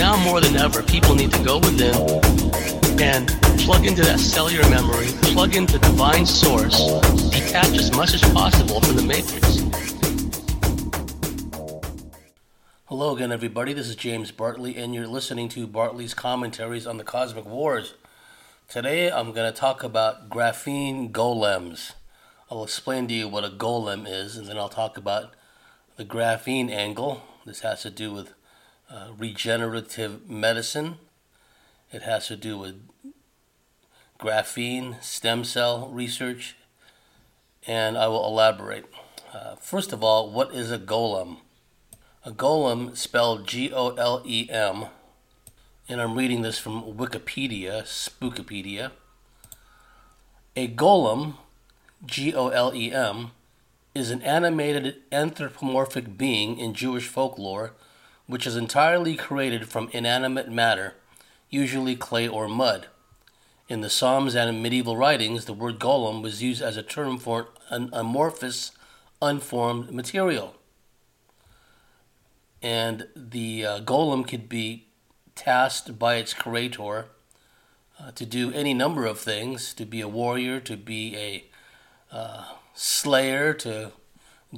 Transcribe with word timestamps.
now 0.00 0.16
more 0.24 0.40
than 0.40 0.56
ever, 0.56 0.82
people 0.82 1.14
need 1.14 1.30
to 1.30 1.44
go 1.44 1.58
within 1.58 1.94
and 3.02 3.28
plug 3.60 3.84
into 3.84 4.00
that 4.00 4.18
cellular 4.18 4.66
memory, 4.70 5.08
plug 5.34 5.54
into 5.54 5.78
divine 5.78 6.24
source, 6.24 6.74
detach 7.28 7.76
as 7.76 7.92
much 7.94 8.14
as 8.14 8.22
possible 8.32 8.80
from 8.80 8.96
the 8.96 9.02
matrix. 9.02 9.58
Hello 12.86 13.14
again, 13.14 13.30
everybody. 13.30 13.74
This 13.74 13.88
is 13.88 13.94
James 13.94 14.30
Bartley, 14.30 14.74
and 14.74 14.94
you're 14.94 15.06
listening 15.06 15.50
to 15.50 15.66
Bartley's 15.66 16.14
commentaries 16.14 16.86
on 16.86 16.96
the 16.96 17.04
Cosmic 17.04 17.44
Wars. 17.44 17.92
Today, 18.70 19.12
I'm 19.12 19.32
going 19.32 19.52
to 19.52 19.58
talk 19.58 19.82
about 19.82 20.30
graphene 20.30 21.12
golems. 21.12 21.92
I'll 22.50 22.64
explain 22.64 23.06
to 23.08 23.12
you 23.12 23.28
what 23.28 23.44
a 23.44 23.50
golem 23.50 24.08
is, 24.08 24.38
and 24.38 24.46
then 24.46 24.56
I'll 24.56 24.70
talk 24.70 24.96
about 24.96 25.34
the 25.96 26.06
graphene 26.06 26.70
angle. 26.70 27.22
This 27.44 27.60
has 27.60 27.82
to 27.82 27.90
do 27.90 28.14
with 28.14 28.32
uh, 28.90 29.08
regenerative 29.16 30.28
medicine. 30.28 30.98
It 31.92 32.02
has 32.02 32.26
to 32.26 32.36
do 32.36 32.58
with 32.58 32.82
graphene, 34.18 35.02
stem 35.02 35.44
cell 35.44 35.88
research, 35.88 36.56
and 37.66 37.96
I 37.96 38.08
will 38.08 38.26
elaborate. 38.26 38.84
Uh, 39.32 39.54
first 39.56 39.92
of 39.92 40.02
all, 40.02 40.30
what 40.30 40.52
is 40.54 40.70
a 40.70 40.78
golem? 40.78 41.38
A 42.24 42.32
golem, 42.32 42.96
spelled 42.96 43.46
G 43.46 43.72
O 43.72 43.90
L 43.94 44.22
E 44.26 44.48
M, 44.50 44.86
and 45.88 46.00
I'm 46.00 46.16
reading 46.16 46.42
this 46.42 46.58
from 46.58 46.82
Wikipedia, 46.82 47.82
Spookipedia. 47.82 48.90
A 50.56 50.68
golem, 50.68 51.34
G 52.04 52.34
O 52.34 52.48
L 52.48 52.74
E 52.74 52.92
M, 52.92 53.30
is 53.94 54.10
an 54.10 54.22
animated 54.22 54.96
anthropomorphic 55.10 56.18
being 56.18 56.58
in 56.58 56.74
Jewish 56.74 57.08
folklore 57.08 57.72
which 58.30 58.46
is 58.46 58.56
entirely 58.56 59.16
created 59.16 59.68
from 59.68 59.90
inanimate 59.92 60.50
matter, 60.50 60.94
usually 61.48 61.96
clay 61.96 62.26
or 62.26 62.48
mud. 62.48 62.86
In 63.68 63.80
the 63.80 63.90
Psalms 63.90 64.34
and 64.34 64.48
in 64.48 64.62
medieval 64.62 64.96
writings, 64.96 65.44
the 65.44 65.52
word 65.52 65.78
golem 65.78 66.22
was 66.22 66.42
used 66.42 66.62
as 66.62 66.76
a 66.76 66.82
term 66.82 67.18
for 67.18 67.48
an 67.68 67.90
amorphous, 67.92 68.72
unformed 69.20 69.90
material 69.92 70.54
and 72.62 73.06
the 73.16 73.64
uh, 73.64 73.80
golem 73.80 74.26
could 74.26 74.48
be 74.48 74.86
tasked 75.34 75.98
by 75.98 76.16
its 76.16 76.34
creator 76.34 77.06
uh, 77.98 78.10
to 78.12 78.26
do 78.26 78.52
any 78.52 78.74
number 78.74 79.06
of 79.06 79.18
things 79.18 79.72
to 79.74 79.84
be 79.86 80.00
a 80.00 80.08
warrior, 80.08 80.60
to 80.60 80.76
be 80.76 81.16
a 81.16 81.44
uh, 82.14 82.44
slayer, 82.74 83.54
to 83.54 83.92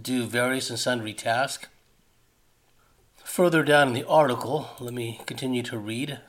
do 0.00 0.26
various 0.26 0.70
and 0.70 0.78
sundry 0.78 1.12
tasks. 1.12 1.68
Further 3.32 3.62
down 3.62 3.88
in 3.88 3.94
the 3.94 4.06
article, 4.06 4.68
let 4.78 4.92
me 4.92 5.18
continue 5.24 5.62
to 5.62 5.78
read. 5.78 6.20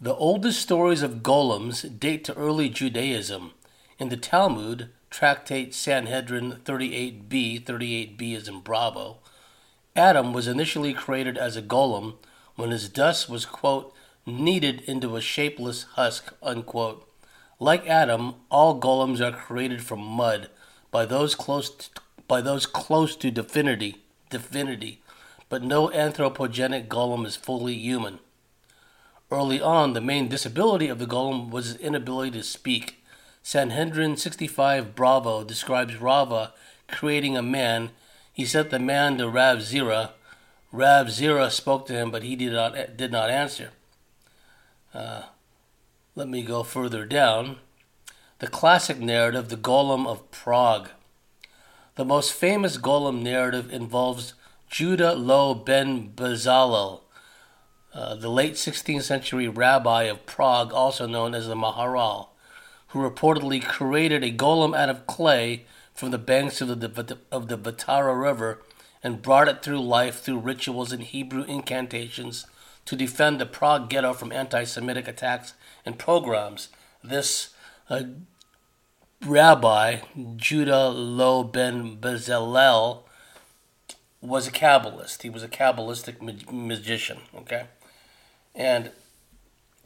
The 0.00 0.14
oldest 0.14 0.62
stories 0.62 1.02
of 1.02 1.20
golems 1.20 1.98
date 1.98 2.22
to 2.26 2.36
early 2.36 2.68
Judaism. 2.68 3.54
In 3.98 4.08
the 4.08 4.16
Talmud, 4.16 4.90
Tractate 5.10 5.74
Sanhedrin 5.74 6.60
38b, 6.64 7.64
38b 7.64 8.36
is 8.36 8.46
in 8.46 8.60
Bravo, 8.60 9.16
Adam 9.96 10.32
was 10.32 10.46
initially 10.46 10.94
created 10.94 11.36
as 11.36 11.56
a 11.56 11.60
golem 11.60 12.14
when 12.54 12.70
his 12.70 12.88
dust 12.88 13.28
was, 13.28 13.44
quote, 13.44 13.92
kneaded 14.24 14.82
into 14.82 15.16
a 15.16 15.20
shapeless 15.20 15.86
husk, 15.94 16.32
unquote. 16.40 17.04
Like 17.58 17.84
Adam, 17.88 18.36
all 18.48 18.80
golems 18.80 19.20
are 19.20 19.36
created 19.36 19.82
from 19.82 19.98
mud 19.98 20.50
by 20.92 21.04
those 21.04 21.34
close 21.34 21.68
to, 21.68 22.00
by 22.28 22.40
those 22.40 22.64
close 22.64 23.16
to 23.16 23.32
divinity, 23.32 23.96
divinity, 24.30 25.00
but 25.50 25.62
no 25.62 25.88
anthropogenic 25.88 26.88
golem 26.88 27.26
is 27.26 27.36
fully 27.36 27.74
human. 27.74 28.20
Early 29.30 29.60
on, 29.60 29.92
the 29.92 30.00
main 30.00 30.28
disability 30.28 30.88
of 30.88 30.98
the 30.98 31.06
golem 31.06 31.50
was 31.50 31.66
his 31.66 31.76
inability 31.76 32.30
to 32.38 32.42
speak. 32.42 33.04
Sanhedrin 33.42 34.16
65 34.16 34.94
Bravo 34.94 35.44
describes 35.44 35.96
Rava 35.96 36.54
creating 36.88 37.36
a 37.36 37.42
man 37.42 37.90
he 38.32 38.46
sent 38.46 38.70
the 38.70 38.78
man 38.78 39.18
to 39.18 39.28
Rav 39.28 39.58
Zira. 39.58 40.12
Rav 40.72 41.08
Zira 41.08 41.50
spoke 41.50 41.86
to 41.86 41.92
him, 41.92 42.10
but 42.10 42.22
he 42.22 42.36
did 42.36 42.52
not 42.52 42.96
did 42.96 43.12
not 43.12 43.28
answer. 43.28 43.70
Uh, 44.94 45.24
let 46.14 46.28
me 46.28 46.42
go 46.42 46.62
further 46.62 47.04
down. 47.04 47.56
The 48.38 48.46
classic 48.46 48.98
narrative, 48.98 49.48
the 49.48 49.56
Golem 49.56 50.06
of 50.06 50.30
Prague. 50.30 50.88
The 51.96 52.04
most 52.04 52.32
famous 52.32 52.78
Golem 52.78 53.20
narrative 53.20 53.70
involves 53.72 54.32
Judah 54.70 55.16
Loew 55.16 55.64
ben 55.64 56.12
Bezalel, 56.14 57.00
uh, 57.92 58.14
the 58.14 58.30
late 58.30 58.54
16th 58.54 59.02
century 59.02 59.48
rabbi 59.48 60.04
of 60.04 60.26
Prague, 60.26 60.72
also 60.72 61.08
known 61.08 61.34
as 61.34 61.48
the 61.48 61.56
Maharal, 61.56 62.28
who 62.88 63.00
reportedly 63.00 63.62
created 63.62 64.22
a 64.22 64.30
golem 64.30 64.76
out 64.76 64.88
of 64.88 65.08
clay 65.08 65.66
from 65.92 66.12
the 66.12 66.18
banks 66.18 66.60
of 66.60 66.68
the, 66.68 67.18
of 67.32 67.48
the 67.48 67.58
Vltava 67.58 68.18
River 68.18 68.62
and 69.02 69.20
brought 69.20 69.48
it 69.48 69.60
through 69.60 69.80
life 69.80 70.20
through 70.20 70.38
rituals 70.38 70.92
and 70.92 71.02
Hebrew 71.02 71.42
incantations 71.42 72.46
to 72.84 72.94
defend 72.94 73.40
the 73.40 73.46
Prague 73.46 73.90
ghetto 73.90 74.12
from 74.12 74.30
anti 74.30 74.62
Semitic 74.62 75.08
attacks 75.08 75.54
and 75.84 75.98
pogroms. 75.98 76.68
This 77.02 77.50
uh, 77.88 78.04
rabbi, 79.26 79.98
Judah 80.36 80.90
Loew 80.90 81.42
ben 81.42 81.96
Bezalel, 81.96 83.02
was 84.20 84.46
a 84.46 84.52
Kabbalist. 84.52 85.22
He 85.22 85.30
was 85.30 85.42
a 85.42 85.48
Kabbalistic 85.48 86.20
ma- 86.20 86.52
magician, 86.52 87.18
okay? 87.34 87.66
And 88.54 88.90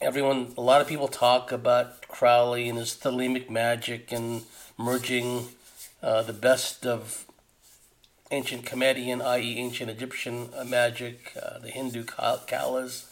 everyone, 0.01 0.53
a 0.57 0.61
lot 0.61 0.81
of 0.81 0.87
people 0.87 1.07
talk 1.07 1.51
about 1.51 2.07
Crowley 2.07 2.67
and 2.67 2.77
his 2.77 2.91
thelemic 2.91 3.49
magic 3.49 4.11
and 4.11 4.43
merging 4.77 5.47
uh, 6.03 6.21
the 6.23 6.33
best 6.33 6.85
of 6.85 7.25
ancient 8.31 8.65
Akkadian, 8.65 9.23
i.e., 9.23 9.57
ancient 9.57 9.89
Egyptian 9.89 10.49
uh, 10.57 10.63
magic, 10.63 11.31
uh, 11.41 11.59
the 11.59 11.69
Hindu 11.69 12.03
Kalas, 12.03 13.05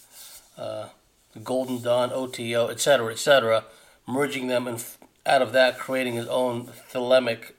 uh, 0.58 0.90
the 1.34 1.40
Golden 1.40 1.82
Dawn, 1.82 2.12
OTO, 2.12 2.68
etc., 2.68 3.12
etc., 3.12 3.64
merging 4.08 4.48
them 4.48 4.68
and 4.68 4.84
out 5.26 5.42
of 5.42 5.54
that 5.54 5.80
creating 5.80 6.16
his 6.16 6.28
own 6.28 6.68
thelemic 6.92 7.54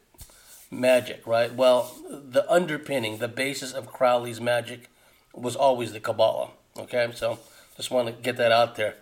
magic, 0.81 1.27
right? 1.27 1.55
Well, 1.55 1.95
the 2.09 2.51
underpinning, 2.51 3.19
the 3.19 3.29
basis 3.29 3.73
of 3.73 3.93
Crowley's 3.93 4.41
magic 4.41 4.89
was 5.33 5.57
always 5.57 5.93
the 5.93 6.01
Kabbalah, 6.01 6.51
okay? 6.79 7.09
So 7.15 7.39
just 7.77 7.91
want 7.91 8.09
to 8.09 8.13
get 8.13 8.37
that 8.37 8.53
out 8.53 8.77
there. 8.77 8.97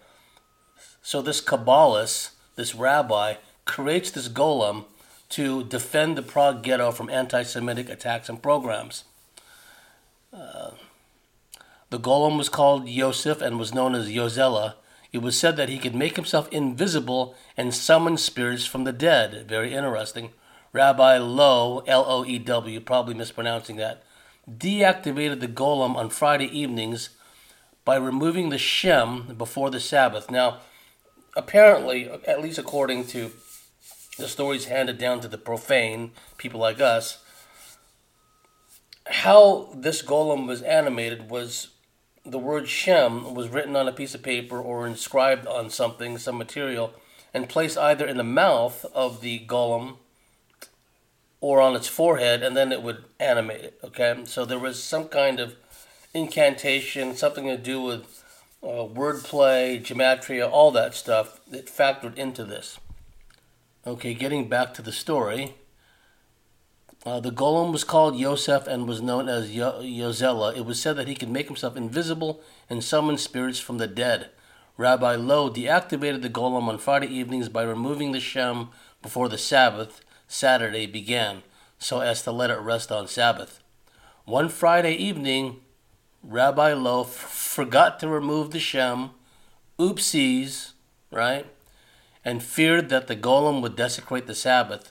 So 1.03 1.21
this 1.21 1.41
Kabbalist, 1.41 2.31
this 2.57 2.75
rabbi, 2.75 3.35
creates 3.65 4.11
this 4.11 4.29
golem 4.29 4.85
to 5.31 5.65
defend 5.65 6.17
the 6.17 6.23
Prague 6.23 6.63
ghetto 6.63 6.93
from 6.93 7.11
anti 7.11 7.43
Semitic 7.43 7.89
attacks 7.89 8.29
and 8.29 8.43
pogroms. 8.43 9.05
Uh, 10.33 10.73
the 11.91 11.99
golem 11.99 12.39
was 12.39 12.49
called 12.49 12.89
Yosef 12.89 13.41
and 13.43 13.59
was 13.59 13.75
known 13.75 13.95
as 13.95 14.09
Yozela. 14.09 14.75
It 15.13 15.19
was 15.19 15.39
said 15.39 15.57
that 15.57 15.69
he 15.69 15.79
could 15.79 15.95
make 15.95 16.17
himself 16.17 16.49
invisible 16.51 17.35
and 17.57 17.75
summon 17.75 18.17
spirits 18.17 18.65
from 18.65 18.85
the 18.85 18.93
dead. 18.93 19.47
Very 19.47 19.75
interesting. 19.75 20.31
Rabbi 20.73 21.19
Loew, 21.19 21.83
L 21.87 22.05
O 22.09 22.25
E 22.25 22.39
W, 22.39 22.81
probably 22.81 23.15
mispronouncing 23.15 23.77
that, 23.77 24.03
deactivated 24.51 25.41
the 25.41 25.49
golem 25.49 25.97
on 25.97 26.09
Friday 26.09 26.47
evenings 26.47 27.11
by 27.85 27.97
removing 27.97 28.49
the 28.49 28.59
Shem 28.59 29.35
before 29.37 29.71
the 29.71 29.81
Sabbath. 29.81 30.31
Now, 30.31 30.61
apparently, 31.37 32.09
at 32.27 32.41
least 32.41 32.59
according 32.59 33.07
to 33.09 33.33
the 34.19 34.29
stories 34.29 34.67
handed 34.67 34.97
down 34.97 35.21
to 35.21 35.29
the 35.29 35.39
profane, 35.39 36.13
people 36.39 36.61
like 36.61 36.81
us, 36.81 37.23
how 39.07 39.69
this 39.75 40.01
golem 40.01 40.47
was 40.47 40.63
animated 40.63 41.29
was 41.29 41.69
the 42.25 42.39
word 42.39 42.69
Shem 42.69 43.35
was 43.35 43.49
written 43.49 43.77
on 43.77 43.89
a 43.89 43.93
piece 43.93 44.15
of 44.15 44.23
paper 44.23 44.61
or 44.61 44.87
inscribed 44.87 45.47
on 45.47 45.69
something, 45.69 46.17
some 46.17 46.39
material, 46.39 46.95
and 47.35 47.49
placed 47.49 47.77
either 47.77 48.07
in 48.07 48.17
the 48.17 48.25
mouth 48.25 48.87
of 48.95 49.21
the 49.21 49.41
golem 49.41 49.97
or 51.43 51.61
on 51.61 51.75
its 51.75 51.89
forehead, 51.89 52.43
and 52.43 52.57
then 52.57 52.71
it 52.71 52.83
would 52.83 53.05
animate 53.19 53.65
it. 53.65 53.79
Okay, 53.83 54.23
so 54.25 54.45
there 54.45 54.61
was 54.61 54.81
some 54.83 55.09
kind 55.09 55.41
of 55.41 55.57
incantation, 56.15 57.17
something 57.17 57.47
to 57.47 57.57
do 57.57 57.83
with 57.83 58.25
uh, 58.63 58.87
wordplay, 58.87 59.83
gematria, 59.83 60.49
all 60.49 60.71
that 60.71 60.95
stuff 60.95 61.41
that 61.51 61.67
factored 61.67 62.17
into 62.17 62.45
this. 62.45 62.79
Okay, 63.85 64.15
getting 64.15 64.49
back 64.49 64.73
to 64.75 64.83
the 64.83 64.93
story. 64.93 65.57
Uh, 67.05 67.19
the 67.19 67.33
golem 67.33 67.73
was 67.73 67.83
called 67.83 68.15
Yosef 68.15 68.69
and 68.69 68.87
was 68.87 69.03
known 69.03 69.29
as 69.29 69.51
Yo- 69.51 69.83
Yozela. 69.83 70.57
It 70.57 70.65
was 70.65 70.81
said 70.81 70.95
that 70.95 71.09
he 71.09 71.17
could 71.17 71.29
make 71.29 71.49
himself 71.49 71.77
invisible 71.77 72.41
and 72.71 72.85
summon 72.85 73.19
spirits 73.19 73.59
from 73.59 73.79
the 73.79 73.89
dead. 73.89 74.31
Rabbi 74.77 75.17
Loew 75.17 75.51
deactivated 75.53 76.23
the 76.23 76.31
golem 76.31 76.69
on 76.69 76.79
Friday 76.79 77.09
evenings 77.09 77.49
by 77.49 77.65
removing 77.65 78.13
the 78.13 78.21
Shem 78.21 78.69
before 79.03 79.29
the 79.29 79.37
Sabbath, 79.37 80.03
Saturday, 80.33 80.87
began, 80.87 81.43
so 81.79 82.01
as 82.01 82.23
to 82.23 82.33
let 82.33 82.51
it 82.51 82.59
rest 82.59 82.91
on 82.91 83.07
Sabbath. 83.07 83.61
One 84.25 84.49
Friday 84.49 84.95
evening, 84.95 85.61
Rabbi 86.23 86.73
Loew 86.73 87.03
f- 87.03 87.09
forgot 87.09 88.01
to 88.01 88.09
remove 88.09 88.51
the 88.51 88.59
Shem, 88.59 89.11
oopsies, 89.79 90.73
right? 91.11 91.45
And 92.25 92.43
feared 92.43 92.89
that 92.89 93.09
the 93.09 93.17
golem 93.17 93.61
would 93.61 93.77
desecrate 93.77 94.27
the 94.27 94.35
Sabbath. 94.35 94.91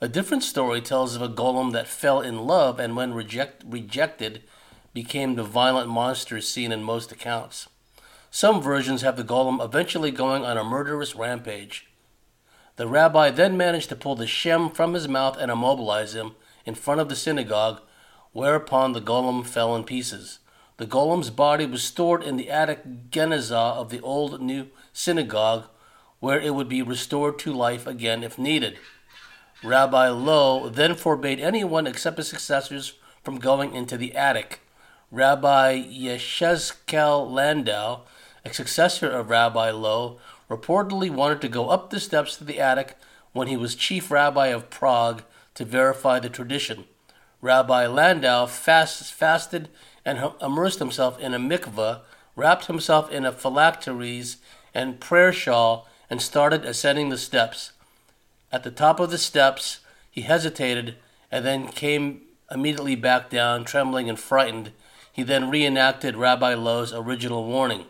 A 0.00 0.08
different 0.08 0.42
story 0.42 0.80
tells 0.80 1.14
of 1.14 1.22
a 1.22 1.28
golem 1.28 1.72
that 1.72 1.86
fell 1.86 2.20
in 2.20 2.44
love 2.44 2.80
and, 2.80 2.96
when 2.96 3.14
reject, 3.14 3.62
rejected, 3.64 4.42
became 4.92 5.36
the 5.36 5.44
violent 5.44 5.88
monster 5.88 6.40
seen 6.40 6.72
in 6.72 6.82
most 6.82 7.12
accounts. 7.12 7.68
Some 8.32 8.60
versions 8.60 9.02
have 9.02 9.16
the 9.16 9.22
golem 9.22 9.64
eventually 9.64 10.10
going 10.10 10.44
on 10.44 10.58
a 10.58 10.64
murderous 10.64 11.14
rampage. 11.14 11.86
The 12.76 12.86
rabbi 12.86 13.30
then 13.30 13.56
managed 13.56 13.88
to 13.88 13.96
pull 13.96 14.16
the 14.16 14.26
Shem 14.26 14.70
from 14.70 14.94
his 14.94 15.08
mouth 15.08 15.36
and 15.38 15.50
immobilize 15.50 16.14
him 16.14 16.32
in 16.64 16.74
front 16.74 17.00
of 17.00 17.08
the 17.08 17.16
synagogue, 17.16 17.80
whereupon 18.32 18.92
the 18.92 19.00
golem 19.00 19.46
fell 19.46 19.74
in 19.74 19.84
pieces. 19.84 20.40
The 20.76 20.86
golem's 20.86 21.30
body 21.30 21.64
was 21.64 21.82
stored 21.82 22.22
in 22.22 22.36
the 22.36 22.50
attic 22.50 23.10
genizah 23.10 23.76
of 23.76 23.88
the 23.88 24.00
old 24.00 24.42
new 24.42 24.68
synagogue, 24.92 25.64
where 26.20 26.38
it 26.38 26.54
would 26.54 26.68
be 26.68 26.82
restored 26.82 27.38
to 27.40 27.52
life 27.52 27.86
again 27.86 28.22
if 28.22 28.38
needed. 28.38 28.78
Rabbi 29.64 30.08
Loew 30.10 30.68
then 30.68 30.94
forbade 30.94 31.40
anyone 31.40 31.86
except 31.86 32.18
his 32.18 32.28
successors 32.28 32.92
from 33.24 33.38
going 33.38 33.74
into 33.74 33.96
the 33.96 34.14
attic. 34.14 34.60
Rabbi 35.10 35.82
Yechezkel 35.82 37.30
Landau, 37.30 38.02
a 38.44 38.52
successor 38.52 39.10
of 39.10 39.30
Rabbi 39.30 39.70
Loew, 39.70 40.18
reportedly 40.48 41.10
wanted 41.10 41.40
to 41.40 41.48
go 41.48 41.68
up 41.68 41.90
the 41.90 42.00
steps 42.00 42.36
to 42.36 42.44
the 42.44 42.60
attic 42.60 42.96
when 43.32 43.48
he 43.48 43.56
was 43.56 43.74
chief 43.74 44.10
rabbi 44.10 44.48
of 44.48 44.70
Prague 44.70 45.22
to 45.54 45.64
verify 45.64 46.18
the 46.18 46.28
tradition. 46.28 46.84
Rabbi 47.40 47.86
Landau 47.86 48.46
fast, 48.46 49.12
fasted 49.12 49.68
and 50.04 50.32
immersed 50.40 50.78
himself 50.78 51.18
in 51.18 51.34
a 51.34 51.38
mikveh, 51.38 52.00
wrapped 52.34 52.66
himself 52.66 53.10
in 53.10 53.24
a 53.24 53.32
phylacteries 53.32 54.36
and 54.74 55.00
prayer 55.00 55.32
shawl, 55.32 55.88
and 56.08 56.20
started 56.20 56.64
ascending 56.64 57.08
the 57.08 57.18
steps. 57.18 57.72
At 58.52 58.62
the 58.62 58.70
top 58.70 59.00
of 59.00 59.10
the 59.10 59.18
steps, 59.18 59.80
he 60.10 60.20
hesitated 60.20 60.96
and 61.30 61.44
then 61.44 61.68
came 61.68 62.20
immediately 62.50 62.94
back 62.94 63.28
down, 63.30 63.64
trembling 63.64 64.08
and 64.08 64.20
frightened. 64.20 64.72
He 65.12 65.22
then 65.22 65.50
reenacted 65.50 66.14
Rabbi 66.14 66.54
Loew's 66.54 66.92
original 66.92 67.44
warning. 67.44 67.86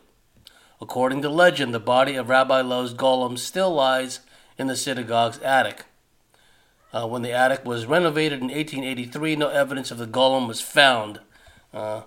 According 0.81 1.23
to 1.23 1.31
legend, 1.31 1.73
the 1.73 1.81
body 1.81 2.17
of 2.17 2.29
Rabbi 2.29 2.61
Loew's 2.61 2.93
golem 2.93 3.39
still 3.39 3.73
lies 3.73 4.21
in 4.59 4.67
the 4.67 4.77
synagogue's 4.77 5.39
attic. 5.39 5.85
Uh, 6.93 7.07
when 7.07 7.23
the 7.23 7.33
attic 7.33 7.65
was 7.65 7.87
renovated 7.87 8.41
in 8.41 8.49
1883, 8.49 9.37
no 9.37 9.49
evidence 9.49 9.91
of 9.91 9.99
the 9.99 10.07
golem 10.07 10.47
was 10.47 10.61
found. 10.61 11.21
Uh, 11.73 12.03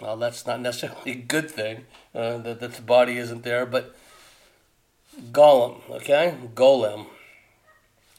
well, 0.00 0.16
that's 0.16 0.46
not 0.46 0.60
necessarily 0.60 1.10
a 1.12 1.16
good 1.16 1.50
thing 1.50 1.86
uh, 2.14 2.38
that, 2.38 2.60
that 2.60 2.74
the 2.74 2.82
body 2.82 3.18
isn't 3.18 3.42
there, 3.42 3.66
but 3.66 3.96
golem, 5.32 5.80
okay? 5.90 6.34
Golem. 6.54 7.06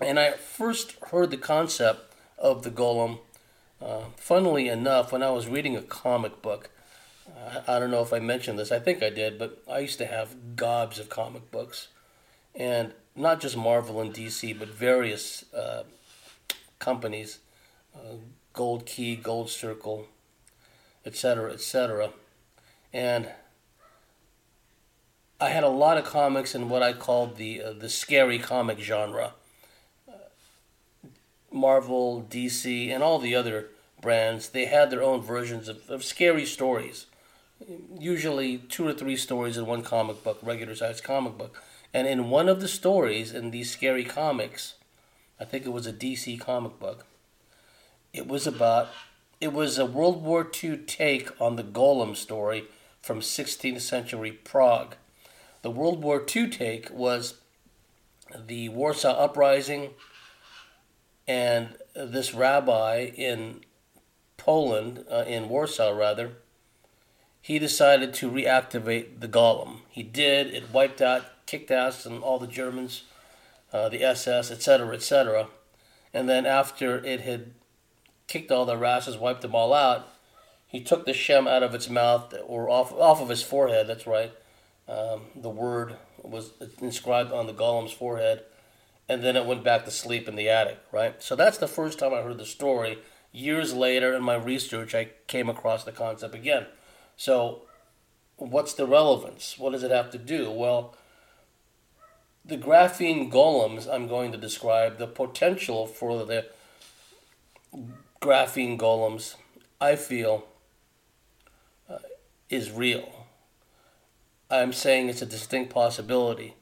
And 0.01 0.19
I 0.19 0.31
first 0.31 0.93
heard 1.11 1.29
the 1.29 1.37
concept 1.37 2.13
of 2.37 2.63
the 2.63 2.71
golem, 2.71 3.19
uh, 3.81 4.03
funnily 4.15 4.69
enough, 4.69 5.11
when 5.11 5.23
I 5.23 5.31
was 5.31 5.47
reading 5.47 5.75
a 5.75 5.81
comic 5.81 6.41
book. 6.41 6.69
I 7.67 7.79
don't 7.79 7.91
know 7.91 8.01
if 8.01 8.13
I 8.13 8.19
mentioned 8.19 8.59
this. 8.59 8.71
I 8.71 8.79
think 8.79 9.01
I 9.01 9.09
did, 9.09 9.37
but 9.37 9.61
I 9.69 9.79
used 9.79 9.97
to 9.99 10.05
have 10.05 10.55
gobs 10.55 10.99
of 10.99 11.09
comic 11.09 11.51
books, 11.51 11.87
and 12.55 12.93
not 13.15 13.39
just 13.39 13.57
Marvel 13.57 14.01
and 14.01 14.13
DC, 14.13 14.57
but 14.57 14.69
various 14.69 15.45
uh, 15.53 15.83
companies, 16.79 17.39
uh, 17.95 18.15
Gold 18.53 18.85
Key, 18.85 19.15
Gold 19.15 19.49
Circle, 19.49 20.07
etc., 21.05 21.53
etc. 21.53 22.11
And 22.93 23.29
I 25.39 25.49
had 25.49 25.63
a 25.63 25.69
lot 25.69 25.97
of 25.97 26.05
comics 26.05 26.53
in 26.53 26.69
what 26.69 26.83
I 26.83 26.93
called 26.93 27.37
the 27.37 27.63
uh, 27.63 27.73
the 27.73 27.89
scary 27.89 28.39
comic 28.39 28.79
genre. 28.79 29.33
Marvel, 31.51 32.27
DC, 32.29 32.93
and 32.93 33.01
all 33.01 33.17
the 33.17 33.33
other 33.33 33.69
brands, 34.01 34.49
they 34.49 34.65
had 34.65 34.91
their 34.91 35.01
own 35.01 35.19
versions 35.19 35.67
of, 35.67 35.89
of 35.89 36.03
scary 36.03 36.45
stories 36.45 37.07
usually 37.99 38.57
two 38.57 38.87
or 38.87 38.93
three 38.93 39.15
stories 39.15 39.57
in 39.57 39.65
one 39.65 39.83
comic 39.83 40.23
book, 40.23 40.39
regular 40.41 40.75
sized 40.75 41.03
comic 41.03 41.37
book. 41.37 41.61
And 41.93 42.07
in 42.07 42.29
one 42.29 42.47
of 42.47 42.61
the 42.61 42.67
stories 42.67 43.33
in 43.33 43.51
these 43.51 43.71
scary 43.71 44.03
comics, 44.03 44.75
I 45.39 45.45
think 45.45 45.65
it 45.65 45.73
was 45.73 45.87
a 45.87 45.93
DC 45.93 46.39
comic 46.39 46.79
book, 46.79 47.05
it 48.13 48.27
was 48.27 48.45
about, 48.45 48.89
it 49.39 49.53
was 49.53 49.77
a 49.77 49.85
World 49.85 50.23
War 50.23 50.49
II 50.63 50.77
take 50.77 51.29
on 51.41 51.55
the 51.55 51.63
Golem 51.63 52.15
story 52.15 52.65
from 53.01 53.21
16th 53.21 53.81
century 53.81 54.31
Prague. 54.31 54.95
The 55.61 55.71
World 55.71 56.01
War 56.03 56.23
II 56.35 56.49
take 56.49 56.89
was 56.91 57.35
the 58.35 58.69
Warsaw 58.69 59.11
Uprising 59.11 59.91
and 61.27 61.75
this 61.95 62.33
rabbi 62.33 63.11
in 63.15 63.61
Poland, 64.37 65.05
uh, 65.11 65.25
in 65.27 65.49
Warsaw 65.49 65.91
rather, 65.91 66.31
he 67.41 67.59
decided 67.59 68.13
to 68.15 68.29
reactivate 68.29 69.19
the 69.19 69.27
Golem. 69.27 69.77
He 69.89 70.03
did. 70.03 70.47
It 70.53 70.71
wiped 70.71 71.01
out, 71.01 71.45
kicked 71.45 71.71
ass, 71.71 72.05
and 72.05 72.21
all 72.21 72.39
the 72.39 72.47
Germans, 72.47 73.03
uh, 73.71 73.89
the 73.89 74.03
SS, 74.03 74.51
etc., 74.51 74.93
etc. 74.93 75.47
And 76.13 76.27
then 76.27 76.45
after 76.45 77.03
it 77.03 77.21
had 77.21 77.51
kicked 78.27 78.51
all 78.51 78.65
their 78.65 78.83
asses, 78.83 79.17
wiped 79.17 79.41
them 79.41 79.55
all 79.55 79.73
out, 79.73 80.07
he 80.67 80.81
took 80.81 81.05
the 81.05 81.13
shem 81.13 81.47
out 81.47 81.63
of 81.63 81.73
its 81.73 81.89
mouth 81.89 82.33
or 82.45 82.69
off 82.69 82.93
off 82.93 83.21
of 83.21 83.29
his 83.29 83.41
forehead. 83.41 83.87
That's 83.87 84.05
right. 84.05 84.31
Um, 84.87 85.21
the 85.35 85.49
word 85.49 85.95
was 86.21 86.51
inscribed 86.79 87.31
on 87.31 87.47
the 87.47 87.53
golem's 87.53 87.91
forehead, 87.91 88.43
and 89.07 89.23
then 89.23 89.35
it 89.35 89.45
went 89.45 89.63
back 89.63 89.85
to 89.85 89.91
sleep 89.91 90.27
in 90.27 90.35
the 90.35 90.49
attic. 90.49 90.79
Right. 90.91 91.21
So 91.21 91.35
that's 91.35 91.57
the 91.57 91.67
first 91.67 91.97
time 91.99 92.13
I 92.13 92.21
heard 92.21 92.37
the 92.37 92.45
story. 92.45 92.99
Years 93.31 93.73
later, 93.73 94.13
in 94.13 94.23
my 94.23 94.35
research, 94.35 94.93
I 94.93 95.09
came 95.27 95.49
across 95.49 95.83
the 95.83 95.91
concept 95.91 96.35
again. 96.35 96.65
So, 97.19 97.63
what's 98.37 98.73
the 98.75 98.87
relevance? 98.87 99.55
What 99.57 99.73
does 99.73 99.83
it 99.83 99.91
have 99.91 100.09
to 100.11 100.17
do? 100.17 100.49
Well, 100.49 100.95
the 102.45 102.57
graphene 102.57 103.29
golems 103.29 103.93
I'm 103.93 104.07
going 104.07 104.31
to 104.31 104.37
describe, 104.37 104.99
the 104.99 105.05
potential 105.05 105.85
for 105.85 106.23
the 106.23 106.45
graphene 108.21 108.79
golems, 108.79 109.35
I 109.81 109.97
feel, 109.97 110.45
uh, 111.89 111.97
is 112.49 112.71
real. 112.71 113.25
I'm 114.49 114.71
saying 114.71 115.09
it's 115.09 115.21
a 115.21 115.25
distinct 115.25 115.73
possibility. 115.73 116.55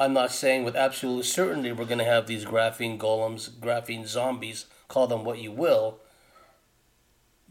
I'm 0.00 0.12
not 0.12 0.32
saying 0.32 0.64
with 0.64 0.74
absolute 0.74 1.26
certainty 1.26 1.70
we're 1.70 1.84
going 1.84 1.98
to 1.98 2.04
have 2.04 2.26
these 2.26 2.44
graphene 2.44 2.98
golems, 2.98 3.50
graphene 3.50 4.08
zombies, 4.08 4.66
call 4.88 5.06
them 5.06 5.22
what 5.22 5.38
you 5.38 5.52
will, 5.52 6.00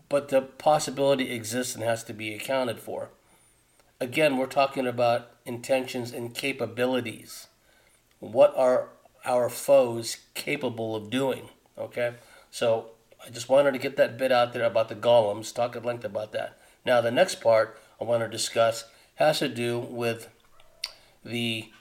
but 0.09 0.29
the 0.29 0.41
possibility 0.41 1.31
exists 1.31 1.75
and 1.75 1.83
has 1.83 2.03
to 2.03 2.13
be 2.13 2.33
accounted 2.33 2.79
for. 2.79 3.09
Again, 3.99 4.37
we're 4.37 4.45
talking 4.45 4.85
about 4.85 5.31
intentions 5.45 6.11
and 6.11 6.33
capabilities. 6.33 7.47
What 8.19 8.53
are 8.55 8.89
our 9.23 9.49
foes 9.49 10.17
capable 10.33 10.95
of 10.95 11.09
doing? 11.09 11.49
Okay, 11.77 12.15
so 12.51 12.91
I 13.25 13.29
just 13.29 13.49
wanted 13.49 13.71
to 13.71 13.79
get 13.79 13.97
that 13.97 14.17
bit 14.17 14.31
out 14.31 14.53
there 14.53 14.65
about 14.65 14.89
the 14.89 14.95
golems, 14.95 15.53
talk 15.53 15.75
at 15.75 15.85
length 15.85 16.05
about 16.05 16.31
that. 16.33 16.57
Now, 16.85 17.01
the 17.01 17.11
next 17.11 17.41
part 17.41 17.79
I 17.99 18.03
want 18.03 18.21
to 18.21 18.29
discuss 18.29 18.85
has 19.15 19.39
to 19.39 19.49
do 19.49 19.79
with 19.79 20.29
the 21.23 21.71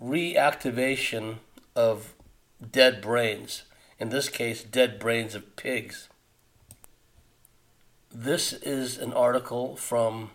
reactivation 0.00 1.38
of 1.76 2.14
dead 2.70 3.00
brains, 3.00 3.64
in 3.98 4.08
this 4.08 4.28
case, 4.28 4.62
dead 4.62 4.98
brains 4.98 5.34
of 5.34 5.56
pigs. 5.56 6.08
This 8.20 8.52
is 8.52 8.98
an 8.98 9.12
article 9.12 9.76
from 9.76 10.32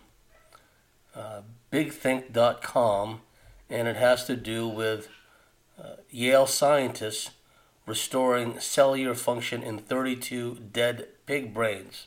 uh, 1.14 1.42
bigthink.com, 1.70 3.20
and 3.68 3.88
it 3.88 3.96
has 3.96 4.24
to 4.24 4.36
do 4.36 4.66
with 4.66 5.10
uh, 5.78 5.96
Yale 6.08 6.46
scientists 6.46 7.32
restoring 7.86 8.58
cellular 8.58 9.12
function 9.12 9.62
in 9.62 9.76
32 9.76 10.60
dead 10.72 11.08
pig 11.26 11.52
brains. 11.52 12.06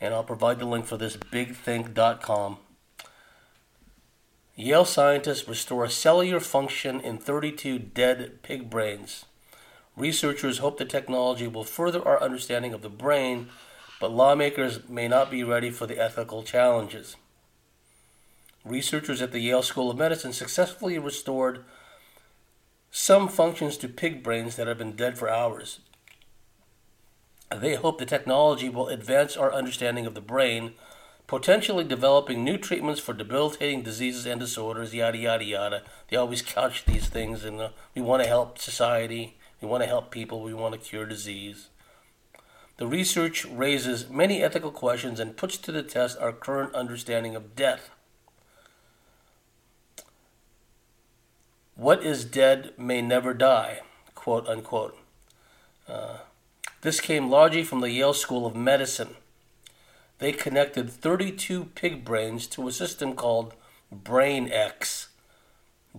And 0.00 0.14
I'll 0.14 0.24
provide 0.24 0.58
the 0.58 0.64
link 0.64 0.86
for 0.86 0.96
this 0.96 1.18
bigthink.com. 1.18 2.56
Yale 4.56 4.86
scientists 4.86 5.46
restore 5.46 5.86
cellular 5.90 6.40
function 6.40 6.98
in 7.02 7.18
32 7.18 7.78
dead 7.78 8.42
pig 8.42 8.70
brains. 8.70 9.26
Researchers 9.98 10.58
hope 10.58 10.78
the 10.78 10.86
technology 10.86 11.46
will 11.46 11.64
further 11.64 12.02
our 12.08 12.22
understanding 12.22 12.72
of 12.72 12.80
the 12.80 12.88
brain 12.88 13.50
but 14.00 14.12
lawmakers 14.12 14.88
may 14.88 15.08
not 15.08 15.30
be 15.30 15.42
ready 15.42 15.70
for 15.70 15.86
the 15.86 15.98
ethical 15.98 16.42
challenges. 16.42 17.16
Researchers 18.64 19.22
at 19.22 19.32
the 19.32 19.40
Yale 19.40 19.62
School 19.62 19.90
of 19.90 19.96
Medicine 19.96 20.32
successfully 20.32 20.98
restored 20.98 21.64
some 22.90 23.28
functions 23.28 23.76
to 23.78 23.88
pig 23.88 24.22
brains 24.22 24.56
that 24.56 24.66
have 24.66 24.78
been 24.78 24.96
dead 24.96 25.18
for 25.18 25.28
hours. 25.28 25.80
They 27.54 27.74
hope 27.74 27.98
the 27.98 28.06
technology 28.06 28.68
will 28.68 28.88
advance 28.88 29.36
our 29.36 29.52
understanding 29.52 30.06
of 30.06 30.14
the 30.14 30.20
brain, 30.20 30.72
potentially 31.26 31.84
developing 31.84 32.44
new 32.44 32.58
treatments 32.58 33.00
for 33.00 33.14
debilitating 33.14 33.82
diseases 33.82 34.26
and 34.26 34.38
disorders, 34.38 34.94
yada, 34.94 35.16
yada, 35.16 35.44
yada. 35.44 35.82
They 36.08 36.16
always 36.16 36.42
couch 36.42 36.84
these 36.84 37.08
things, 37.08 37.44
uh, 37.44 37.70
we 37.94 38.02
want 38.02 38.22
to 38.22 38.28
help 38.28 38.58
society, 38.58 39.38
we 39.60 39.68
want 39.68 39.82
to 39.82 39.88
help 39.88 40.10
people, 40.10 40.42
we 40.42 40.54
want 40.54 40.74
to 40.74 40.80
cure 40.80 41.06
disease. 41.06 41.68
The 42.78 42.86
research 42.86 43.44
raises 43.44 44.08
many 44.08 44.42
ethical 44.42 44.70
questions 44.70 45.18
and 45.18 45.36
puts 45.36 45.58
to 45.58 45.72
the 45.72 45.82
test 45.82 46.16
our 46.18 46.32
current 46.32 46.74
understanding 46.74 47.34
of 47.34 47.56
death. 47.56 47.90
What 51.74 52.04
is 52.04 52.24
dead 52.24 52.72
may 52.78 53.02
never 53.02 53.34
die, 53.34 53.80
quote 54.14 54.46
unquote. 54.48 54.96
Uh, 55.88 56.18
this 56.82 57.00
came 57.00 57.28
largely 57.28 57.64
from 57.64 57.80
the 57.80 57.90
Yale 57.90 58.14
School 58.14 58.46
of 58.46 58.54
Medicine. 58.54 59.16
They 60.18 60.30
connected 60.30 60.88
32 60.88 61.66
pig 61.74 62.04
brains 62.04 62.46
to 62.48 62.68
a 62.68 62.72
system 62.72 63.14
called 63.14 63.54
BrainEx. 63.92 65.08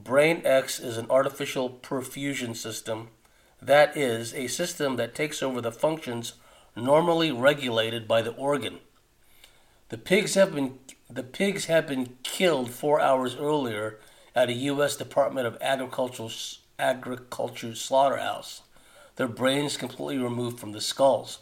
BrainEx 0.02 0.82
is 0.84 0.98
an 0.98 1.08
artificial 1.10 1.70
perfusion 1.70 2.56
system, 2.56 3.10
that 3.62 3.98
is, 3.98 4.34
a 4.34 4.48
system 4.48 4.96
that 4.96 5.16
takes 5.16 5.44
over 5.44 5.60
the 5.60 5.72
functions 5.72 6.34
normally 6.80 7.32
regulated 7.32 8.08
by 8.08 8.22
the 8.22 8.34
organ. 8.34 8.80
The 9.90 9.98
pigs 9.98 10.36
have 10.36 10.54
been 10.54 10.80
the 11.10 11.24
pigs 11.24 11.66
have 11.66 11.88
been 11.88 12.18
killed 12.24 12.70
four 12.70 13.00
hours 13.00 13.36
earlier 13.36 14.00
at 14.36 14.50
a 14.50 14.54
U.S. 14.54 14.96
Department 14.96 15.48
of 15.48 15.58
Agricultural 15.60 16.32
agriculture 16.78 17.74
slaughterhouse. 17.74 18.62
Their 19.16 19.28
brains 19.28 19.76
completely 19.76 20.24
removed 20.24 20.60
from 20.60 20.72
the 20.72 20.82
skulls. 20.82 21.40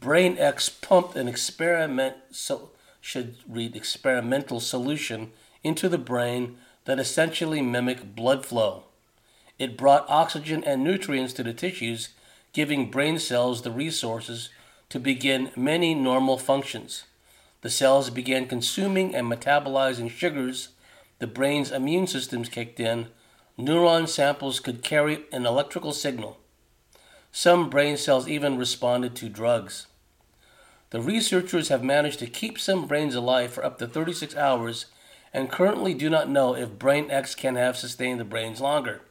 BrainEx 0.00 0.80
pumped 0.80 1.14
an 1.16 1.28
experiment 1.28 2.16
so 2.30 2.70
should 3.00 3.36
read 3.48 3.76
experimental 3.76 4.60
solution 4.60 5.32
into 5.62 5.88
the 5.88 5.98
brain 5.98 6.56
that 6.84 6.98
essentially 6.98 7.60
mimicked 7.60 8.14
blood 8.14 8.44
flow. 8.44 8.84
It 9.58 9.76
brought 9.76 10.08
oxygen 10.08 10.64
and 10.64 10.82
nutrients 10.82 11.34
to 11.34 11.42
the 11.42 11.52
tissues 11.52 12.10
giving 12.52 12.90
brain 12.90 13.18
cells 13.18 13.62
the 13.62 13.70
resources 13.70 14.50
to 14.88 14.98
begin 14.98 15.50
many 15.56 15.94
normal 15.94 16.36
functions. 16.36 17.04
The 17.62 17.70
cells 17.70 18.10
began 18.10 18.46
consuming 18.46 19.14
and 19.14 19.30
metabolizing 19.30 20.10
sugars. 20.10 20.70
The 21.18 21.26
brain's 21.26 21.70
immune 21.70 22.06
systems 22.06 22.48
kicked 22.48 22.80
in. 22.80 23.08
Neuron 23.58 24.08
samples 24.08 24.60
could 24.60 24.82
carry 24.82 25.24
an 25.32 25.46
electrical 25.46 25.92
signal. 25.92 26.38
Some 27.32 27.70
brain 27.70 27.96
cells 27.96 28.26
even 28.26 28.58
responded 28.58 29.14
to 29.16 29.28
drugs. 29.28 29.86
The 30.90 31.00
researchers 31.00 31.68
have 31.68 31.84
managed 31.84 32.18
to 32.18 32.26
keep 32.26 32.58
some 32.58 32.86
brains 32.86 33.14
alive 33.14 33.52
for 33.52 33.64
up 33.64 33.78
to 33.78 33.86
36 33.86 34.34
hours 34.36 34.86
and 35.32 35.50
currently 35.50 35.94
do 35.94 36.10
not 36.10 36.28
know 36.28 36.56
if 36.56 36.70
BrainEx 36.70 37.36
can 37.36 37.54
have 37.54 37.76
sustained 37.76 38.18
the 38.18 38.24
brains 38.24 38.60
longer. 38.60 39.02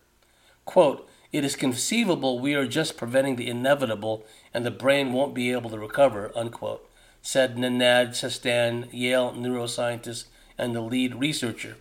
Quote, 0.66 1.09
it 1.32 1.46
is 1.46 1.56
conceivable 1.56 2.40
we 2.40 2.56
are 2.56 2.66
just 2.66 2.98
preventing 2.98 3.36
the 3.36 3.50
inevitable 3.50 4.26
and 4.54 4.66
the 4.66 4.72
brain 4.72 5.14
won't 5.14 5.36
be 5.36 5.52
able 5.52 5.70
to 5.70 5.78
recover, 5.78 6.32
unquote, 6.36 6.90
said 7.22 7.56
Nenad 7.56 8.10
Sestan, 8.10 8.88
Yale 8.92 9.34
neuroscientist 9.34 10.26
and 10.58 10.76
the 10.76 10.82
lead 10.82 11.16
researcher. 11.16 11.78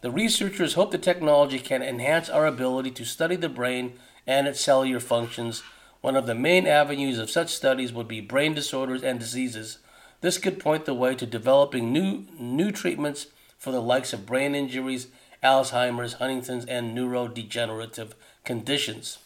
The 0.00 0.10
researchers 0.10 0.74
hope 0.74 0.90
the 0.90 0.98
technology 0.98 1.58
can 1.58 1.82
enhance 1.82 2.28
our 2.28 2.46
ability 2.46 2.90
to 2.92 3.04
study 3.04 3.36
the 3.36 3.48
brain 3.48 3.92
and 4.26 4.48
its 4.48 4.60
cellular 4.60 5.00
functions. 5.00 5.62
One 6.00 6.16
of 6.16 6.26
the 6.26 6.34
main 6.34 6.66
avenues 6.66 7.18
of 7.18 7.30
such 7.30 7.54
studies 7.54 7.92
would 7.92 8.08
be 8.08 8.20
brain 8.20 8.54
disorders 8.54 9.02
and 9.02 9.20
diseases. 9.20 9.78
This 10.22 10.38
could 10.38 10.58
point 10.58 10.86
the 10.86 10.94
way 10.94 11.14
to 11.14 11.26
developing 11.26 11.92
new, 11.92 12.24
new 12.38 12.72
treatments 12.72 13.26
for 13.58 13.72
the 13.72 13.82
likes 13.82 14.12
of 14.14 14.26
brain 14.26 14.54
injuries 14.54 15.08
Alzheimer's, 15.42 16.14
Huntington's, 16.14 16.64
and 16.66 16.96
neurodegenerative 16.96 18.12
conditions. 18.44 19.18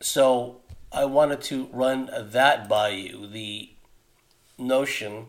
So 0.00 0.60
I 0.92 1.04
wanted 1.04 1.40
to 1.42 1.68
run 1.72 2.10
that 2.12 2.68
by 2.68 2.90
you 2.90 3.26
the 3.26 3.70
notion, 4.58 5.26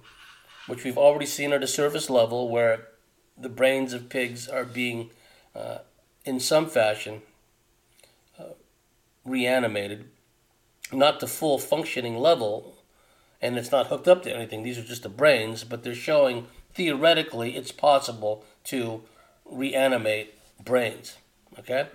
which 0.67 0.83
we've 0.83 0.97
already 0.97 1.25
seen 1.25 1.53
at 1.53 1.63
a 1.63 1.67
surface 1.67 2.09
level, 2.09 2.49
where 2.49 2.87
the 3.37 3.49
brains 3.49 3.93
of 3.93 4.09
pigs 4.09 4.47
are 4.47 4.65
being, 4.65 5.11
uh, 5.55 5.79
in 6.25 6.39
some 6.39 6.69
fashion, 6.69 7.21
uh, 8.37 8.53
reanimated, 9.25 10.09
not 10.91 11.19
to 11.19 11.27
full 11.27 11.57
functioning 11.57 12.17
level, 12.17 12.75
and 13.41 13.57
it's 13.57 13.71
not 13.71 13.87
hooked 13.87 14.07
up 14.07 14.23
to 14.23 14.35
anything. 14.35 14.63
These 14.63 14.77
are 14.77 14.83
just 14.83 15.03
the 15.03 15.09
brains, 15.09 15.63
but 15.63 15.83
they're 15.83 15.95
showing 15.95 16.47
theoretically 16.73 17.55
it's 17.55 17.71
possible 17.71 18.43
to 18.65 19.03
reanimate 19.45 20.33
brains. 20.63 21.17
Okay? 21.59 21.87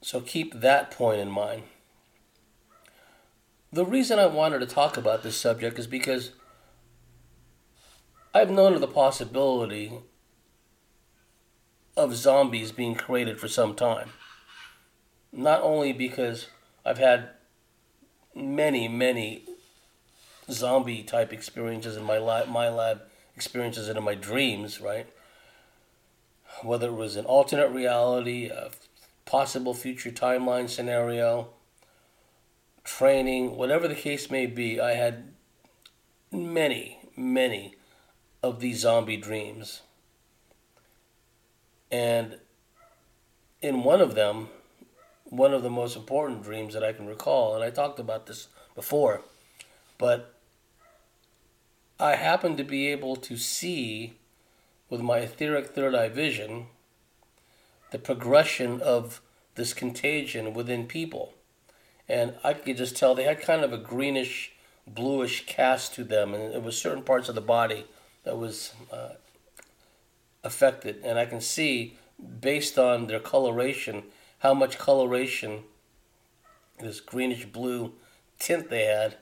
So 0.00 0.20
keep 0.20 0.60
that 0.60 0.90
point 0.90 1.20
in 1.20 1.30
mind. 1.30 1.62
The 3.72 3.84
reason 3.84 4.18
I 4.18 4.26
wanted 4.26 4.60
to 4.60 4.66
talk 4.66 4.96
about 4.96 5.22
this 5.22 5.36
subject 5.36 5.78
is 5.78 5.86
because 5.86 6.30
I've 8.32 8.50
known 8.50 8.74
of 8.74 8.80
the 8.80 8.86
possibility 8.86 9.92
of 11.96 12.14
zombies 12.14 12.72
being 12.72 12.94
created 12.94 13.40
for 13.40 13.48
some 13.48 13.74
time. 13.74 14.10
Not 15.32 15.62
only 15.62 15.92
because 15.92 16.48
I've 16.84 16.98
had 16.98 17.30
many, 18.34 18.88
many 18.88 19.44
zombie 20.50 21.02
type 21.02 21.32
experiences 21.32 21.96
in 21.96 22.04
my 22.04 22.18
lab, 22.18 22.48
my 22.48 22.68
lab 22.68 23.02
experiences 23.36 23.88
and 23.88 23.98
in 23.98 24.04
my 24.04 24.14
dreams, 24.14 24.80
right? 24.80 25.06
Whether 26.62 26.88
it 26.88 26.94
was 26.94 27.16
an 27.16 27.24
alternate 27.24 27.70
reality, 27.70 28.46
a 28.46 28.70
possible 29.24 29.74
future 29.74 30.10
timeline 30.10 30.68
scenario, 30.68 31.48
training, 32.84 33.56
whatever 33.56 33.88
the 33.88 33.94
case 33.94 34.30
may 34.30 34.46
be, 34.46 34.80
I 34.80 34.92
had 34.92 35.32
many, 36.30 36.98
many 37.16 37.74
of 38.42 38.60
these 38.60 38.80
zombie 38.80 39.16
dreams. 39.16 39.82
And 41.90 42.38
in 43.62 43.82
one 43.82 44.00
of 44.00 44.14
them, 44.14 44.48
one 45.24 45.54
of 45.54 45.62
the 45.62 45.70
most 45.70 45.96
important 45.96 46.42
dreams 46.42 46.74
that 46.74 46.84
I 46.84 46.92
can 46.92 47.06
recall, 47.06 47.54
and 47.54 47.64
I 47.64 47.70
talked 47.70 47.98
about 47.98 48.26
this 48.26 48.48
before, 48.74 49.22
but 49.96 50.33
I 51.98 52.16
happen 52.16 52.56
to 52.56 52.64
be 52.64 52.88
able 52.88 53.14
to 53.16 53.36
see 53.36 54.14
with 54.90 55.00
my 55.00 55.18
etheric 55.18 55.68
third 55.68 55.94
eye 55.94 56.08
vision 56.08 56.66
the 57.92 57.98
progression 57.98 58.80
of 58.80 59.20
this 59.54 59.72
contagion 59.72 60.54
within 60.54 60.86
people. 60.86 61.34
And 62.08 62.34
I 62.42 62.54
could 62.54 62.76
just 62.76 62.96
tell 62.96 63.14
they 63.14 63.22
had 63.22 63.40
kind 63.40 63.62
of 63.62 63.72
a 63.72 63.78
greenish, 63.78 64.52
bluish 64.86 65.46
cast 65.46 65.94
to 65.94 66.04
them, 66.04 66.34
and 66.34 66.52
it 66.52 66.62
was 66.62 66.76
certain 66.76 67.04
parts 67.04 67.28
of 67.28 67.36
the 67.36 67.40
body 67.40 67.86
that 68.24 68.36
was 68.36 68.74
uh, 68.92 69.10
affected. 70.42 71.00
And 71.04 71.18
I 71.18 71.26
can 71.26 71.40
see, 71.40 71.96
based 72.40 72.78
on 72.78 73.06
their 73.06 73.20
coloration, 73.20 74.02
how 74.40 74.52
much 74.52 74.78
coloration, 74.78 75.62
this 76.80 77.00
greenish 77.00 77.46
blue 77.46 77.92
tint 78.38 78.68
they 78.68 78.84
had, 78.86 79.16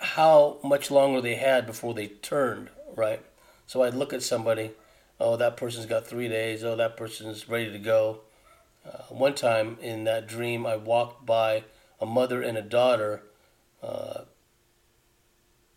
how 0.00 0.58
much 0.64 0.90
longer 0.90 1.20
they 1.20 1.34
had 1.34 1.66
before 1.66 1.94
they 1.94 2.08
turned, 2.08 2.70
right? 2.96 3.22
So 3.66 3.82
I'd 3.82 3.94
look 3.94 4.12
at 4.12 4.22
somebody, 4.22 4.72
oh, 5.18 5.36
that 5.36 5.56
person's 5.56 5.86
got 5.86 6.06
three 6.06 6.28
days, 6.28 6.64
oh, 6.64 6.74
that 6.76 6.96
person's 6.96 7.48
ready 7.48 7.70
to 7.70 7.78
go. 7.78 8.20
Uh, 8.84 9.02
one 9.10 9.34
time 9.34 9.76
in 9.82 10.04
that 10.04 10.26
dream, 10.26 10.66
I 10.66 10.76
walked 10.76 11.26
by 11.26 11.64
a 12.00 12.06
mother 12.06 12.42
and 12.42 12.56
a 12.56 12.62
daughter. 12.62 13.22
Uh, 13.82 14.22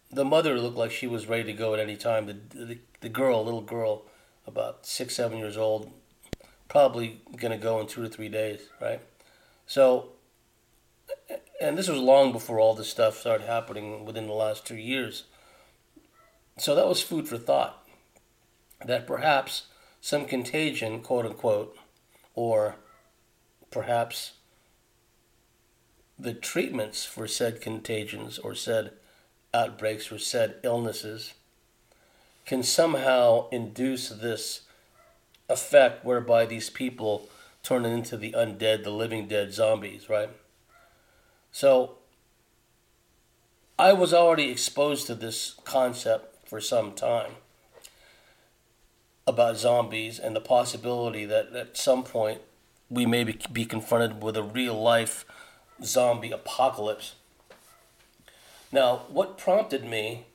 the 0.10 0.24
mother 0.24 0.58
looked 0.58 0.78
like 0.78 0.92
she 0.92 1.08
was 1.08 1.28
ready 1.28 1.44
to 1.44 1.54
go 1.54 1.74
at 1.74 1.80
any 1.80 1.98
time. 1.98 2.28
The, 2.28 2.66
the, 2.66 2.78
the 3.02 3.10
girl, 3.10 3.44
little 3.44 3.62
girl, 3.62 4.04
about 4.48 4.86
six, 4.86 5.16
seven 5.16 5.38
years 5.38 5.58
old, 5.58 5.92
probably 6.70 7.22
going 7.36 7.52
to 7.52 7.58
go 7.58 7.80
in 7.80 7.88
two 7.88 8.04
to 8.04 8.10
three 8.10 8.30
days, 8.30 8.62
right? 8.82 9.02
So 9.68 10.13
and 11.62 11.78
this 11.78 11.88
was 11.88 12.00
long 12.00 12.32
before 12.32 12.60
all 12.60 12.74
this 12.74 12.90
stuff 12.90 13.18
started 13.18 13.48
happening 13.48 14.06
within 14.06 14.28
the 14.28 14.34
last 14.34 14.66
two 14.66 14.76
years. 14.76 15.24
So 16.58 16.76
that 16.76 16.88
was 16.88 17.02
food 17.02 17.28
for 17.28 17.38
thought. 17.38 17.86
That 18.86 19.08
perhaps 19.08 19.68
some 20.02 20.26
contagion, 20.26 21.02
quote 21.02 21.26
unquote, 21.26 21.78
or 22.36 22.76
perhaps 23.72 24.34
the 26.20 26.34
treatments 26.34 27.06
for 27.06 27.28
said 27.28 27.62
contagions 27.62 28.38
or 28.40 28.54
said 28.56 28.92
outbreaks 29.54 30.12
or 30.12 30.20
said 30.20 30.56
illnesses 30.64 31.34
can 32.46 32.64
somehow 32.64 33.50
induce 33.50 34.10
this 34.10 34.62
effect 35.50 36.04
whereby 36.04 36.46
these 36.46 36.70
people 36.70 37.30
turn 37.62 37.86
into 37.86 38.18
the 38.18 38.34
undead, 38.34 38.84
the 38.84 38.92
living 38.92 39.28
dead 39.28 39.54
zombies, 39.54 40.10
right? 40.10 40.30
So 41.54 41.98
I 43.78 43.94
was 43.94 44.12
already 44.12 44.50
exposed 44.50 45.06
to 45.06 45.14
this 45.14 45.56
concept 45.64 46.50
for 46.50 46.60
some 46.60 46.94
time 46.94 47.34
about 49.28 49.58
zombies 49.58 50.18
and 50.18 50.36
the 50.36 50.42
possibility 50.42 51.26
that 51.26 51.56
at 51.56 51.78
some 51.78 52.04
point 52.04 52.42
we 52.90 53.06
may 53.06 53.24
be 53.24 53.66
confronted 53.66 54.24
with 54.24 54.36
a 54.36 54.42
real 54.42 54.82
life 54.82 55.26
zombie 55.84 56.32
apocalypse. 56.32 57.16
Now, 58.72 59.04
what 59.10 59.38
prompted 59.38 59.86
me 59.86 60.26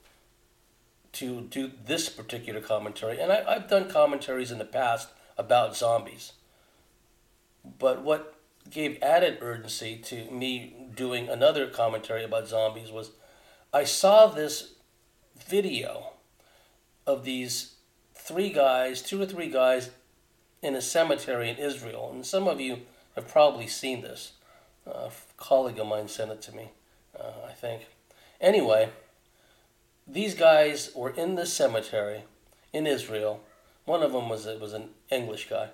to 1.15 1.41
do 1.41 1.73
this 1.85 2.09
particular 2.09 2.61
commentary, 2.61 3.19
and 3.19 3.33
I, 3.33 3.55
have 3.55 3.69
done 3.69 3.91
commentaries 3.91 4.53
in 4.53 4.59
the 4.59 4.65
past 4.65 5.09
about 5.37 5.77
zombies, 5.77 6.35
but 7.79 8.03
what 8.05 8.37
gave 8.71 9.03
added 9.03 9.39
urgency 9.41 9.97
to 9.97 10.31
me 10.31 10.78
doing 10.99 11.29
another 11.29 11.69
commentary 11.69 12.25
about 12.25 12.49
zombies 12.49 12.91
was 12.91 13.13
I 13.73 13.85
saw 13.85 14.27
this 14.27 14.75
video 15.47 16.11
of 17.07 17.25
these 17.25 17.77
three 18.15 18.51
guys, 18.51 19.01
two 19.01 19.23
or 19.23 19.27
three 19.27 19.49
guys 19.49 19.91
in 20.61 20.75
a 20.75 20.83
cemetery 20.83 21.49
in 21.49 21.57
Israel. 21.57 22.11
And 22.13 22.27
some 22.27 22.49
of 22.49 22.61
you 22.61 22.81
have 23.15 23.29
probably 23.29 23.67
seen 23.67 24.03
this. 24.03 24.33
a 24.87 25.11
colleague 25.37 25.79
of 25.79 25.87
mine 25.87 26.09
sent 26.09 26.33
it 26.33 26.43
to 26.43 26.55
me, 26.55 26.71
uh, 27.19 27.47
I 27.49 27.53
think. 27.53 27.87
Anyway, 28.41 28.91
these 30.07 30.35
guys 30.35 30.91
were 30.95 31.11
in 31.11 31.37
this 31.37 31.53
cemetery 31.53 32.25
in 32.73 32.87
Israel. 32.87 33.41
One 33.85 34.03
of 34.03 34.13
them 34.13 34.29
was 34.29 34.47
it 34.47 34.61
was 34.61 34.73
an 34.73 34.91
English 35.11 35.49
guy, 35.49 35.69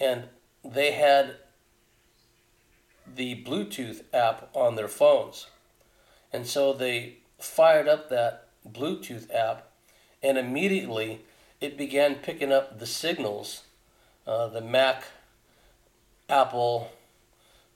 and 0.00 0.24
they 0.64 0.92
had 0.92 1.36
the 3.16 3.42
Bluetooth 3.44 4.02
app 4.12 4.48
on 4.54 4.76
their 4.76 4.88
phones. 4.88 5.46
And 6.32 6.46
so 6.46 6.72
they 6.72 7.16
fired 7.38 7.88
up 7.88 8.08
that 8.08 8.48
Bluetooth 8.68 9.32
app, 9.34 9.68
and 10.22 10.38
immediately 10.38 11.20
it 11.60 11.76
began 11.76 12.16
picking 12.16 12.52
up 12.52 12.78
the 12.78 12.86
signals, 12.86 13.64
uh, 14.26 14.48
the 14.48 14.60
Mac, 14.60 15.04
Apple, 16.28 16.90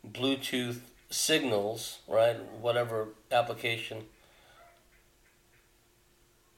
Bluetooth 0.07 0.81
signals, 1.11 1.99
right? 2.07 2.37
Whatever 2.61 3.09
application 3.33 4.05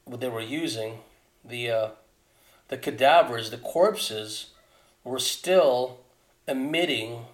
they 0.07 0.29
were 0.29 0.41
using, 0.41 0.99
the 1.43 1.69
uh, 1.69 1.89
the 2.69 2.77
cadavers, 2.77 3.49
the 3.49 3.57
corpses, 3.57 4.47
were 5.03 5.19
still 5.19 5.99
emitting 6.47 7.25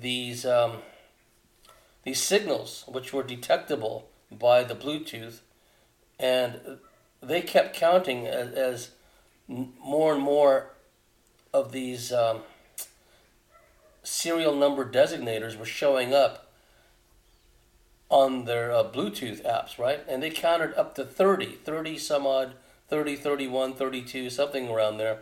these 0.00 0.44
um, 0.44 0.78
these 2.04 2.20
signals, 2.20 2.84
which 2.88 3.12
were 3.12 3.22
detectable 3.22 4.08
by 4.30 4.64
the 4.64 4.74
Bluetooth, 4.74 5.40
and 6.18 6.78
they 7.22 7.42
kept 7.42 7.76
counting 7.76 8.26
as, 8.26 8.52
as 8.52 8.90
more 9.48 10.14
and 10.14 10.22
more 10.22 10.70
of 11.52 11.72
these 11.72 12.12
um, 12.12 12.40
serial 14.02 14.54
number 14.54 14.84
designators 14.84 15.56
were 15.56 15.64
showing 15.64 16.12
up 16.12 16.48
on 18.08 18.44
their 18.44 18.72
uh, 18.72 18.84
Bluetooth 18.84 19.42
apps, 19.42 19.78
right? 19.78 20.00
And 20.08 20.22
they 20.22 20.30
counted 20.30 20.74
up 20.74 20.94
to 20.96 21.04
30, 21.04 21.46
30 21.64 21.98
some 21.98 22.26
odd, 22.26 22.54
30, 22.88 23.16
31, 23.16 23.74
32, 23.74 24.28
something 24.28 24.68
around 24.68 24.98
there, 24.98 25.20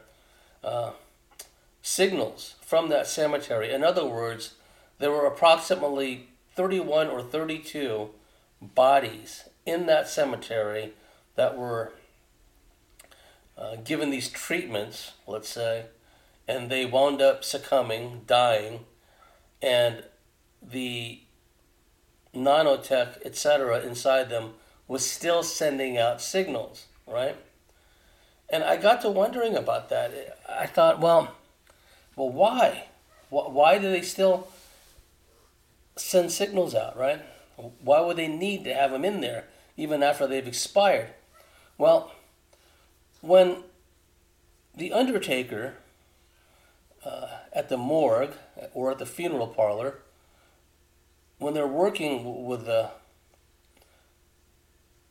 uh, 0.65 0.93
signals 1.83 2.57
from 2.61 2.89
that 2.89 3.07
cemetery. 3.07 3.73
In 3.73 3.85
other 3.85 4.05
words, 4.05 4.55
there 5.01 5.11
were 5.11 5.27
approximately 5.27 6.29
31 6.55 7.09
or 7.09 7.23
32 7.23 8.11
bodies 8.61 9.49
in 9.67 9.87
that 9.87 10.09
cemetery 10.09 10.93
that 11.35 11.57
were 11.57 11.93
uh, 13.57 13.77
given 13.77 14.11
these 14.11 14.29
treatments, 14.29 15.13
let's 15.27 15.49
say, 15.49 15.87
and 16.47 16.71
they 16.71 16.85
wound 16.85 17.23
up 17.23 17.43
succumbing, 17.43 18.23
dying, 18.27 18.81
and 19.63 20.05
the 20.63 21.21
nanotech, 22.35 23.25
etc., 23.25 23.81
inside 23.81 24.29
them 24.29 24.53
was 24.87 25.09
still 25.09 25.43
sending 25.43 25.97
out 25.97 26.21
signals, 26.21 26.87
right? 27.07 27.37
And 28.51 28.63
I 28.65 28.77
got 28.77 29.01
to 29.03 29.09
wondering 29.09 29.57
about 29.57 29.89
that. 29.89 30.39
I 30.47 30.67
thought, 30.67 31.01
well, 31.01 31.37
well, 32.17 32.29
why? 32.29 32.89
Why 33.31 33.79
do 33.79 33.91
they 33.91 34.03
still 34.03 34.49
send 36.01 36.33
signals 36.33 36.75
out, 36.75 36.97
right? 36.97 37.21
Why 37.57 38.01
would 38.01 38.17
they 38.17 38.29
need 38.29 38.65
to 38.65 38.75
have 38.75 38.91
them 38.91 39.05
in 39.05 39.21
there 39.21 39.45
even 39.77 40.03
after 40.03 40.27
they've 40.27 40.47
expired? 40.47 41.11
Well, 41.79 42.13
when 43.21 43.65
the 44.77 44.93
undertaker 44.93 45.75
uh, 47.05 47.29
at 47.53 47.69
the 47.69 47.77
morgue 47.77 48.35
or 48.75 48.91
at 48.91 48.99
the 48.99 49.07
funeral 49.07 49.49
parlor, 49.49 49.99
when 51.39 51.55
they're 51.55 51.67
working 51.67 52.45
with 52.47 52.67
the 52.67 52.91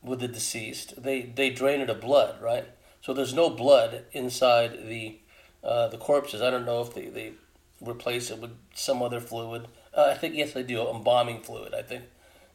with 0.02 0.20
the 0.20 0.28
deceased, 0.28 1.02
they 1.02 1.22
they 1.22 1.50
drain 1.50 1.80
it 1.80 1.90
of 1.90 2.00
blood, 2.00 2.40
right? 2.40 2.66
So 3.02 3.12
there's 3.12 3.34
no 3.34 3.50
blood 3.50 4.04
inside 4.12 4.88
the 4.88 5.18
uh, 5.62 5.88
the 5.88 5.98
corpses. 5.98 6.40
I 6.40 6.50
don't 6.50 6.64
know 6.64 6.80
if 6.80 6.94
they, 6.94 7.06
they 7.06 7.32
replace 7.80 8.30
it 8.30 8.38
with 8.38 8.56
some 8.74 9.02
other 9.02 9.20
fluid. 9.20 9.68
Uh, 9.96 10.12
I 10.12 10.14
think 10.14 10.34
yes, 10.34 10.52
they 10.52 10.62
do 10.62 10.88
embalming 10.88 11.42
fluid. 11.42 11.74
I 11.74 11.82
think 11.82 12.04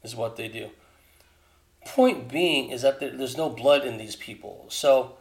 is 0.03 0.15
what 0.15 0.37
they 0.37 0.47
do. 0.47 0.69
Point 1.85 2.29
being 2.29 2.69
is 2.69 2.81
that 2.81 2.99
there, 2.99 3.15
there's 3.15 3.37
no 3.37 3.49
blood 3.49 3.85
in 3.85 3.97
these 3.97 4.15
people, 4.15 4.65
so 4.69 5.17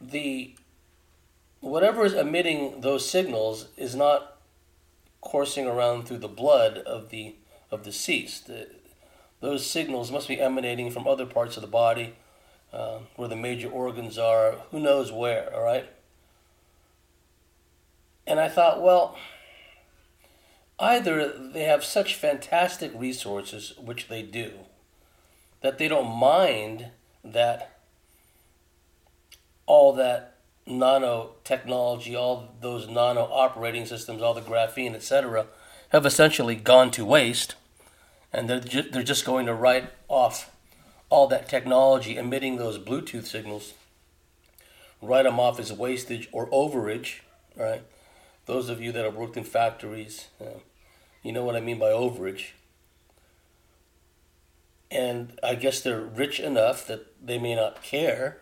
the 0.00 0.54
whatever 1.60 2.04
is 2.04 2.14
emitting 2.14 2.80
those 2.80 3.08
signals 3.08 3.68
is 3.76 3.94
not 3.94 4.36
coursing 5.20 5.66
around 5.66 6.06
through 6.06 6.18
the 6.18 6.28
blood 6.28 6.78
of 6.78 7.10
the 7.10 7.36
of 7.70 7.84
the 7.84 7.90
deceased. 7.90 8.50
those 9.40 9.66
signals 9.66 10.10
must 10.10 10.26
be 10.26 10.40
emanating 10.40 10.90
from 10.90 11.06
other 11.06 11.26
parts 11.26 11.56
of 11.56 11.60
the 11.60 11.68
body, 11.68 12.14
uh, 12.72 12.98
where 13.16 13.28
the 13.28 13.36
major 13.36 13.68
organs 13.68 14.18
are. 14.18 14.52
Who 14.70 14.80
knows 14.80 15.12
where? 15.12 15.54
All 15.54 15.62
right. 15.62 15.88
And 18.26 18.40
I 18.40 18.48
thought, 18.48 18.82
well 18.82 19.16
either 20.78 21.32
they 21.36 21.64
have 21.64 21.84
such 21.84 22.14
fantastic 22.14 22.92
resources, 22.94 23.74
which 23.78 24.08
they 24.08 24.22
do, 24.22 24.52
that 25.60 25.78
they 25.78 25.88
don't 25.88 26.14
mind 26.14 26.88
that 27.24 27.78
all 29.66 29.92
that 29.92 30.36
nanotechnology, 30.66 32.18
all 32.18 32.54
those 32.60 32.88
nano 32.88 33.28
operating 33.30 33.86
systems, 33.86 34.22
all 34.22 34.34
the 34.34 34.40
graphene, 34.40 34.94
etc., 34.94 35.46
have 35.90 36.06
essentially 36.06 36.54
gone 36.54 36.90
to 36.90 37.04
waste, 37.04 37.54
and 38.32 38.48
they're, 38.48 38.60
ju- 38.60 38.90
they're 38.90 39.02
just 39.02 39.24
going 39.24 39.46
to 39.46 39.54
write 39.54 39.90
off 40.08 40.50
all 41.10 41.26
that 41.26 41.48
technology 41.48 42.16
emitting 42.16 42.56
those 42.56 42.78
Bluetooth 42.78 43.24
signals, 43.24 43.72
write 45.00 45.22
them 45.22 45.40
off 45.40 45.58
as 45.58 45.72
wastage 45.72 46.28
or 46.32 46.48
overage, 46.50 47.20
right? 47.56 47.82
Those 48.48 48.70
of 48.70 48.80
you 48.80 48.92
that 48.92 49.04
have 49.04 49.14
worked 49.14 49.36
in 49.36 49.44
factories, 49.44 50.28
uh, 50.40 50.60
you 51.22 51.32
know 51.32 51.44
what 51.44 51.54
I 51.54 51.60
mean 51.60 51.78
by 51.78 51.90
overage. 51.90 52.52
And 54.90 55.38
I 55.42 55.54
guess 55.54 55.82
they're 55.82 56.00
rich 56.00 56.40
enough 56.40 56.86
that 56.86 57.14
they 57.24 57.38
may 57.38 57.54
not 57.54 57.82
care. 57.82 58.38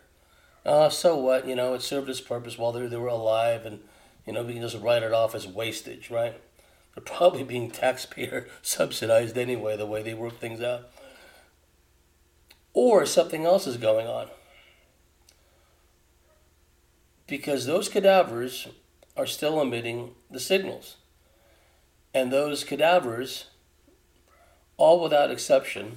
Uh, 0.65 0.91
so 0.91 1.17
what? 1.17 1.49
You 1.49 1.57
know, 1.57 1.75
it 1.75 1.83
served 1.83 2.09
its 2.09 2.21
purpose 2.21 2.57
while 2.57 2.71
they, 2.71 2.87
they 2.87 2.97
were 2.97 3.09
alive, 3.09 3.67
and, 3.67 3.81
you 4.25 4.33
know, 4.33 4.45
we 4.45 4.53
can 4.53 4.63
just 4.63 4.81
write 4.81 5.03
it 5.03 5.13
off 5.13 5.35
as 5.35 5.49
wastage, 5.49 6.09
right? 6.09 6.41
They're 6.95 7.03
probably 7.03 7.43
being 7.55 7.69
taxpayer 7.73 8.47
subsidized 8.63 9.37
anyway, 9.37 9.77
the 9.77 9.87
way 9.87 10.05
they 10.05 10.15
work 10.15 10.39
things 10.39 10.63
out. 10.63 10.89
Or 12.73 13.07
something 13.07 13.45
else 13.45 13.67
is 13.67 13.77
going 13.77 14.07
on. 14.07 14.29
Because 17.27 17.67
those 17.67 17.89
cadavers 17.89 18.69
are 19.17 19.27
still 19.27 19.61
emitting 19.61 20.15
the 20.31 20.41
signals. 20.41 20.97
And 22.13 22.33
those 22.33 22.65
cadavers, 22.65 23.47
all 24.77 25.03
without 25.03 25.31
exception, 25.31 25.97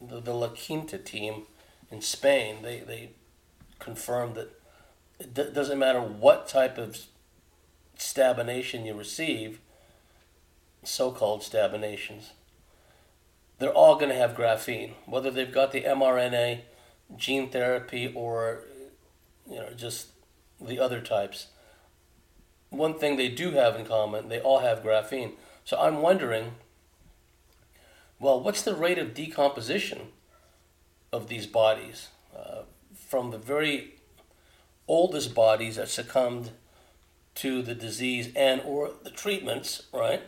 the, 0.00 0.20
the 0.20 0.34
La 0.34 0.48
Quinta 0.48 0.98
team 0.98 1.42
in 1.90 2.00
Spain, 2.00 2.56
they, 2.62 2.80
they 2.80 3.10
confirmed 3.78 4.34
that 4.34 4.50
it 5.18 5.34
d- 5.34 5.50
doesn't 5.52 5.78
matter 5.78 6.00
what 6.00 6.48
type 6.48 6.78
of 6.78 6.98
stabination 7.98 8.86
you 8.86 8.94
receive, 8.94 9.60
so 10.82 11.10
called 11.10 11.42
stabinations, 11.42 12.30
they're 13.58 13.72
all 13.72 13.96
going 13.96 14.08
to 14.08 14.14
have 14.14 14.36
graphene, 14.36 14.92
whether 15.04 15.30
they've 15.30 15.52
got 15.52 15.72
the 15.72 15.82
mRNA, 15.82 16.60
gene 17.16 17.50
therapy, 17.50 18.10
or 18.14 18.62
you 19.48 19.56
know 19.56 19.70
just 19.76 20.08
the 20.60 20.78
other 20.78 21.00
types 21.00 21.48
one 22.70 22.98
thing 22.98 23.16
they 23.16 23.28
do 23.28 23.50
have 23.52 23.76
in 23.76 23.84
common, 23.84 24.28
they 24.28 24.40
all 24.40 24.60
have 24.60 24.82
graphene. 24.82 25.32
So 25.64 25.78
I'm 25.78 26.00
wondering 26.00 26.52
Well, 28.18 28.40
what's 28.40 28.62
the 28.62 28.74
rate 28.74 28.98
of 28.98 29.14
decomposition 29.14 30.08
of 31.10 31.28
these 31.28 31.46
bodies 31.46 32.08
uh, 32.36 32.62
from 32.94 33.30
the 33.30 33.38
very 33.38 33.94
oldest 34.86 35.34
bodies 35.34 35.76
that 35.76 35.88
succumbed 35.88 36.50
to 37.36 37.62
the 37.62 37.74
disease 37.74 38.28
and 38.36 38.60
or 38.64 38.90
the 39.02 39.10
treatments, 39.10 39.84
right? 39.92 40.22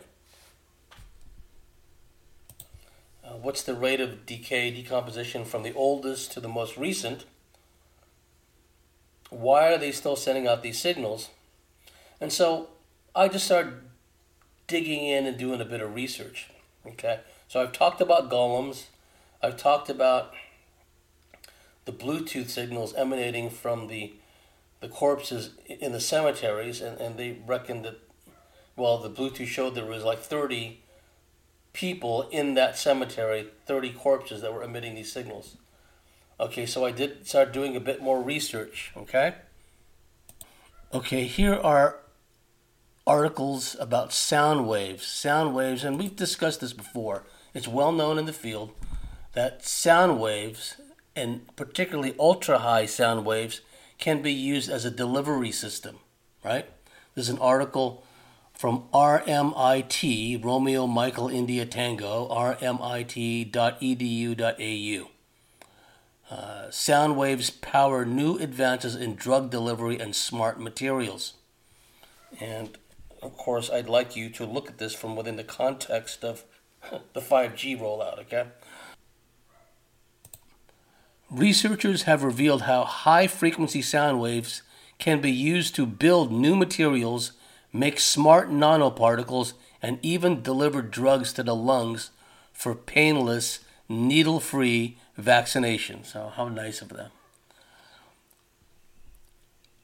Uh, 3.23 3.33
what's 3.33 3.61
the 3.63 3.75
rate 3.75 4.01
of 4.01 4.25
decay, 4.25 4.71
decomposition 4.71 5.45
from 5.45 5.63
the 5.63 5.73
oldest 5.73 6.31
to 6.31 6.39
the 6.39 6.49
most 6.49 6.75
recent? 6.77 7.25
Why 9.29 9.71
are 9.71 9.77
they 9.77 9.91
still 9.91 10.15
sending 10.15 10.47
out 10.47 10.63
these 10.63 10.79
signals? 10.79 11.29
And 12.23 12.31
so 12.31 12.69
I 13.13 13.27
just 13.27 13.43
started 13.43 13.73
digging 14.67 15.05
in 15.05 15.25
and 15.25 15.37
doing 15.37 15.59
a 15.59 15.65
bit 15.65 15.81
of 15.81 15.93
research. 15.93 16.47
Okay, 16.87 17.19
so 17.49 17.61
I've 17.61 17.73
talked 17.73 17.99
about 17.99 18.29
golems, 18.31 18.85
I've 19.41 19.57
talked 19.57 19.89
about 19.89 20.33
the 21.83 21.91
Bluetooth 21.91 22.49
signals 22.49 22.93
emanating 22.93 23.49
from 23.49 23.89
the 23.89 24.13
the 24.79 24.87
corpses 24.87 25.51
in 25.65 25.91
the 25.91 25.99
cemeteries, 25.99 26.79
and, 26.79 26.97
and 26.97 27.17
they 27.17 27.39
reckoned 27.45 27.83
that, 27.83 27.99
well, 28.77 28.99
the 28.99 29.09
Bluetooth 29.09 29.47
showed 29.47 29.75
there 29.75 29.85
was 29.85 30.05
like 30.05 30.19
30 30.19 30.79
people 31.73 32.29
in 32.29 32.53
that 32.53 32.77
cemetery, 32.77 33.47
30 33.65 33.91
corpses 33.91 34.41
that 34.41 34.53
were 34.53 34.63
emitting 34.63 34.95
these 34.95 35.11
signals. 35.11 35.57
Okay, 36.39 36.65
so 36.65 36.85
I 36.85 36.91
did 36.91 37.27
start 37.27 37.51
doing 37.51 37.75
a 37.75 37.81
bit 37.81 38.01
more 38.01 38.21
research, 38.21 38.93
okay? 38.95 39.35
Okay, 40.93 41.25
here 41.25 41.55
are 41.55 41.97
articles 43.05 43.75
about 43.79 44.13
sound 44.13 44.67
waves. 44.67 45.05
Sound 45.05 45.53
waves, 45.53 45.83
and 45.83 45.99
we've 45.99 46.15
discussed 46.15 46.61
this 46.61 46.73
before. 46.73 47.25
It's 47.53 47.67
well 47.67 47.91
known 47.91 48.17
in 48.17 48.25
the 48.25 48.33
field 48.33 48.71
that 49.33 49.65
sound 49.65 50.19
waves, 50.19 50.77
and 51.15 51.55
particularly 51.55 52.15
ultra 52.19 52.59
high 52.59 52.85
sound 52.85 53.25
waves, 53.25 53.61
can 53.97 54.21
be 54.21 54.33
used 54.33 54.69
as 54.69 54.85
a 54.85 54.91
delivery 54.91 55.51
system, 55.51 55.97
right? 56.43 56.65
There's 57.15 57.29
an 57.29 57.39
article 57.39 58.03
from 58.53 58.83
RMIT, 58.93 60.43
Romeo 60.43 60.87
Michael 60.87 61.29
India 61.29 61.65
Tango, 61.65 62.27
rmit.edu.au. 62.29 63.49
Uh, 66.31 66.71
sound 66.71 67.17
waves 67.17 67.49
power 67.49 68.05
new 68.05 68.37
advances 68.37 68.95
in 68.95 69.15
drug 69.15 69.49
delivery 69.51 69.99
and 69.99 70.15
smart 70.15 70.59
materials. 70.59 71.33
And 72.39 72.77
of 73.23 73.37
course, 73.37 73.69
I'd 73.69 73.89
like 73.89 74.15
you 74.15 74.29
to 74.31 74.45
look 74.45 74.69
at 74.69 74.77
this 74.77 74.93
from 74.93 75.15
within 75.15 75.35
the 75.35 75.43
context 75.43 76.23
of 76.23 76.43
the 77.13 77.21
5G 77.21 77.79
rollout, 77.79 78.19
okay? 78.19 78.47
Researchers 81.29 82.03
have 82.03 82.23
revealed 82.23 82.63
how 82.63 82.83
high 82.83 83.27
frequency 83.27 83.81
sound 83.81 84.19
waves 84.19 84.61
can 84.99 85.19
be 85.21 85.31
used 85.31 85.73
to 85.75 85.85
build 85.85 86.31
new 86.31 86.55
materials, 86.55 87.31
make 87.71 87.99
smart 87.99 88.49
nanoparticles, 88.49 89.53
and 89.81 89.99
even 90.01 90.41
deliver 90.41 90.81
drugs 90.81 91.33
to 91.33 91.43
the 91.43 91.55
lungs 91.55 92.11
for 92.53 92.75
painless, 92.75 93.59
needle 93.89 94.39
free 94.39 94.97
vaccination. 95.17 96.03
So, 96.03 96.31
how 96.35 96.47
nice 96.49 96.81
of 96.81 96.89
them. 96.89 97.09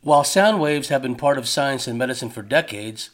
While 0.02 0.23
sound 0.23 0.62
waves 0.62 0.88
have 0.89 1.02
been 1.02 1.15
part 1.15 1.38
of 1.38 1.47
science 1.47 1.88
and 1.88 1.97
medicine 1.97 2.30
for 2.30 2.41
decades, 2.41 3.10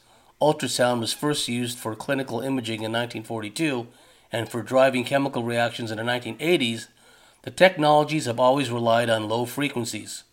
ultrasound 0.46 1.00
was 1.00 1.12
first 1.12 1.48
used 1.48 1.80
for 1.80 1.96
clinical 1.96 2.40
imaging 2.40 2.84
in 2.84 2.92
1942 2.92 3.88
and 4.32 4.48
for 4.48 4.62
driving 4.62 5.04
chemical 5.04 5.44
reactions 5.44 5.90
in 5.90 5.98
the 5.98 6.04
1980s 6.04 6.88
the 7.42 7.52
technologies 7.52 8.26
have 8.26 8.40
always 8.40 8.72
relied 8.72 9.10
on 9.10 9.30
low 9.30 9.46
frequencies. 9.46 10.24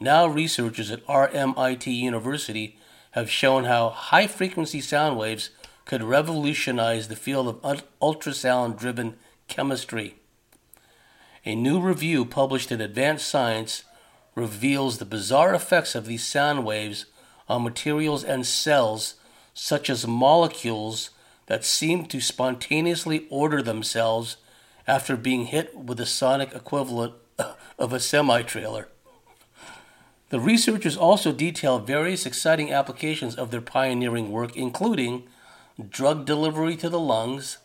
Now, 0.00 0.26
researchers 0.26 0.90
at 0.90 1.06
RMIT 1.06 1.86
University 1.86 2.78
have 3.12 3.30
shown 3.30 3.64
how 3.64 3.90
high 3.90 4.26
frequency 4.26 4.80
sound 4.80 5.18
waves 5.18 5.50
could 5.84 6.02
revolutionize 6.02 7.08
the 7.08 7.16
field 7.16 7.48
of 7.48 7.84
ultrasound 8.00 8.78
driven 8.78 9.16
chemistry. 9.48 10.16
A 11.44 11.54
new 11.54 11.78
review 11.78 12.24
published 12.24 12.72
in 12.72 12.80
Advanced 12.80 13.28
Science 13.28 13.84
reveals 14.34 14.96
the 14.96 15.04
bizarre 15.04 15.54
effects 15.54 15.94
of 15.94 16.06
these 16.06 16.26
sound 16.26 16.64
waves 16.64 17.04
on 17.48 17.62
materials 17.62 18.24
and 18.24 18.46
cells, 18.46 19.15
such 19.58 19.88
as 19.88 20.06
molecules 20.06 21.08
that 21.46 21.64
seem 21.64 22.04
to 22.04 22.20
spontaneously 22.20 23.26
order 23.30 23.62
themselves 23.62 24.36
after 24.86 25.16
being 25.16 25.46
hit 25.46 25.74
with 25.74 25.96
the 25.96 26.04
sonic 26.04 26.54
equivalent 26.54 27.14
of 27.78 27.92
a 27.92 27.98
semi 27.98 28.42
trailer. 28.42 28.88
The 30.28 30.38
researchers 30.38 30.96
also 30.96 31.32
detail 31.32 31.78
various 31.78 32.26
exciting 32.26 32.70
applications 32.70 33.34
of 33.34 33.50
their 33.50 33.62
pioneering 33.62 34.30
work, 34.30 34.54
including 34.54 35.22
drug 35.88 36.26
delivery 36.26 36.76
to 36.76 36.90
the 36.90 37.00
lungs, 37.00 37.56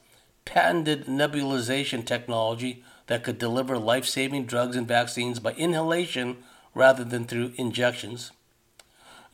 patented 0.46 1.08
nebulization 1.08 2.06
technology 2.06 2.86
that 3.08 3.24
could 3.24 3.38
deliver 3.38 3.78
life 3.78 4.06
saving 4.06 4.46
drugs 4.46 4.78
and 4.78 4.88
vaccines 4.88 5.42
by 5.42 5.52
inhalation 5.54 6.38
rather 6.74 7.04
than 7.04 7.26
through 7.26 7.52
injections, 7.58 8.32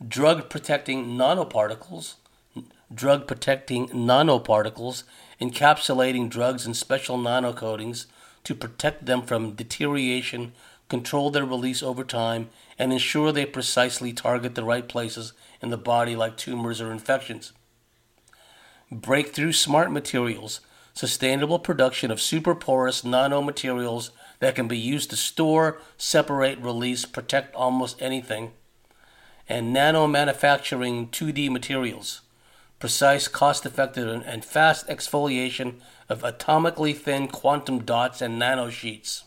drug 0.05 0.49
protecting 0.49 1.05
nanoparticles, 1.15 2.15
drug 2.93 3.27
protecting 3.27 3.87
nanoparticles 3.89 5.03
encapsulating 5.39 6.29
drugs 6.29 6.65
in 6.65 6.73
special 6.73 7.17
nanocoatings 7.17 8.05
to 8.43 8.55
protect 8.55 9.05
them 9.05 9.21
from 9.21 9.51
deterioration, 9.51 10.53
control 10.89 11.29
their 11.29 11.45
release 11.45 11.83
over 11.83 12.03
time, 12.03 12.49
and 12.79 12.91
ensure 12.91 13.31
they 13.31 13.45
precisely 13.45 14.13
target 14.13 14.55
the 14.55 14.63
right 14.63 14.87
places 14.87 15.33
in 15.61 15.69
the 15.69 15.77
body 15.77 16.15
like 16.15 16.37
tumors 16.37 16.79
or 16.81 16.91
infections. 16.91 17.51
Breakthrough 18.91 19.51
smart 19.51 19.91
materials, 19.91 20.61
sustainable 20.93 21.59
production 21.59 22.09
of 22.09 22.21
super 22.21 22.55
superporous 22.55 23.03
nanomaterials 23.03 24.11
that 24.39 24.55
can 24.55 24.67
be 24.67 24.77
used 24.77 25.09
to 25.09 25.15
store, 25.15 25.79
separate, 25.97 26.57
release, 26.59 27.05
protect 27.05 27.53
almost 27.53 28.01
anything, 28.01 28.53
and 29.49 29.73
nano 29.73 30.07
manufacturing 30.07 31.07
2D 31.09 31.49
materials 31.49 32.21
precise, 32.79 33.27
cost 33.27 33.65
effective, 33.65 34.23
and 34.25 34.45
fast 34.45 34.87
exfoliation 34.87 35.75
of 36.09 36.21
atomically 36.21 36.95
thin 36.95 37.27
quantum 37.27 37.79
dots 37.79 38.21
and 38.21 38.41
nanosheets. 38.41 39.23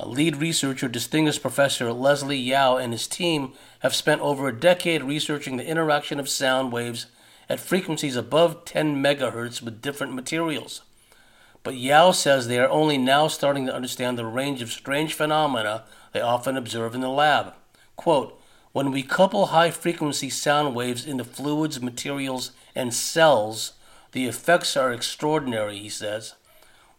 A 0.00 0.06
lead 0.06 0.36
researcher, 0.36 0.88
distinguished 0.88 1.42
Professor 1.42 1.92
Leslie 1.92 2.38
Yeo, 2.38 2.76
and 2.76 2.92
his 2.92 3.08
team 3.08 3.52
have 3.80 3.94
spent 3.94 4.20
over 4.20 4.46
a 4.46 4.58
decade 4.58 5.02
researching 5.02 5.56
the 5.56 5.66
interaction 5.66 6.20
of 6.20 6.28
sound 6.28 6.72
waves 6.72 7.06
at 7.48 7.58
frequencies 7.58 8.14
above 8.14 8.64
10 8.64 9.02
megahertz 9.02 9.60
with 9.60 9.82
different 9.82 10.14
materials. 10.14 10.82
But 11.64 11.74
Yeo 11.74 12.12
says 12.12 12.46
they 12.46 12.60
are 12.60 12.68
only 12.68 12.96
now 12.96 13.26
starting 13.26 13.66
to 13.66 13.74
understand 13.74 14.16
the 14.16 14.24
range 14.24 14.62
of 14.62 14.70
strange 14.70 15.14
phenomena 15.14 15.84
they 16.12 16.20
often 16.20 16.56
observe 16.56 16.94
in 16.94 17.00
the 17.00 17.08
lab. 17.08 17.54
Quote, 17.96 18.37
when 18.78 18.92
we 18.92 19.02
couple 19.02 19.46
high 19.46 19.72
frequency 19.72 20.30
sound 20.30 20.72
waves 20.72 21.04
into 21.04 21.24
fluids, 21.24 21.82
materials, 21.82 22.52
and 22.76 22.94
cells, 22.94 23.72
the 24.12 24.26
effects 24.26 24.76
are 24.76 24.92
extraordinary, 24.92 25.76
he 25.78 25.88
says. 25.88 26.34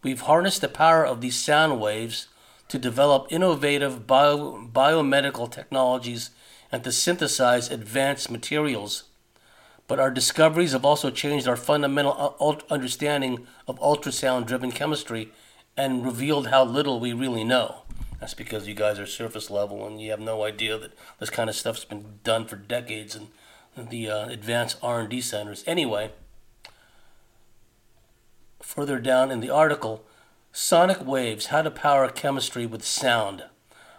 We've 0.02 0.20
harnessed 0.20 0.60
the 0.60 0.68
power 0.68 1.06
of 1.06 1.22
these 1.22 1.36
sound 1.40 1.80
waves 1.80 2.28
to 2.68 2.78
develop 2.78 3.28
innovative 3.30 4.06
bio, 4.06 4.68
biomedical 4.70 5.50
technologies 5.50 6.28
and 6.70 6.84
to 6.84 6.92
synthesize 6.92 7.70
advanced 7.70 8.30
materials. 8.30 9.04
But 9.86 9.98
our 9.98 10.10
discoveries 10.10 10.72
have 10.72 10.84
also 10.84 11.10
changed 11.10 11.48
our 11.48 11.56
fundamental 11.56 12.62
understanding 12.68 13.46
of 13.66 13.80
ultrasound 13.80 14.44
driven 14.44 14.70
chemistry 14.70 15.32
and 15.78 16.04
revealed 16.04 16.48
how 16.48 16.62
little 16.62 17.00
we 17.00 17.14
really 17.14 17.42
know. 17.42 17.79
That's 18.20 18.34
because 18.34 18.68
you 18.68 18.74
guys 18.74 18.98
are 18.98 19.06
surface 19.06 19.50
level 19.50 19.86
and 19.86 20.00
you 20.00 20.10
have 20.10 20.20
no 20.20 20.44
idea 20.44 20.78
that 20.78 20.92
this 21.18 21.30
kind 21.30 21.48
of 21.48 21.56
stuff's 21.56 21.86
been 21.86 22.18
done 22.22 22.46
for 22.46 22.56
decades 22.56 23.16
in 23.16 23.28
the 23.88 24.10
uh, 24.10 24.28
advanced 24.28 24.76
R&D 24.82 25.22
centers. 25.22 25.64
Anyway, 25.66 26.10
further 28.62 29.00
down 29.00 29.30
in 29.30 29.40
the 29.40 29.48
article, 29.48 30.04
sonic 30.52 31.04
waves: 31.04 31.46
how 31.46 31.62
to 31.62 31.70
power 31.70 32.08
chemistry 32.10 32.66
with 32.66 32.84
sound. 32.84 33.44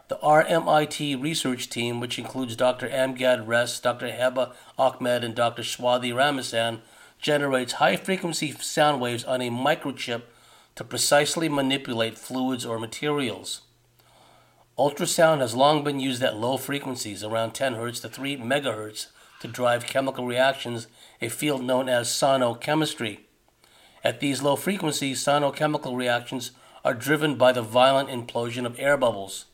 The 0.08 0.18
RMIT 0.18 1.22
research 1.22 1.70
team, 1.70 2.00
which 2.00 2.20
includes 2.20 2.56
Dr. 2.56 2.90
Amgad 2.90 3.46
Rezk, 3.48 3.82
Dr. 3.82 4.10
Heba 4.10 4.54
Ahmed, 4.78 5.24
and 5.24 5.34
Dr. 5.34 5.64
Shwathy 5.64 6.14
Ramesan, 6.14 6.82
generates 7.18 7.74
high 7.74 7.96
frequency 7.96 8.52
sound 8.52 9.00
waves 9.00 9.24
on 9.24 9.42
a 9.42 9.50
microchip 9.50 10.24
to 10.76 10.84
precisely 10.84 11.48
manipulate 11.48 12.18
fluids 12.18 12.66
or 12.66 12.78
materials. 12.78 13.62
Ultrasound 14.82 15.42
has 15.42 15.54
long 15.54 15.84
been 15.84 16.00
used 16.00 16.24
at 16.24 16.38
low 16.38 16.58
frequencies, 16.58 17.24
around 17.24 17.52
10 17.52 17.76
Hz 17.76 18.02
to 18.02 18.10
3 18.10 18.38
MHz, 18.38 19.10
to 19.40 19.48
drive 19.48 19.86
chemical 19.86 20.26
reactions, 20.26 20.88
a 21.22 21.30
field 21.30 21.64
known 21.64 21.88
as 21.88 22.08
sonochemistry. 22.08 23.20
At 24.04 24.22
these 24.22 24.42
low 24.42 24.56
frequencies, 24.56 25.24
sonochemical 25.24 25.96
reactions 25.96 26.50
are 26.84 26.96
driven 26.96 27.36
by 27.36 27.52
the 27.52 27.62
violent 27.62 28.10
implosion 28.10 28.66
of 28.66 28.80
air 28.80 28.98
bubbles. 28.98 29.46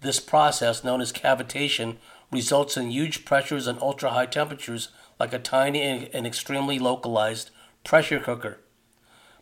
This 0.00 0.20
process, 0.20 0.82
known 0.82 1.02
as 1.02 1.12
cavitation, 1.12 1.98
results 2.30 2.78
in 2.78 2.90
huge 2.90 3.26
pressures 3.26 3.66
and 3.66 3.78
ultra 3.82 4.08
high 4.08 4.24
temperatures 4.24 4.88
like 5.20 5.34
a 5.34 5.38
tiny 5.38 5.82
and 5.82 6.26
extremely 6.26 6.78
localized 6.78 7.50
pressure 7.84 8.20
cooker. 8.20 8.58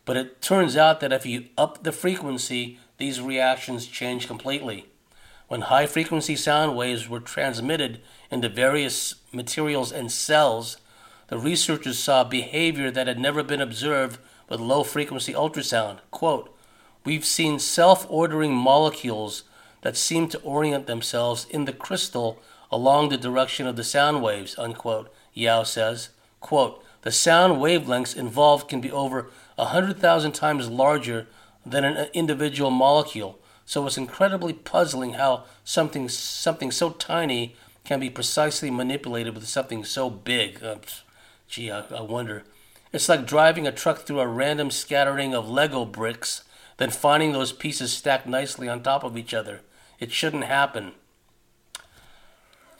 But 0.04 0.16
it 0.16 0.42
turns 0.42 0.76
out 0.76 0.98
that 0.98 1.12
if 1.12 1.24
you 1.24 1.50
up 1.56 1.84
the 1.84 1.92
frequency, 1.92 2.80
these 2.98 3.20
reactions 3.20 3.86
change 3.86 4.26
completely. 4.26 4.89
When 5.50 5.62
high 5.62 5.86
frequency 5.86 6.36
sound 6.36 6.76
waves 6.76 7.08
were 7.08 7.18
transmitted 7.18 8.00
into 8.30 8.48
various 8.48 9.16
materials 9.32 9.90
and 9.90 10.12
cells, 10.12 10.76
the 11.26 11.38
researchers 11.38 11.98
saw 11.98 12.22
behavior 12.22 12.88
that 12.92 13.08
had 13.08 13.18
never 13.18 13.42
been 13.42 13.60
observed 13.60 14.20
with 14.48 14.60
low 14.60 14.84
frequency 14.84 15.32
ultrasound. 15.32 15.98
Quote, 16.12 16.56
We've 17.04 17.24
seen 17.24 17.58
self 17.58 18.06
ordering 18.08 18.54
molecules 18.54 19.42
that 19.80 19.96
seem 19.96 20.28
to 20.28 20.40
orient 20.42 20.86
themselves 20.86 21.48
in 21.50 21.64
the 21.64 21.72
crystal 21.72 22.40
along 22.70 23.08
the 23.08 23.16
direction 23.16 23.66
of 23.66 23.74
the 23.74 23.82
sound 23.82 24.22
waves, 24.22 24.56
unquote, 24.56 25.12
Yeo 25.34 25.64
says. 25.64 26.10
Quote, 26.38 26.80
the 27.02 27.10
sound 27.10 27.54
wavelengths 27.54 28.16
involved 28.16 28.68
can 28.68 28.80
be 28.80 28.92
over 28.92 29.28
100,000 29.56 30.30
times 30.30 30.70
larger 30.70 31.26
than 31.66 31.82
an 31.82 32.08
individual 32.12 32.70
molecule, 32.70 33.39
so 33.70 33.86
it's 33.86 33.96
incredibly 33.96 34.52
puzzling 34.52 35.12
how 35.12 35.44
something, 35.62 36.08
something 36.08 36.72
so 36.72 36.90
tiny 36.90 37.54
can 37.84 38.00
be 38.00 38.10
precisely 38.10 38.68
manipulated 38.68 39.32
with 39.32 39.46
something 39.46 39.84
so 39.84 40.10
big. 40.10 40.60
Uh, 40.60 40.78
gee, 41.46 41.70
I, 41.70 41.82
I 41.82 42.00
wonder. 42.00 42.42
It's 42.92 43.08
like 43.08 43.28
driving 43.28 43.68
a 43.68 43.72
truck 43.72 43.98
through 44.00 44.18
a 44.18 44.26
random 44.26 44.72
scattering 44.72 45.36
of 45.36 45.48
Lego 45.48 45.84
bricks, 45.84 46.42
then 46.78 46.90
finding 46.90 47.30
those 47.30 47.52
pieces 47.52 47.92
stacked 47.92 48.26
nicely 48.26 48.68
on 48.68 48.82
top 48.82 49.04
of 49.04 49.16
each 49.16 49.32
other. 49.32 49.60
It 50.00 50.10
shouldn't 50.10 50.46
happen. 50.46 50.90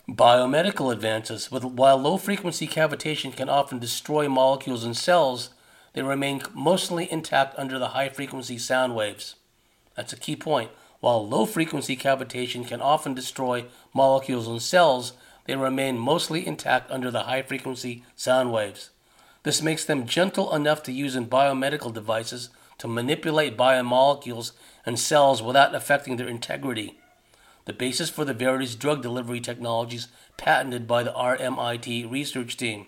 Biomedical 0.09 0.93
advances. 0.93 1.53
With, 1.53 1.65
while 1.65 1.99
low 1.99 2.17
frequency 2.17 2.67
cavitation 2.67 3.33
can 3.33 3.49
often 3.49 3.79
destroy 3.79 4.29
molecules 4.29 4.83
and 4.83 4.97
cells, 4.97 5.51
they 5.93 6.03
remain 6.03 6.43
mostly 6.53 7.09
intact 7.13 7.57
under 7.57 7.79
the 7.79 7.91
high 7.91 8.09
frequency 8.09 8.59
sound 8.59 8.97
waves. 8.97 9.37
That's 9.95 10.13
a 10.13 10.17
key 10.17 10.35
point. 10.35 10.71
While 11.01 11.27
low 11.27 11.47
frequency 11.47 11.97
cavitation 11.97 12.67
can 12.67 12.81
often 12.81 13.15
destroy 13.15 13.65
molecules 13.95 14.47
and 14.47 14.61
cells, 14.61 15.15
they 15.47 15.57
remain 15.57 15.99
mostly 15.99 16.47
intact 16.47 16.91
under 16.91 17.11
the 17.11 17.23
high 17.23 17.43
frequency 17.43 18.05
sound 18.15 18.53
waves. 18.53 18.91
This 19.43 19.63
makes 19.63 19.85
them 19.85 20.07
gentle 20.07 20.55
enough 20.55 20.83
to 20.85 20.93
use 20.93 21.17
in 21.17 21.27
biomedical 21.27 21.93
devices 21.93 22.51
to 22.79 22.89
manipulate 22.89 23.57
biomolecules 23.57 24.53
and 24.85 24.99
cells 24.99 25.43
without 25.43 25.75
affecting 25.75 26.17
their 26.17 26.29
integrity. 26.29 26.99
The 27.65 27.73
basis 27.73 28.11
for 28.11 28.25
the 28.25 28.35
various 28.35 28.75
drug 28.75 29.03
delivery 29.03 29.41
technologies 29.41 30.09
patented 30.37 30.87
by 30.87 31.03
the 31.03 31.13
RMIT 31.13 32.11
research 32.11 32.57
team. 32.57 32.87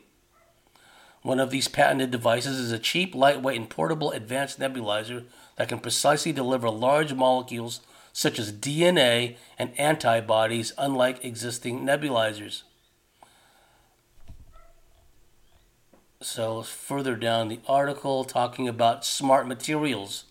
One 1.23 1.39
of 1.39 1.51
these 1.51 1.69
patented 1.69 2.11
devices 2.11 2.59
is 2.59 2.73
a 2.73 2.79
cheap, 2.79 3.15
lightweight, 3.15 3.57
and 3.57 3.71
portable 3.71 4.11
advanced 4.11 4.59
nebulizer 4.59 5.25
that 5.57 5.69
can 5.69 5.79
precisely 5.79 6.33
deliver 6.33 6.69
large 6.69 7.15
molecules 7.15 7.81
such 8.13 8.39
as 8.39 8.53
DNA 8.53 9.37
and 9.59 9.79
antibodies, 9.79 10.73
unlike 10.77 11.25
existing 11.25 11.81
nebulizers. 11.81 12.63
So, 16.21 16.63
further 16.63 17.17
down 17.17 17.49
the 17.49 17.61
article, 17.67 18.25
talking 18.25 18.69
about 18.69 19.05
smart 19.05 19.49
materials. 19.49 20.25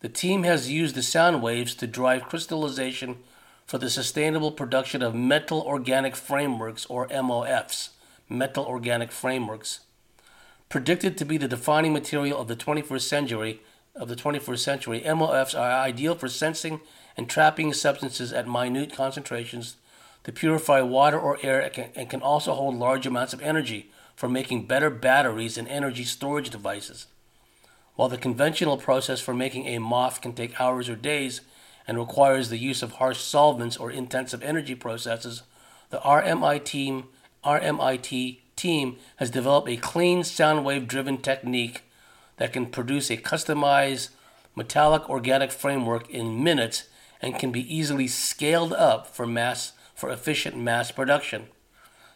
The 0.00 0.08
team 0.08 0.44
has 0.44 0.70
used 0.70 0.94
the 0.94 1.02
sound 1.02 1.42
waves 1.42 1.74
to 1.76 1.86
drive 1.86 2.28
crystallization 2.28 3.18
for 3.66 3.78
the 3.78 3.90
sustainable 3.90 4.52
production 4.52 5.02
of 5.02 5.14
metal 5.14 5.62
organic 5.62 6.14
frameworks, 6.14 6.86
or 6.86 7.08
MOFs. 7.08 7.88
Metal 8.28 8.64
organic 8.64 9.10
frameworks. 9.10 9.80
Predicted 10.68 11.16
to 11.18 11.24
be 11.24 11.36
the 11.36 11.48
defining 11.48 11.92
material 11.92 12.38
of 12.38 12.48
the 12.48 12.56
21st 12.56 13.02
century, 13.02 13.60
of 13.94 14.08
the 14.08 14.16
21st 14.16 14.58
century, 14.58 15.00
MOFs 15.04 15.58
are 15.58 15.70
ideal 15.70 16.14
for 16.14 16.28
sensing 16.28 16.80
trapping 17.28 17.72
substances 17.72 18.32
at 18.32 18.48
minute 18.48 18.92
concentrations 18.92 19.76
to 20.24 20.32
purify 20.32 20.80
water 20.80 21.18
or 21.18 21.38
air 21.42 21.70
and 21.94 22.10
can 22.10 22.22
also 22.22 22.54
hold 22.54 22.74
large 22.74 23.06
amounts 23.06 23.32
of 23.32 23.42
energy 23.42 23.90
for 24.16 24.28
making 24.28 24.66
better 24.66 24.90
batteries 24.90 25.58
and 25.58 25.68
energy 25.68 26.04
storage 26.04 26.50
devices. 26.50 27.06
While 27.96 28.08
the 28.08 28.18
conventional 28.18 28.76
process 28.76 29.20
for 29.20 29.34
making 29.34 29.66
a 29.66 29.78
MOF 29.78 30.20
can 30.20 30.32
take 30.32 30.60
hours 30.60 30.88
or 30.88 30.96
days 30.96 31.42
and 31.86 31.98
requires 31.98 32.48
the 32.48 32.58
use 32.58 32.82
of 32.82 32.92
harsh 32.92 33.20
solvents 33.20 33.76
or 33.76 33.90
intensive 33.90 34.42
energy 34.42 34.74
processes, 34.74 35.42
the 35.90 35.98
RMI 35.98 36.64
team, 36.64 37.04
RMIT 37.44 38.38
team 38.56 38.96
has 39.16 39.30
developed 39.30 39.68
a 39.68 39.76
clean 39.76 40.24
sound 40.24 40.64
wave 40.64 40.88
driven 40.88 41.18
technique 41.18 41.82
that 42.38 42.52
can 42.52 42.66
produce 42.66 43.10
a 43.10 43.16
customized 43.16 44.08
metallic 44.56 45.08
organic 45.08 45.52
framework 45.52 46.08
in 46.10 46.42
minutes 46.42 46.84
and 47.24 47.38
can 47.38 47.50
be 47.50 47.74
easily 47.74 48.06
scaled 48.06 48.74
up 48.74 49.06
for 49.06 49.26
mass 49.26 49.72
for 49.94 50.10
efficient 50.10 50.58
mass 50.58 50.90
production. 50.90 51.46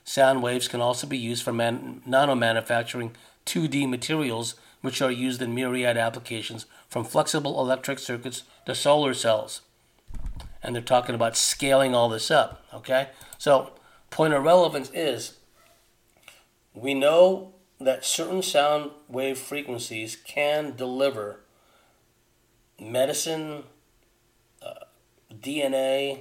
Sound 0.04 0.42
waves 0.42 0.68
can 0.68 0.82
also 0.82 1.06
be 1.06 1.16
used 1.16 1.42
for 1.42 1.52
man, 1.52 2.02
nanomanufacturing 2.06 3.12
2D 3.46 3.88
materials, 3.88 4.54
which 4.82 5.00
are 5.00 5.10
used 5.10 5.40
in 5.40 5.54
myriad 5.54 5.96
applications 5.96 6.66
from 6.90 7.04
flexible 7.04 7.58
electric 7.58 7.98
circuits 7.98 8.42
to 8.66 8.74
solar 8.74 9.14
cells. 9.14 9.62
And 10.62 10.74
they're 10.74 10.82
talking 10.82 11.14
about 11.14 11.38
scaling 11.38 11.94
all 11.94 12.10
this 12.10 12.30
up, 12.30 12.62
okay? 12.74 13.08
So, 13.38 13.72
point 14.10 14.34
of 14.34 14.44
relevance 14.44 14.90
is 14.92 15.38
we 16.74 16.92
know 16.92 17.54
that 17.80 18.04
certain 18.04 18.42
sound 18.42 18.90
wave 19.08 19.38
frequencies 19.38 20.16
can 20.16 20.76
deliver 20.76 21.40
medicine, 22.78 23.62
DNA, 25.40 26.20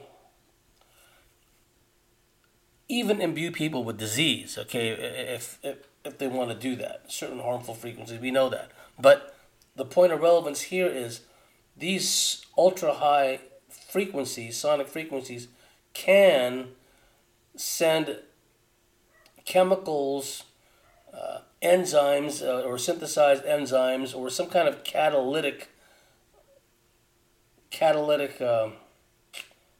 even 2.89 3.21
imbue 3.21 3.51
people 3.51 3.84
with 3.84 3.97
disease, 3.97 4.58
okay, 4.58 4.89
if, 4.89 5.60
if, 5.63 5.77
if 6.06 6.17
they 6.17 6.27
want 6.27 6.49
to 6.49 6.56
do 6.56 6.75
that, 6.77 7.03
certain 7.08 7.39
harmful 7.39 7.73
frequencies, 7.73 8.19
we 8.19 8.32
know 8.32 8.49
that. 8.49 8.71
But 8.99 9.36
the 9.75 9.86
point 9.86 10.13
of 10.13 10.21
relevance 10.21 10.62
here 10.62 10.88
is 10.88 11.21
these 11.75 12.45
ultra 12.58 12.93
high 12.93 13.39
frequencies, 13.69 14.58
sonic 14.58 14.88
frequencies, 14.88 15.47
can 15.93 16.69
send 17.56 18.19
chemicals, 19.45 20.43
uh, 21.13 21.39
enzymes, 21.62 22.41
uh, 22.41 22.62
or 22.62 22.77
synthesized 22.77 23.43
enzymes, 23.43 24.15
or 24.15 24.30
some 24.30 24.47
kind 24.47 24.67
of 24.67 24.84
catalytic 24.84 25.69
catalytic. 27.69 28.41
Uh, 28.41 28.69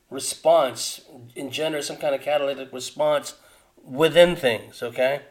response, 0.10 1.02
engender 1.36 1.82
some 1.82 1.98
kind 1.98 2.15
of 2.15 2.22
catalytic 2.22 2.72
response 2.72 3.36
within 3.84 4.36
things, 4.36 4.82
okay? 4.82 5.22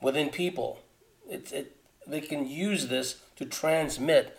Within 0.00 0.30
people. 0.30 0.80
It, 1.28 1.52
it, 1.52 1.76
they 2.06 2.20
can 2.20 2.48
use 2.48 2.88
this 2.88 3.20
to 3.36 3.44
transmit 3.44 4.38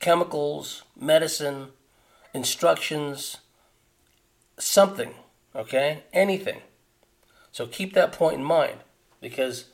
chemicals, 0.00 0.82
medicine, 0.98 1.68
instructions, 2.34 3.38
something, 4.58 5.14
okay? 5.54 6.04
Anything. 6.12 6.60
So 7.52 7.66
keep 7.66 7.94
that 7.94 8.12
point 8.12 8.36
in 8.36 8.44
mind 8.44 8.78
because 9.20 9.66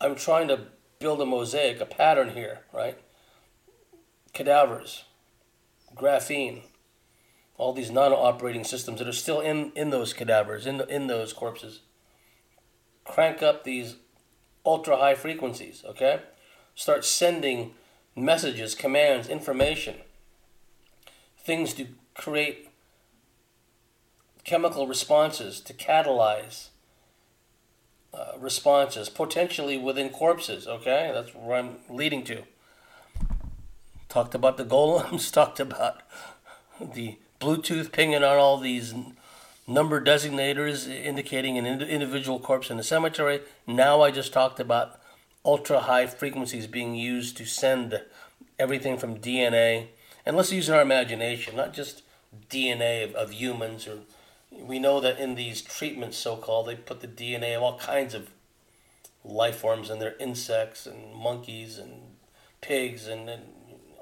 I'm 0.00 0.14
trying 0.16 0.48
to 0.48 0.60
build 0.98 1.20
a 1.20 1.26
mosaic, 1.26 1.80
a 1.80 1.86
pattern 1.86 2.30
here, 2.30 2.60
right? 2.72 2.98
Cadavers, 4.32 5.04
graphene, 5.94 6.62
all 7.60 7.74
these 7.74 7.90
nano 7.90 8.16
operating 8.16 8.64
systems 8.64 8.98
that 8.98 9.06
are 9.06 9.12
still 9.12 9.38
in, 9.38 9.70
in 9.76 9.90
those 9.90 10.14
cadavers, 10.14 10.66
in, 10.66 10.80
in 10.88 11.08
those 11.08 11.34
corpses. 11.34 11.80
Crank 13.04 13.42
up 13.42 13.64
these 13.64 13.96
ultra 14.64 14.96
high 14.96 15.14
frequencies, 15.14 15.84
okay? 15.86 16.22
Start 16.74 17.04
sending 17.04 17.74
messages, 18.16 18.74
commands, 18.74 19.28
information, 19.28 19.96
things 21.38 21.74
to 21.74 21.88
create 22.14 22.70
chemical 24.42 24.86
responses, 24.86 25.60
to 25.60 25.74
catalyze 25.74 26.68
uh, 28.14 28.38
responses, 28.38 29.10
potentially 29.10 29.76
within 29.76 30.08
corpses, 30.08 30.66
okay? 30.66 31.10
That's 31.12 31.34
where 31.34 31.58
I'm 31.58 31.76
leading 31.90 32.24
to. 32.24 32.44
Talked 34.08 34.34
about 34.34 34.56
the 34.56 34.64
golems, 34.64 35.30
talked 35.32 35.60
about 35.60 36.00
the 36.80 37.18
Bluetooth 37.40 37.90
pinging 37.90 38.22
on 38.22 38.36
all 38.36 38.58
these 38.58 38.94
number 39.66 40.00
designators 40.00 40.88
indicating 40.88 41.56
an 41.56 41.66
individual 41.66 42.38
corpse 42.38 42.70
in 42.70 42.78
a 42.78 42.82
cemetery. 42.82 43.40
Now 43.66 44.02
I 44.02 44.10
just 44.10 44.32
talked 44.32 44.60
about 44.60 45.00
ultra 45.44 45.80
high 45.80 46.06
frequencies 46.06 46.66
being 46.66 46.94
used 46.94 47.36
to 47.38 47.46
send 47.46 48.02
everything 48.58 48.98
from 48.98 49.18
DNA. 49.18 49.88
And 50.26 50.36
let's 50.36 50.52
use 50.52 50.68
our 50.68 50.82
imagination, 50.82 51.56
not 51.56 51.72
just 51.72 52.02
DNA 52.50 53.04
of, 53.04 53.14
of 53.14 53.32
humans. 53.32 53.86
Or 53.88 54.00
we 54.50 54.78
know 54.78 55.00
that 55.00 55.18
in 55.18 55.34
these 55.34 55.62
treatments, 55.62 56.18
so 56.18 56.36
called, 56.36 56.66
they 56.66 56.74
put 56.74 57.00
the 57.00 57.08
DNA 57.08 57.56
of 57.56 57.62
all 57.62 57.78
kinds 57.78 58.12
of 58.12 58.30
life 59.24 59.56
forms 59.56 59.88
in 59.88 59.98
there, 59.98 60.14
insects 60.20 60.86
and 60.86 61.14
monkeys 61.14 61.78
and 61.78 61.92
pigs 62.60 63.06
and, 63.06 63.28
and 63.28 63.42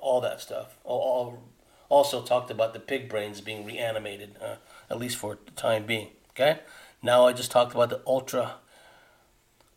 all 0.00 0.20
that 0.20 0.40
stuff. 0.40 0.76
All, 0.84 1.00
all, 1.00 1.42
also 1.88 2.22
talked 2.22 2.50
about 2.50 2.72
the 2.72 2.80
pig 2.80 3.08
brains 3.08 3.40
being 3.40 3.64
reanimated, 3.64 4.36
uh, 4.42 4.56
at 4.90 4.98
least 4.98 5.16
for 5.16 5.38
the 5.44 5.50
time 5.52 5.86
being. 5.86 6.08
Okay. 6.30 6.60
Now 7.02 7.26
I 7.26 7.32
just 7.32 7.50
talked 7.50 7.74
about 7.74 7.90
the 7.90 8.00
ultra 8.06 8.56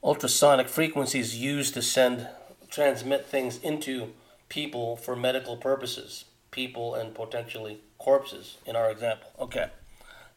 ultrasonic 0.04 0.68
frequencies 0.68 1.38
used 1.38 1.74
to 1.76 1.82
send 1.82 2.28
transmit 2.70 3.28
things 3.28 3.60
into 3.60 4.14
people 4.50 4.96
for 4.96 5.16
medical 5.16 5.58
purposes, 5.58 6.26
people 6.50 6.96
and 6.96 7.14
potentially 7.14 7.80
corpses 8.00 8.58
in 8.66 8.76
our 8.76 8.90
example. 8.90 9.30
Okay. 9.40 9.70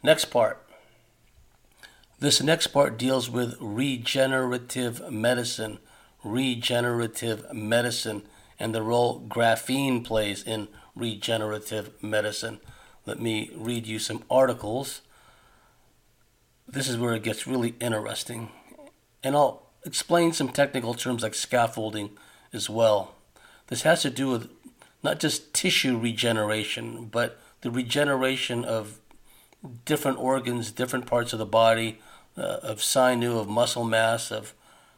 Next 0.02 0.26
part. 0.26 0.60
This 2.20 2.42
next 2.42 2.68
part 2.68 2.98
deals 2.98 3.28
with 3.28 3.56
regenerative 3.60 5.10
medicine, 5.10 5.78
regenerative 6.22 7.52
medicine, 7.52 8.22
and 8.58 8.74
the 8.74 8.82
role 8.82 9.20
graphene 9.28 10.04
plays 10.04 10.42
in 10.42 10.68
regenerative 10.94 11.90
medicine. 12.02 12.61
Let 13.07 13.20
me 13.20 13.50
read 13.54 13.87
you 13.87 13.98
some 13.98 14.24
articles. 14.30 15.02
This 16.66 16.88
is 16.88 16.96
where 16.96 17.14
it 17.14 17.22
gets 17.22 17.46
really 17.46 17.74
interesting. 17.80 18.48
And 19.22 19.37
I'll 19.37 19.62
explain 19.85 20.33
some 20.33 20.48
technical 20.48 20.94
terms 20.94 21.22
like 21.22 21.35
scaffolding 21.35 22.11
as 22.52 22.70
well. 22.70 23.14
This 23.68 23.83
has 23.83 24.02
to 24.02 24.11
do 24.11 24.30
with 24.30 24.50
not 25.02 25.20
just 25.20 25.52
tissue 25.52 25.98
regeneration, 25.98 27.07
but 27.07 27.38
the 27.61 27.70
regeneration 27.70 28.64
of 28.64 28.98
different 29.85 30.18
organs, 30.18 30.70
different 30.70 31.07
parts 31.07 31.33
of 31.33 31.38
the 31.38 31.46
body, 31.46 31.98
uh, 32.37 32.59
of 32.62 32.83
sinew, 32.83 33.38
of 33.38 33.48
muscle 33.48 33.85
mass, 33.85 34.30
of 34.30 34.54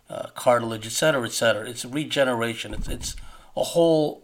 uh, 0.09 0.28
cartilage, 0.35 0.87
etc., 0.87 1.24
etc. 1.24 1.68
It's 1.68 1.85
regeneration. 1.85 2.74
It's, 2.74 2.88
it's 2.88 3.16
a 3.56 3.62
whole 3.62 4.22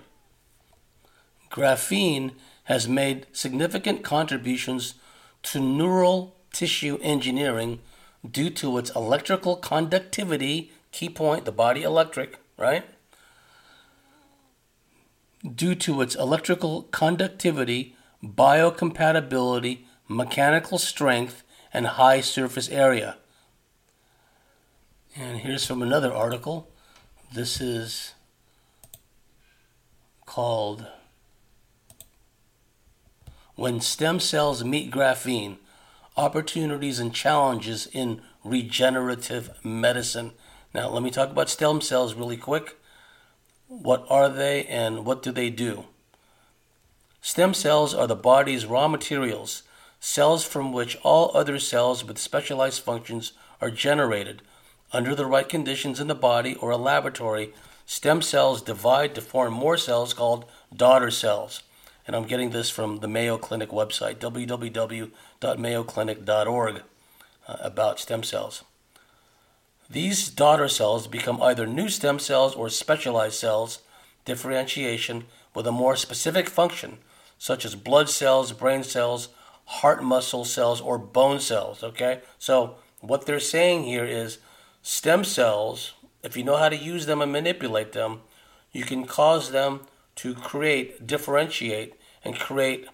Graphene 1.51 2.33
has 2.65 2.89
made 2.89 3.27
significant 3.33 4.03
contributions 4.03 4.95
to 5.43 5.61
neural 5.61 6.37
tissue 6.53 6.99
engineering 7.03 7.81
due 8.29 8.51
to 8.51 8.79
its 8.79 8.91
electrical 8.95 9.57
conductivity, 9.57 10.73
key 10.93 11.09
point, 11.09 11.45
the 11.45 11.53
body 11.53 11.83
electric, 11.83 12.39
right? 12.57 12.85
Due 15.43 15.75
to 15.75 16.01
its 16.01 16.15
electrical 16.15 16.83
conductivity, 16.93 17.97
biocompatibility, 18.23 19.85
mechanical 20.09 20.79
strength, 20.79 21.43
and 21.73 21.87
high 21.87 22.21
surface 22.21 22.69
area. 22.69 23.17
And 25.17 25.39
here's 25.39 25.67
from 25.67 25.83
another 25.83 26.13
article. 26.13 26.71
This 27.33 27.61
is 27.61 28.15
called 30.27 30.87
When 33.55 33.83
Stem 33.83 34.19
Cells 34.19 34.65
Meet 34.65 34.91
Graphene 34.91 35.59
Opportunities 36.17 36.99
and 36.99 37.13
Challenges 37.13 37.87
in 37.93 38.23
Regenerative 38.43 39.51
Medicine. 39.63 40.33
Now, 40.73 40.89
let 40.89 41.03
me 41.03 41.11
talk 41.11 41.31
about 41.31 41.51
stem 41.51 41.83
cells 41.83 42.15
really 42.15 42.39
quick. 42.39 42.79
What 43.69 44.07
are 44.09 44.31
they 44.31 44.65
and 44.65 45.05
what 45.05 45.23
do 45.23 45.31
they 45.33 45.51
do? 45.51 45.85
Stem 47.21 47.53
cells 47.53 47.93
are 47.93 48.07
the 48.07 48.17
body's 48.17 48.65
raw 48.65 48.89
materials, 48.89 49.65
cells 50.01 50.45
from 50.45 50.73
which 50.73 50.97
all 51.03 51.31
other 51.35 51.59
cells 51.59 52.03
with 52.03 52.17
specialized 52.17 52.81
functions 52.81 53.35
are 53.61 53.71
generated. 53.71 54.41
Under 54.95 55.15
the 55.15 55.27
right 55.27 55.49
conditions 55.49 56.01
in 56.01 56.07
the 56.07 56.15
body 56.15 56.55
or 56.55 56.71
a 56.71 56.79
laboratory, 56.79 57.53
stem 57.85 58.23
cells 58.23 58.63
divide 58.63 59.15
to 59.15 59.21
form 59.21 59.53
more 59.53 59.77
cells 59.77 60.15
called 60.15 60.47
daughter 60.75 61.11
cells. 61.11 61.63
And 62.07 62.15
I'm 62.17 62.27
getting 62.27 62.51
this 62.51 62.71
from 62.71 62.99
the 62.99 63.09
Mayo 63.09 63.39
Clinic 63.39 63.71
website, 63.71 64.17
www.mayoclinic.org, 64.17 66.83
uh, 67.49 67.57
about 67.61 68.01
stem 68.01 68.23
cells. 68.23 68.65
These 69.89 70.29
daughter 70.31 70.69
cells 70.69 71.07
become 71.07 71.41
either 71.43 71.67
new 71.67 71.89
stem 71.89 72.19
cells 72.19 72.55
or 72.55 72.69
specialized 72.69 73.37
cells, 73.37 73.79
differentiation 74.25 75.25
with 75.55 75.67
a 75.67 75.73
more 75.73 75.97
specific 75.97 76.49
function 76.49 76.99
such 77.43 77.65
as 77.65 77.75
blood 77.75 78.09
cells, 78.09 78.53
brain 78.53 78.85
cells, 78.85 79.29
heart 79.65 80.03
muscle 80.03 80.45
cells, 80.45 80.81
or 80.81 80.97
bone 80.97 81.41
cells. 81.41 81.83
Okay? 81.83 82.21
So, 82.39 82.77
what 83.01 83.27
they're 83.27 83.41
saying 83.41 83.83
here 83.83 84.05
is 84.05 84.39
stem 84.81 85.25
cells, 85.25 85.95
if 86.23 86.37
you 86.37 86.45
know 86.45 86.57
how 86.57 86.69
to 86.69 86.77
use 86.77 87.07
them 87.07 87.21
and 87.21 87.33
manipulate 87.33 87.93
them, 87.93 88.21
you 88.71 88.85
can 88.85 89.07
cause 89.07 89.51
them 89.51 89.81
to 90.17 90.35
create, 90.35 91.07
differentiate, 91.07 91.95
and 92.25 92.39
create 92.39 92.87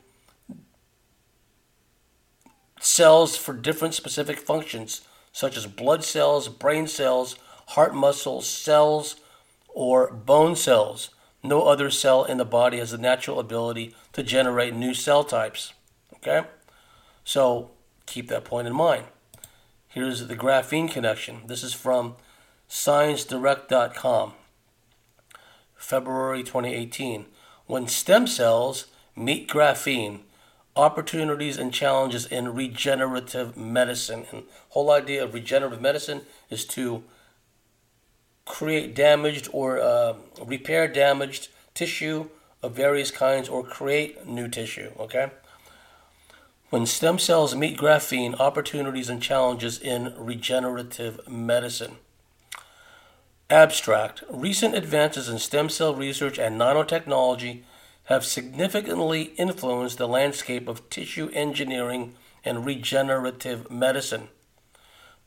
cells 2.81 3.37
for 3.37 3.52
different 3.52 3.94
specific 3.94 4.38
functions, 4.38 5.02
such 5.33 5.57
as 5.57 5.66
blood 5.66 6.04
cells, 6.04 6.48
brain 6.48 6.87
cells, 6.87 7.37
heart 7.68 7.94
muscle 7.94 8.40
cells, 8.40 9.16
or 9.68 10.11
bone 10.11 10.57
cells. 10.57 11.11
No 11.42 11.62
other 11.62 11.90
cell 11.90 12.24
in 12.24 12.38
the 12.38 12.44
body 12.44 12.78
has 12.78 12.90
the 12.90 12.98
natural 12.98 13.38
ability 13.38 13.94
to 14.12 14.22
generate 14.22 14.74
new 14.74 14.94
cell 14.94 15.24
types. 15.24 15.72
Okay? 16.16 16.46
So 17.24 17.70
keep 18.07 18.28
that 18.28 18.44
point 18.44 18.66
in 18.66 18.74
mind. 18.74 19.04
Here's 19.87 20.26
the 20.26 20.37
graphene 20.37 20.90
connection. 20.90 21.42
This 21.46 21.62
is 21.62 21.72
from 21.74 22.16
ScienceDirect.com, 22.68 24.33
February 25.78 26.42
2018. 26.42 27.24
When 27.66 27.86
stem 27.86 28.26
cells 28.26 28.86
meet 29.16 29.48
graphene, 29.48 30.20
opportunities 30.76 31.56
and 31.56 31.72
challenges 31.72 32.26
in 32.26 32.54
regenerative 32.54 33.56
medicine. 33.56 34.26
And 34.30 34.44
whole 34.70 34.90
idea 34.90 35.24
of 35.24 35.34
regenerative 35.34 35.80
medicine 35.80 36.22
is 36.50 36.64
to 36.66 37.02
create 38.44 38.94
damaged 38.94 39.48
or 39.52 39.80
uh, 39.80 40.14
repair 40.44 40.88
damaged 40.88 41.48
tissue 41.74 42.28
of 42.62 42.74
various 42.74 43.10
kinds 43.10 43.48
or 43.48 43.62
create 43.62 44.26
new 44.26 44.48
tissue. 44.48 44.90
Okay? 44.98 45.30
When 46.70 46.86
stem 46.86 47.18
cells 47.18 47.54
meet 47.54 47.78
graphene, 47.78 48.38
opportunities 48.38 49.08
and 49.08 49.22
challenges 49.22 49.78
in 49.78 50.14
regenerative 50.16 51.26
medicine. 51.28 51.96
Abstract 53.51 54.22
Recent 54.28 54.74
advances 54.74 55.30
in 55.30 55.38
stem 55.38 55.70
cell 55.70 55.94
research 55.94 56.38
and 56.38 56.61
nanotechnology 56.61 57.62
have 58.05 58.22
significantly 58.22 59.32
influenced 59.38 59.96
the 59.96 60.07
landscape 60.07 60.68
of 60.68 60.90
tissue 60.90 61.30
engineering 61.32 62.14
and 62.44 62.66
regenerative 62.66 63.70
medicine. 63.70 64.28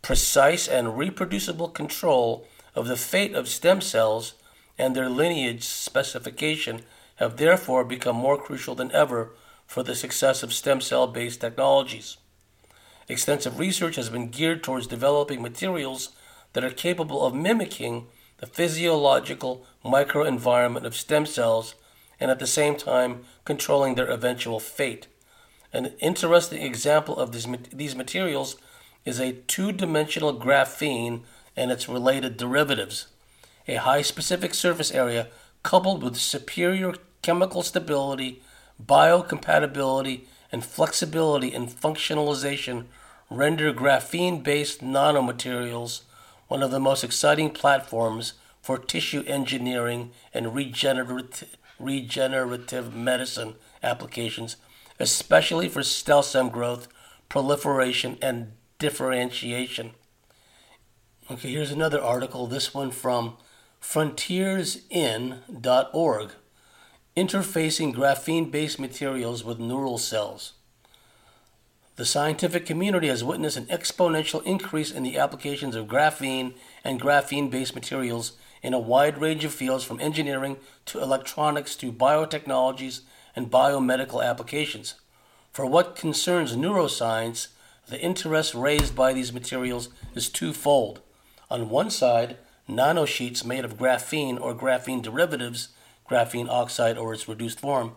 Precise 0.04 0.68
and 0.68 1.00
reproducible 1.00 1.70
control 1.70 2.46
of 2.76 2.88
the 2.88 2.96
fate 2.96 3.34
of 3.34 3.48
stem 3.48 3.82
cells 3.82 4.36
and 4.78 4.96
their 4.96 5.10
lineage 5.10 5.64
specification 5.64 6.84
have 7.16 7.38
therefore 7.38 7.84
become 7.84 8.18
more 8.18 8.38
crucial 8.38 8.76
than 8.76 8.92
ever 8.92 9.32
for 9.66 9.82
the 9.82 9.96
success 9.96 10.44
of 10.44 10.54
stem 10.54 10.80
cell 10.80 11.08
based 11.08 11.42
technologies. 11.42 12.18
Extensive 13.10 13.58
research 13.58 13.96
has 13.96 14.12
been 14.12 14.30
geared 14.30 14.62
towards 14.62 14.86
developing 14.86 15.42
materials 15.42 16.10
that 16.54 16.64
are 16.64 16.72
capable 16.72 17.26
of 17.26 17.34
mimicking 17.34 18.08
the 18.38 18.48
physiological 18.48 19.66
microenvironment 19.86 20.84
of 20.84 20.96
stem 20.96 21.26
cells 21.26 21.76
and 22.20 22.30
at 22.30 22.40
the 22.40 22.48
same 22.48 22.76
time 22.76 23.24
controlling 23.46 23.96
their 23.96 24.10
eventual 24.10 24.60
fate. 24.60 25.08
An 25.74 25.94
interesting 26.00 26.62
example 26.62 27.18
of 27.18 27.32
these 27.32 27.96
materials 27.96 28.58
is 29.06 29.20
a 29.20 29.34
two 29.34 29.72
dimensional 29.72 30.38
graphene 30.38 31.22
and 31.56 31.72
its 31.72 31.88
related 31.88 32.38
derivatives. 32.38 33.08
A 33.68 33.76
high 33.76 34.02
specific 34.02 34.54
surface 34.54 34.92
area 34.92 35.28
coupled 35.64 36.04
with 36.04 36.18
superior 36.18 36.94
chemical 37.22 37.62
stability, 37.62 38.42
biocompatibility, 38.84 40.26
and 40.52 40.66
flexibility 40.66 41.54
in 41.54 41.68
functionalization 41.68 42.86
render 43.30 43.74
graphene 43.74 44.44
based 44.44 44.82
nanomaterials 44.82 46.02
one 46.52 46.62
of 46.62 46.70
the 46.70 46.80
most 46.82 47.02
exciting 47.02 47.50
platforms 47.50 48.34
for 48.62 48.78
tissue 48.78 49.24
engineering 49.26 50.12
and 50.34 50.54
regenerative, 50.54 51.56
regenerative 51.80 52.94
medicine 52.94 53.56
applications, 53.82 54.58
especially 55.00 55.70
for 55.70 55.82
stem 55.82 56.22
cell 56.22 56.50
growth, 56.50 56.90
proliferation, 57.30 58.18
and 58.22 58.52
differentiation. 58.80 59.92
Okay, 61.32 61.54
here's 61.54 61.72
another 61.72 62.02
article, 62.02 62.48
this 62.48 62.74
one 62.74 62.92
from 62.92 63.38
frontiersin.org 63.82 66.32
interfacing 67.16 67.96
graphene 67.96 68.52
based 68.52 68.78
materials 68.78 69.46
with 69.46 69.58
neural 69.58 69.98
cells. 69.98 70.52
The 72.02 72.06
scientific 72.06 72.66
community 72.66 73.10
has 73.10 73.24
witnessed 73.24 73.58
an 73.58 73.68
exponential 73.68 74.44
increase 74.44 74.90
in 74.90 75.04
the 75.04 75.20
applications 75.20 75.76
of 75.76 75.86
graphene 75.86 76.56
and 76.84 77.00
graphene 77.00 77.52
based 77.52 77.76
materials 77.76 78.32
in 78.64 78.74
a 78.74 78.80
wide 78.80 79.22
range 79.22 79.46
of 79.46 79.54
fields 79.54 79.84
from 79.84 80.00
engineering 80.00 80.58
to 80.88 81.00
electronics 81.00 81.76
to 81.76 81.94
biotechnologies 81.94 83.02
and 83.36 83.52
biomedical 83.52 84.28
applications. 84.28 84.96
For 85.52 85.68
what 85.68 85.96
concerns 85.96 86.56
neuroscience, 86.56 87.50
the 87.88 88.02
interest 88.02 88.56
raised 88.56 88.96
by 88.96 89.14
these 89.14 89.32
materials 89.32 89.90
is 90.16 90.28
twofold. 90.28 91.02
On 91.52 91.70
one 91.70 91.92
side, 91.92 92.38
nanosheets 92.68 93.46
made 93.46 93.64
of 93.64 93.78
graphene 93.78 94.42
or 94.42 94.56
graphene 94.56 95.04
derivatives 95.04 95.68
graphene 96.12 96.50
oxide 96.50 96.98
or 96.98 97.14
its 97.14 97.28
reduced 97.28 97.60
form, 97.60 97.96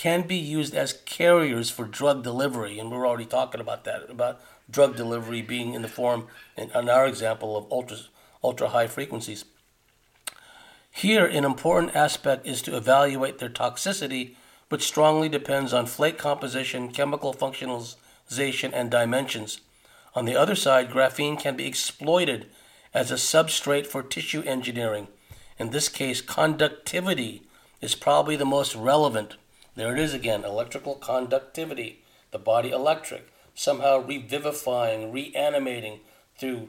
can 0.00 0.22
be 0.22 0.36
used 0.36 0.74
as 0.74 0.94
carriers 1.04 1.68
for 1.68 1.84
drug 1.84 2.22
delivery. 2.22 2.78
And 2.78 2.90
we're 2.90 3.06
already 3.06 3.26
talking 3.26 3.60
about 3.60 3.84
that, 3.84 4.08
about 4.08 4.40
drug 4.70 4.96
delivery 4.96 5.42
being 5.42 5.74
in 5.74 5.82
the 5.82 5.88
form, 5.88 6.28
in, 6.56 6.70
in 6.74 6.88
our 6.88 7.06
example, 7.06 7.54
of 7.54 7.70
ultra, 7.70 7.98
ultra 8.42 8.68
high 8.68 8.86
frequencies. 8.86 9.44
Here, 10.90 11.26
an 11.26 11.44
important 11.44 11.94
aspect 11.94 12.46
is 12.46 12.62
to 12.62 12.78
evaluate 12.78 13.40
their 13.40 13.50
toxicity, 13.50 14.36
which 14.70 14.86
strongly 14.86 15.28
depends 15.28 15.74
on 15.74 15.84
flake 15.84 16.16
composition, 16.16 16.92
chemical 16.92 17.34
functionalization, 17.34 18.70
and 18.72 18.90
dimensions. 18.90 19.60
On 20.14 20.24
the 20.24 20.34
other 20.34 20.54
side, 20.54 20.88
graphene 20.88 21.38
can 21.38 21.56
be 21.56 21.66
exploited 21.66 22.46
as 22.94 23.10
a 23.10 23.16
substrate 23.16 23.86
for 23.86 24.02
tissue 24.02 24.42
engineering. 24.44 25.08
In 25.58 25.72
this 25.72 25.90
case, 25.90 26.22
conductivity 26.22 27.42
is 27.82 27.94
probably 27.94 28.36
the 28.36 28.46
most 28.46 28.74
relevant. 28.74 29.36
There 29.80 29.94
it 29.94 29.98
is 29.98 30.12
again 30.12 30.44
electrical 30.44 30.96
conductivity, 30.96 32.04
the 32.32 32.38
body 32.38 32.68
electric, 32.68 33.32
somehow 33.54 34.00
revivifying, 34.00 35.10
reanimating 35.10 36.00
through 36.36 36.68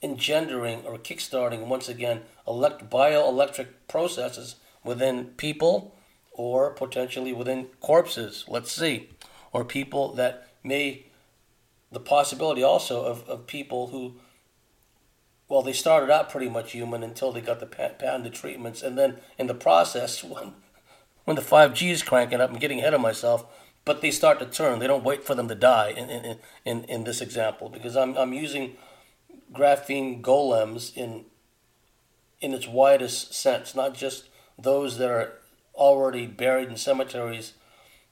engendering 0.00 0.86
or 0.86 0.96
kickstarting 0.96 1.66
once 1.66 1.86
again 1.86 2.22
elect- 2.48 2.88
bioelectric 2.88 3.66
processes 3.88 4.56
within 4.82 5.34
people 5.36 5.94
or 6.32 6.70
potentially 6.70 7.34
within 7.34 7.66
corpses, 7.80 8.46
let's 8.48 8.72
see, 8.72 9.10
or 9.52 9.62
people 9.62 10.14
that 10.14 10.48
may, 10.62 11.04
the 11.92 12.00
possibility 12.00 12.62
also 12.62 13.04
of, 13.04 13.28
of 13.28 13.46
people 13.46 13.88
who 13.88 14.14
well, 15.46 15.60
they 15.60 15.74
started 15.74 16.10
out 16.10 16.30
pretty 16.30 16.48
much 16.48 16.72
human 16.72 17.02
until 17.02 17.32
they 17.32 17.42
got 17.42 17.60
the 17.60 17.66
patented 17.66 18.32
treatments, 18.32 18.82
and 18.82 18.96
then 18.96 19.18
in 19.36 19.46
the 19.46 19.54
process, 19.54 20.24
when 20.24 20.54
when 21.24 21.36
the 21.36 21.42
five 21.42 21.74
G 21.74 21.90
is 21.90 22.02
cranking 22.02 22.40
up, 22.40 22.50
I'm 22.50 22.58
getting 22.58 22.78
ahead 22.78 22.94
of 22.94 23.00
myself. 23.00 23.46
But 23.84 24.00
they 24.00 24.10
start 24.10 24.38
to 24.38 24.46
turn. 24.46 24.78
They 24.78 24.86
don't 24.86 25.04
wait 25.04 25.24
for 25.24 25.34
them 25.34 25.48
to 25.48 25.54
die. 25.54 25.90
In 25.90 26.08
in, 26.08 26.38
in, 26.64 26.84
in 26.84 27.04
this 27.04 27.20
example, 27.20 27.68
because 27.68 27.96
I'm 27.96 28.16
I'm 28.16 28.32
using 28.32 28.76
graphene 29.52 30.22
golems 30.22 30.96
in 30.96 31.26
in 32.40 32.54
its 32.54 32.66
widest 32.66 33.34
sense, 33.34 33.74
not 33.74 33.94
just 33.94 34.28
those 34.58 34.98
that 34.98 35.10
are 35.10 35.34
already 35.74 36.26
buried 36.26 36.68
in 36.68 36.76
cemeteries, 36.76 37.54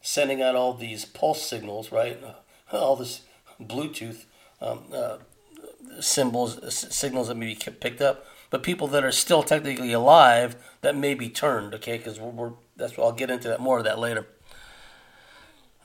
sending 0.01 0.43
out 0.43 0.57
all 0.57 0.75
these 0.75 1.05
pulse 1.05 1.43
signals, 1.43 1.93
right? 1.93 2.23
All 2.73 2.97
this 2.97 3.21
Bluetooth. 3.61 4.25
Um, 4.63 4.85
uh, 4.95 5.19
symbols, 6.01 6.75
signals 6.75 7.29
that 7.29 7.37
may 7.37 7.47
be 7.47 7.55
picked 7.55 8.01
up, 8.01 8.27
but 8.51 8.63
people 8.63 8.87
that 8.89 9.05
are 9.05 9.13
still 9.13 9.43
technically 9.43 9.93
alive 9.93 10.57
that 10.81 10.97
may 10.97 11.15
be 11.15 11.29
turned. 11.29 11.75
Okay, 11.75 11.99
because 11.99 12.21
we're, 12.21 12.31
we're, 12.31 12.53
that's 12.77 12.97
what 12.97 13.05
I'll 13.05 13.13
get 13.13 13.31
into 13.31 13.49
that 13.49 13.61
more 13.61 13.79
of 13.79 13.85
that 13.85 13.99
later. 13.99 14.27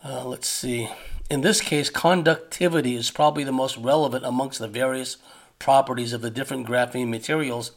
Uh, 0.03 0.25
let's 0.25 0.47
see. 0.47 0.89
In 1.29 1.41
this 1.41 1.59
case, 1.59 1.89
conductivity 1.89 2.95
is 2.95 3.11
probably 3.11 3.43
the 3.43 3.51
most 3.51 3.77
relevant 3.77 4.25
amongst 4.25 4.59
the 4.59 4.67
various 4.67 5.17
properties 5.59 6.13
of 6.13 6.21
the 6.21 6.29
different 6.29 6.67
graphene 6.67 7.09
materials, 7.09 7.71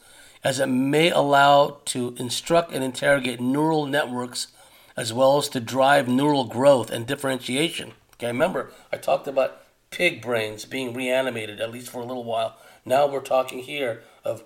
as 0.44 0.61
it 0.61 0.66
may 0.66 1.11
allow 1.11 1.78
to 1.86 2.14
instruct 2.18 2.72
and 2.72 2.84
interrogate 2.84 3.40
neural 3.40 3.86
networks 3.86 4.48
as 4.96 5.12
well 5.12 5.38
as 5.38 5.48
to 5.48 5.61
drive 5.61 6.08
neural 6.08 6.44
growth 6.44 6.90
and 6.90 7.06
differentiation. 7.06 7.92
Okay, 8.14 8.26
remember 8.26 8.70
I 8.92 8.96
talked 8.98 9.26
about 9.26 9.62
pig 9.90 10.22
brains 10.22 10.64
being 10.64 10.94
reanimated, 10.94 11.61
at 11.61 11.70
least 11.70 11.90
for 11.90 12.00
a 12.00 12.04
little 12.04 12.24
while. 12.24 12.56
Now 12.84 13.06
we're 13.06 13.20
talking 13.20 13.61
here 13.61 14.02
of 14.24 14.44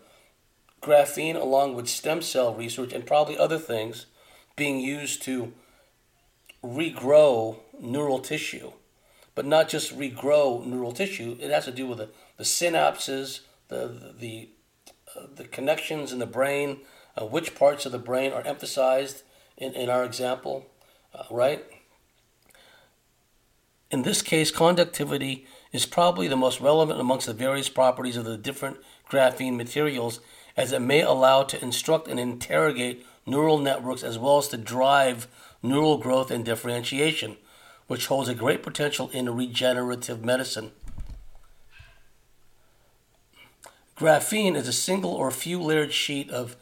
graphene 0.81 1.35
along 1.35 1.75
with 1.75 1.89
stem 1.89 2.23
cell 2.23 2.55
research 2.55 2.93
and 2.93 3.07
probably 3.07 3.37
other 3.37 3.59
things 3.59 4.07
being 4.57 4.81
used 4.81 5.23
to 5.23 5.53
regrow 6.63 7.59
neural 7.81 8.19
tissue. 8.19 8.73
But 9.35 9.47
not 9.47 9.69
just 9.69 9.99
regrow 9.99 10.65
neural 10.65 10.93
tissue, 10.93 11.37
it 11.41 11.51
has 11.51 11.65
to 11.65 11.73
do 11.73 11.87
with 11.87 11.99
the, 11.99 12.11
the 12.37 12.45
synapses, 12.45 13.41
the, 13.69 14.15
the, 14.19 14.49
uh, 15.17 15.27
the 15.35 15.45
connections 15.45 16.13
in 16.13 16.21
the 16.21 16.27
brain, 16.27 16.81
uh, 17.21 17.27
which 17.27 17.55
parts 17.55 17.85
of 17.85 17.93
the 17.93 17.99
brain 17.99 18.33
are 18.33 18.43
emphasized 18.43 19.23
in, 19.57 19.73
in 19.75 19.89
our 19.89 20.05
example, 20.05 20.67
uh, 21.15 21.25
right? 21.31 21.65
In 23.91 24.03
this 24.03 24.23
case, 24.23 24.51
conductivity 24.51 25.47
is 25.73 25.87
probably 25.87 26.29
the 26.29 26.37
most 26.37 26.61
relevant 26.61 27.01
amongst 27.01 27.27
the 27.27 27.33
various 27.33 27.69
properties 27.69 28.17
of 28.17 28.25
the 28.25 28.37
different 28.37 28.79
graphene 29.11 29.57
materials, 29.57 30.21
as 30.57 30.73
it 30.73 30.81
may 30.81 31.01
allow 31.01 31.43
to 31.45 31.63
instruct 31.63 32.09
and 32.09 32.19
interrogate 32.19 33.05
neural 33.27 33.59
networks 33.59 34.03
as 34.03 34.19
well 34.19 34.39
as 34.39 34.49
to 34.49 34.57
drive 34.57 35.27
neural 35.63 35.99
growth 35.99 36.31
and 36.31 36.45
differentiation, 36.45 37.37
which 37.87 38.07
holds 38.07 38.29
a 38.29 38.35
great 38.35 38.63
potential 38.63 39.09
in 39.11 39.35
regenerative 39.35 40.25
medicine. 40.25 40.73
Graphene 43.97 44.57
is 44.57 44.67
a 44.67 44.73
single 44.73 45.13
or 45.13 45.31
few 45.31 45.63
layered 45.63 45.93
sheet 45.93 46.31
of 46.31 46.57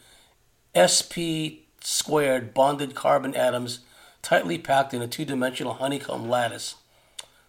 sp 0.76 1.64
squared 1.80 2.54
bonded 2.54 2.94
carbon 2.94 3.34
atoms 3.34 3.80
tightly 4.22 4.58
packed 4.58 4.94
in 4.94 5.02
a 5.02 5.08
two 5.08 5.24
dimensional 5.24 5.74
honeycomb 5.74 6.28
lattice 6.28 6.76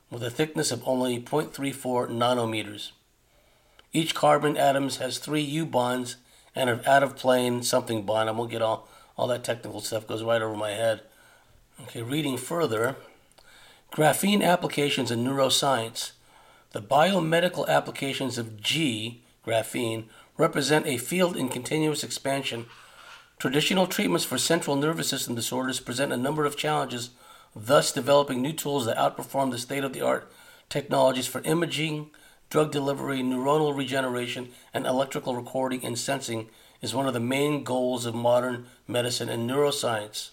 with 0.10 0.24
a 0.24 0.30
thickness 0.30 0.72
of 0.72 0.88
only 0.88 1.20
0.34 1.20 2.10
nanometers. 2.10 2.92
Each 3.92 4.16
carbon 4.16 4.58
atom 4.58 4.90
has 4.90 5.18
three 5.18 5.42
U 5.42 5.66
bonds 5.66 6.18
and 6.56 6.70
an 6.70 6.82
out 6.86 7.04
of 7.04 7.16
plane 7.16 7.62
something 7.64 8.04
bond. 8.04 8.30
I 8.30 8.32
won't 8.32 8.52
get 8.52 8.62
all, 8.62 8.88
all 9.16 9.28
that 9.28 9.44
technical 9.44 9.82
stuff, 9.82 10.08
goes 10.08 10.24
right 10.24 10.42
over 10.42 10.56
my 10.56 10.72
head. 10.72 11.02
Okay, 11.82 12.02
reading 12.02 12.38
further 12.38 12.96
graphene 13.92 14.44
applications 14.44 15.12
in 15.12 15.24
neuroscience. 15.24 16.12
The 16.72 16.82
biomedical 16.82 17.68
applications 17.68 18.38
of 18.38 18.60
G, 18.60 19.22
graphene, 19.46 20.06
represent 20.38 20.88
a 20.88 20.98
field 20.98 21.38
in 21.38 21.50
continuous 21.50 22.04
expansion. 22.04 22.66
Traditional 23.38 23.86
treatments 23.86 24.26
for 24.26 24.38
central 24.38 24.76
nervous 24.76 25.10
system 25.10 25.36
disorders 25.36 25.80
present 25.80 26.12
a 26.12 26.18
number 26.18 26.46
of 26.46 26.58
challenges 26.58 27.12
thus 27.56 27.92
developing 27.92 28.42
new 28.42 28.54
tools 28.54 28.86
that 28.86 28.98
outperform 28.98 29.52
the 29.52 29.60
state 29.60 29.84
of 29.84 29.94
the 29.94 30.02
art 30.02 30.32
technologies 30.70 31.28
for 31.28 31.42
imaging, 31.42 32.10
drug 32.50 32.72
delivery, 32.72 33.22
neuronal 33.22 33.76
regeneration, 33.76 34.50
and 34.74 34.88
electrical 34.88 35.36
recording 35.36 35.86
and 35.86 36.00
sensing 36.00 36.50
is 36.84 36.94
one 36.94 37.08
of 37.08 37.14
the 37.14 37.20
main 37.20 37.64
goals 37.64 38.06
of 38.06 38.14
modern 38.14 38.66
medicine 38.88 39.30
and 39.30 39.50
neuroscience. 39.50 40.32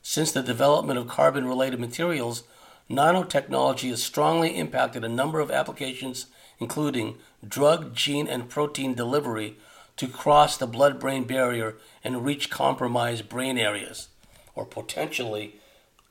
Since 0.00 0.32
the 0.32 0.42
development 0.42 0.98
of 0.98 1.08
carbon 1.08 1.46
related 1.46 1.80
materials, 1.80 2.44
nanotechnology 2.88 3.90
has 3.90 4.02
strongly 4.02 4.56
impacted 4.56 5.04
a 5.04 5.08
number 5.08 5.40
of 5.40 5.50
applications, 5.50 6.26
including 6.60 7.18
drug, 7.46 7.94
gene, 7.94 8.28
and 8.28 8.48
protein 8.48 8.94
delivery 8.94 9.56
to 9.96 10.06
cross 10.06 10.56
the 10.56 10.68
blood 10.68 11.00
brain 11.00 11.24
barrier 11.24 11.74
and 12.04 12.24
reach 12.24 12.48
compromised 12.48 13.28
brain 13.28 13.58
areas, 13.58 14.08
or 14.54 14.64
potentially 14.64 15.56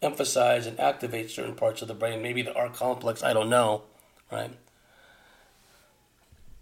emphasize 0.01 0.67
and 0.67 0.79
activate 0.79 1.31
certain 1.31 1.55
parts 1.55 1.81
of 1.81 1.87
the 1.87 1.93
brain, 1.93 2.21
maybe 2.21 2.41
the 2.41 2.53
R 2.53 2.69
complex, 2.69 3.23
I 3.23 3.33
don't 3.33 3.49
know, 3.49 3.83
right? 4.31 4.51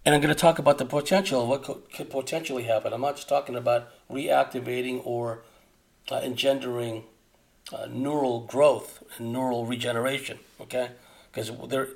And 0.07 0.15
I'm 0.15 0.21
going 0.21 0.33
to 0.33 0.39
talk 0.39 0.57
about 0.57 0.77
the 0.77 0.85
potential, 0.85 1.45
what 1.45 1.63
could, 1.63 1.91
could 1.91 2.09
potentially 2.09 2.63
happen. 2.63 2.93
I'm 2.93 3.01
not 3.01 3.17
just 3.17 3.27
talking 3.27 3.57
about 3.57 3.89
reactivating 4.09 5.01
or 5.03 5.43
uh, 6.09 6.21
engendering 6.23 7.03
uh, 7.73 7.87
neural 7.91 8.39
growth 8.39 9.03
and 9.17 9.33
neural 9.33 9.65
regeneration. 9.65 10.39
Okay, 10.61 10.91
because 11.29 11.51
there 11.67 11.89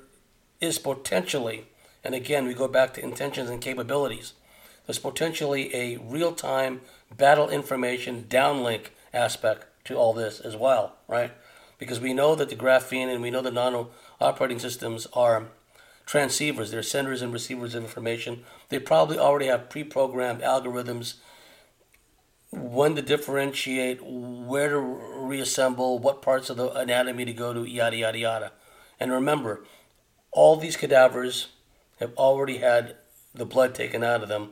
is 0.60 0.78
potentially, 0.78 1.68
and 2.04 2.14
again 2.14 2.46
we 2.46 2.52
go 2.52 2.68
back 2.68 2.92
to 2.92 3.02
intentions 3.02 3.48
and 3.48 3.62
capabilities. 3.62 4.34
There's 4.86 4.98
potentially 4.98 5.74
a 5.74 5.96
real-time 5.96 6.82
battle 7.16 7.48
information 7.48 8.26
downlink 8.28 8.88
aspect 9.14 9.64
to 9.86 9.94
all 9.96 10.12
this 10.12 10.38
as 10.38 10.54
well, 10.54 10.96
right? 11.08 11.30
Because 11.78 11.98
we 11.98 12.12
know 12.12 12.34
that 12.34 12.50
the 12.50 12.56
graphene 12.56 13.10
and 13.10 13.22
we 13.22 13.30
know 13.30 13.40
the 13.40 13.50
nano 13.50 13.88
operating 14.20 14.58
systems 14.58 15.06
are 15.14 15.46
transceivers, 16.06 16.70
they're 16.70 16.82
senders 16.82 17.22
and 17.22 17.32
receivers 17.32 17.74
of 17.74 17.84
information. 17.84 18.44
They 18.68 18.78
probably 18.78 19.18
already 19.18 19.46
have 19.46 19.70
pre 19.70 19.84
programmed 19.84 20.42
algorithms 20.42 21.14
when 22.50 22.94
to 22.96 23.02
differentiate, 23.02 24.00
where 24.02 24.68
to 24.68 24.78
reassemble, 24.78 25.98
what 25.98 26.20
parts 26.20 26.50
of 26.50 26.58
the 26.58 26.70
anatomy 26.72 27.24
to 27.24 27.32
go 27.32 27.54
to, 27.54 27.64
yada, 27.64 27.96
yada, 27.96 28.18
yada. 28.18 28.52
And 29.00 29.10
remember, 29.10 29.64
all 30.30 30.56
these 30.56 30.76
cadavers 30.76 31.48
have 31.98 32.12
already 32.16 32.58
had 32.58 32.96
the 33.34 33.46
blood 33.46 33.74
taken 33.74 34.04
out 34.04 34.22
of 34.22 34.28
them. 34.28 34.50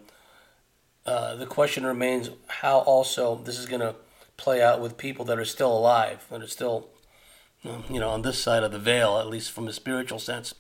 Uh, 1.05 1.34
the 1.34 1.46
question 1.46 1.84
remains 1.84 2.30
how 2.46 2.78
also 2.78 3.36
this 3.36 3.59
is 3.59 3.66
going 3.66 3.80
to 3.80 3.94
play 4.38 4.62
out 4.62 4.80
with 4.80 4.96
people 4.96 5.24
that 5.26 5.38
are 5.38 5.44
still 5.44 5.76
alive, 5.76 6.26
that 6.30 6.42
are 6.42 6.48
still, 6.48 6.88
you 7.62 8.01
know, 8.01 8.09
on 8.09 8.22
this 8.22 8.38
side 8.38 8.62
of 8.62 8.72
the 8.72 8.78
veil, 8.78 9.18
at 9.18 9.28
least 9.28 9.51
from 9.51 9.68
a 9.68 9.72
spiritual 9.72 10.18
sense 10.18 10.55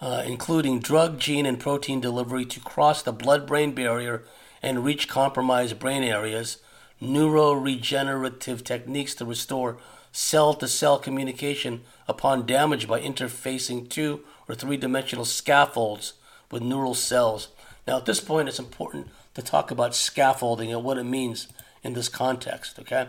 uh, 0.00 0.22
including 0.26 0.80
drug, 0.80 1.18
gene, 1.18 1.46
and 1.46 1.58
protein 1.58 2.00
delivery 2.00 2.44
to 2.44 2.60
cross 2.60 3.02
the 3.02 3.12
blood 3.12 3.46
brain 3.46 3.72
barrier 3.72 4.24
and 4.62 4.84
reach 4.84 5.08
compromised 5.08 5.78
brain 5.78 6.02
areas, 6.02 6.58
neuroregenerative 7.00 8.64
techniques 8.64 9.14
to 9.14 9.24
restore 9.24 9.76
cell 10.12 10.54
to 10.54 10.66
cell 10.66 10.98
communication 10.98 11.82
upon 12.08 12.46
damage 12.46 12.88
by 12.88 13.00
interfacing 13.00 13.88
two 13.88 14.20
or 14.48 14.54
three 14.54 14.76
dimensional 14.76 15.24
scaffolds 15.24 16.14
with 16.50 16.62
neural 16.62 16.94
cells. 16.94 17.48
Now, 17.86 17.98
at 17.98 18.06
this 18.06 18.20
point, 18.20 18.48
it's 18.48 18.58
important 18.58 19.08
to 19.34 19.42
talk 19.42 19.70
about 19.70 19.94
scaffolding 19.94 20.72
and 20.72 20.82
what 20.82 20.98
it 20.98 21.04
means 21.04 21.48
in 21.82 21.92
this 21.92 22.08
context, 22.08 22.78
okay? 22.78 23.08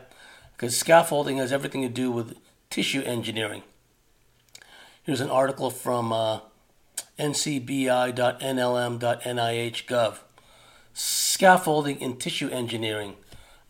Because 0.56 0.78
scaffolding 0.78 1.38
has 1.38 1.52
everything 1.52 1.82
to 1.82 1.90
do 1.90 2.12
with 2.12 2.38
tissue 2.70 3.02
engineering. 3.02 3.64
Here's 5.04 5.22
an 5.22 5.30
article 5.30 5.72
from 5.72 6.12
uh, 6.12 6.40
ncbi.nlm.nih.gov. 7.20 10.20
Scaffolding 10.94 12.02
in 12.02 12.18
tissue 12.18 12.50
engineering, 12.50 13.16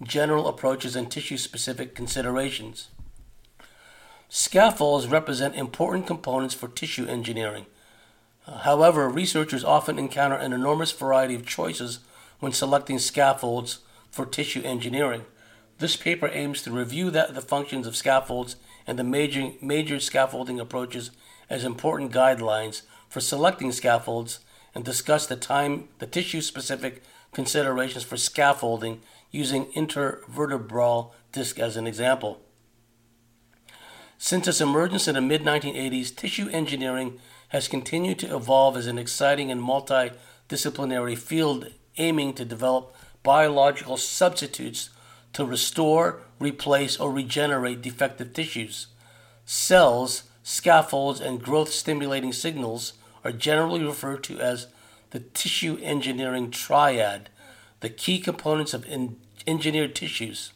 general 0.01 0.47
approaches 0.47 0.95
and 0.95 1.11
tissue 1.11 1.37
specific 1.37 1.93
considerations. 1.95 2.87
Scaffolds 4.29 5.07
represent 5.07 5.55
important 5.55 6.05
components 6.05 6.53
for 6.53 6.67
tissue 6.67 7.07
engineering. 7.07 7.65
Uh, 8.45 8.59
however, 8.59 9.09
researchers 9.09 9.63
often 9.63 9.97
encounter 9.97 10.35
an 10.35 10.53
enormous 10.53 10.91
variety 10.91 11.35
of 11.35 11.45
choices 11.45 11.99
when 12.39 12.51
selecting 12.51 12.99
scaffolds 12.99 13.79
for 14.11 14.25
tissue 14.25 14.61
engineering. 14.63 15.25
This 15.79 15.95
paper 15.95 16.29
aims 16.33 16.61
to 16.63 16.71
review 16.71 17.09
that, 17.11 17.33
the 17.33 17.41
functions 17.41 17.87
of 17.87 17.95
scaffolds 17.95 18.55
and 18.85 18.97
the 18.97 19.03
major, 19.03 19.51
major 19.61 19.99
scaffolding 19.99 20.59
approaches 20.59 21.11
as 21.49 21.63
important 21.63 22.11
guidelines 22.11 22.81
for 23.09 23.19
selecting 23.19 23.71
scaffolds 23.71 24.39
and 24.75 24.83
discuss 24.83 25.27
the 25.27 25.35
time 25.35 25.89
the 25.99 26.07
tissue 26.07 26.41
specific 26.41 27.03
considerations 27.33 28.03
for 28.03 28.17
scaffolding 28.17 29.01
using 29.31 29.65
intervertebral 29.73 31.11
disc 31.31 31.59
as 31.59 31.77
an 31.77 31.87
example. 31.87 32.41
Since 34.17 34.47
its 34.47 34.61
emergence 34.61 35.07
in 35.07 35.15
the 35.15 35.21
mid 35.21 35.43
1980s, 35.43 36.15
tissue 36.15 36.49
engineering 36.49 37.19
has 37.49 37.67
continued 37.67 38.19
to 38.19 38.35
evolve 38.35 38.75
as 38.75 38.87
an 38.87 38.97
exciting 38.97 39.51
and 39.51 39.61
multidisciplinary 39.61 41.17
field 41.17 41.67
aiming 41.97 42.33
to 42.33 42.45
develop 42.45 42.95
biological 43.23 43.97
substitutes 43.97 44.89
to 45.33 45.45
restore, 45.45 46.21
replace, 46.39 46.97
or 46.97 47.11
regenerate 47.11 47.81
defective 47.81 48.33
tissues. 48.33 48.87
Cells 49.45 50.23
scaffolds, 50.47 51.19
and 51.19 51.43
growth 51.43 51.69
stimulating 51.73 52.31
signals 52.31 52.93
are 53.27 53.31
generally 53.33 53.83
referred 53.83 54.23
to 54.23 54.39
as 54.39 54.67
the 55.09 55.19
tissue 55.19 55.77
engineering 55.83 56.49
triad, 56.49 57.29
the 57.81 57.89
key 57.89 58.19
components 58.19 58.73
of 58.73 58.85
in- 58.85 59.17
engineered 59.45 59.93
tissues. 59.93 60.53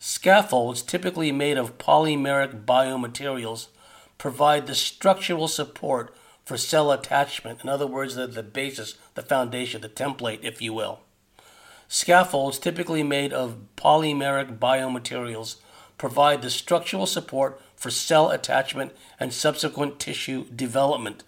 Scaffolds, 0.00 0.82
typically 0.82 1.30
made 1.30 1.56
of 1.56 1.78
polymeric 1.78 2.64
biomaterials, 2.64 3.68
provide 4.18 4.66
the 4.66 4.74
structural 4.74 5.46
support 5.46 6.12
for 6.44 6.56
cell 6.56 6.90
attachment. 6.90 7.60
In 7.62 7.68
other 7.68 7.86
words, 7.86 8.16
the 8.16 8.42
basis, 8.42 8.96
the 9.14 9.22
foundation, 9.22 9.80
the 9.80 9.88
template, 9.88 10.42
if 10.42 10.60
you 10.60 10.72
will. 10.72 11.00
Scaffolds, 11.86 12.58
typically 12.58 13.04
made 13.04 13.32
of 13.32 13.56
polymeric 13.76 14.58
biomaterials, 14.58 15.56
provide 15.96 16.42
the 16.42 16.50
structural 16.50 17.06
support 17.06 17.60
for 17.76 17.88
cell 17.88 18.30
attachment 18.30 18.96
and 19.20 19.32
subsequent 19.32 20.00
tissue 20.00 20.46
development. 20.46 21.22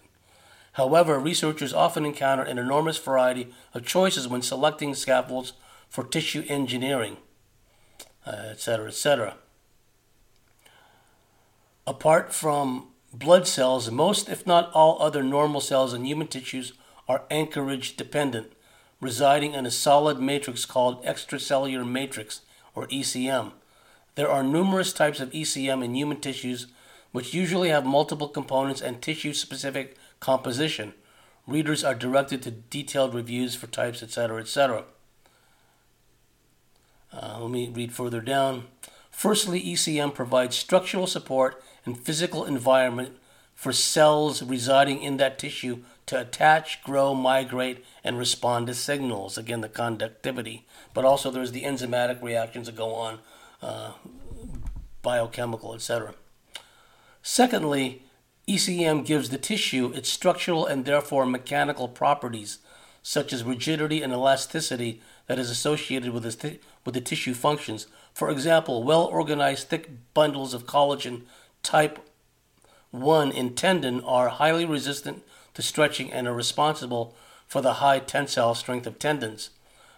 However, 0.73 1.19
researchers 1.19 1.73
often 1.73 2.05
encounter 2.05 2.43
an 2.43 2.57
enormous 2.57 2.97
variety 2.97 3.49
of 3.73 3.85
choices 3.85 4.27
when 4.27 4.41
selecting 4.41 4.95
scaffolds 4.95 5.53
for 5.89 6.03
tissue 6.03 6.43
engineering, 6.47 7.17
etc., 8.25 8.85
uh, 8.85 8.87
etc. 8.87 9.27
Et 9.27 9.33
Apart 11.85 12.33
from 12.33 12.87
blood 13.13 13.47
cells, 13.47 13.91
most, 13.91 14.29
if 14.29 14.47
not 14.47 14.71
all, 14.73 14.99
other 15.01 15.21
normal 15.21 15.61
cells 15.61 15.93
in 15.93 16.05
human 16.05 16.27
tissues 16.27 16.73
are 17.07 17.23
anchorage 17.29 17.95
dependent, 17.95 18.53
residing 18.99 19.53
in 19.53 19.67
a 19.67 19.71
solid 19.71 20.19
matrix 20.19 20.65
called 20.65 21.03
extracellular 21.03 21.87
matrix, 21.87 22.41
or 22.73 22.87
ECM. 22.87 23.51
There 24.15 24.29
are 24.29 24.43
numerous 24.43 24.93
types 24.93 25.19
of 25.19 25.31
ECM 25.31 25.83
in 25.83 25.93
human 25.93 26.19
tissues, 26.19 26.67
which 27.11 27.33
usually 27.33 27.69
have 27.69 27.85
multiple 27.85 28.27
components 28.27 28.81
and 28.81 29.01
tissue 29.01 29.33
specific 29.33 29.97
composition. 30.23 30.93
Readers 31.45 31.83
are 31.83 31.93
directed 31.93 32.41
to 32.43 32.51
detailed 32.51 33.13
reviews 33.13 33.55
for 33.55 33.67
types, 33.67 34.01
etc., 34.01 34.39
etc. 34.39 34.85
Uh, 37.11 37.39
let 37.41 37.51
me 37.51 37.69
read 37.69 37.91
further 37.91 38.21
down. 38.21 38.63
Firstly, 39.11 39.61
ECM 39.61 40.15
provides 40.15 40.55
structural 40.55 41.07
support 41.07 41.61
and 41.85 41.99
physical 41.99 42.45
environment 42.45 43.17
for 43.53 43.73
cells 43.73 44.41
residing 44.41 45.03
in 45.03 45.17
that 45.17 45.37
tissue 45.37 45.79
to 46.05 46.21
attach, 46.21 46.81
grow, 46.83 47.13
migrate, 47.13 47.83
and 48.01 48.17
respond 48.17 48.67
to 48.67 48.73
signals. 48.73 49.37
Again, 49.37 49.59
the 49.59 49.69
conductivity. 49.69 50.65
But 50.93 51.03
also, 51.03 51.31
there's 51.31 51.51
the 51.51 51.63
enzymatic 51.63 52.23
reactions 52.23 52.67
that 52.67 52.77
go 52.77 52.95
on 52.95 53.19
uh, 53.61 53.91
biochemical, 55.01 55.75
etc. 55.75 56.13
Secondly, 57.21 58.03
ECM 58.47 59.05
gives 59.05 59.29
the 59.29 59.37
tissue 59.37 59.91
its 59.93 60.09
structural 60.09 60.65
and 60.65 60.83
therefore 60.83 61.25
mechanical 61.25 61.87
properties, 61.87 62.59
such 63.01 63.31
as 63.31 63.43
rigidity 63.43 64.01
and 64.01 64.11
elasticity, 64.11 65.01
that 65.27 65.39
is 65.39 65.49
associated 65.49 66.11
with, 66.11 66.23
the, 66.23 66.59
with 66.83 66.93
the 66.93 67.01
tissue 67.01 67.33
functions. 67.33 67.87
For 68.13 68.29
example, 68.29 68.83
well 68.83 69.05
organized 69.05 69.69
thick 69.69 69.89
bundles 70.13 70.53
of 70.53 70.65
collagen 70.65 71.21
type 71.61 71.99
1 72.91 73.31
in 73.31 73.55
tendon 73.55 74.01
are 74.01 74.29
highly 74.29 74.65
resistant 74.65 75.23
to 75.53 75.61
stretching 75.61 76.11
and 76.11 76.27
are 76.27 76.33
responsible 76.33 77.15
for 77.47 77.61
the 77.61 77.75
high 77.75 77.99
tensile 77.99 78.55
strength 78.55 78.85
of 78.85 78.99
tendons. 78.99 79.49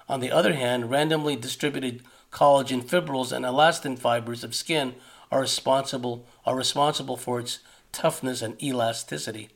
On 0.07 0.19
the 0.19 0.31
other 0.31 0.53
hand, 0.53 0.91
randomly 0.91 1.35
distributed 1.35 2.03
collagen 2.31 2.83
fibrils 2.83 3.31
and 3.31 3.43
elastin 3.43 3.97
fibers 3.97 4.43
of 4.43 4.53
skin 4.53 4.93
are 5.31 5.41
responsible 5.41 6.25
are 6.45 6.55
responsible 6.55 7.17
for 7.17 7.39
its 7.39 7.59
toughness 7.95 8.41
and 8.41 8.61
elasticity. 8.61 9.49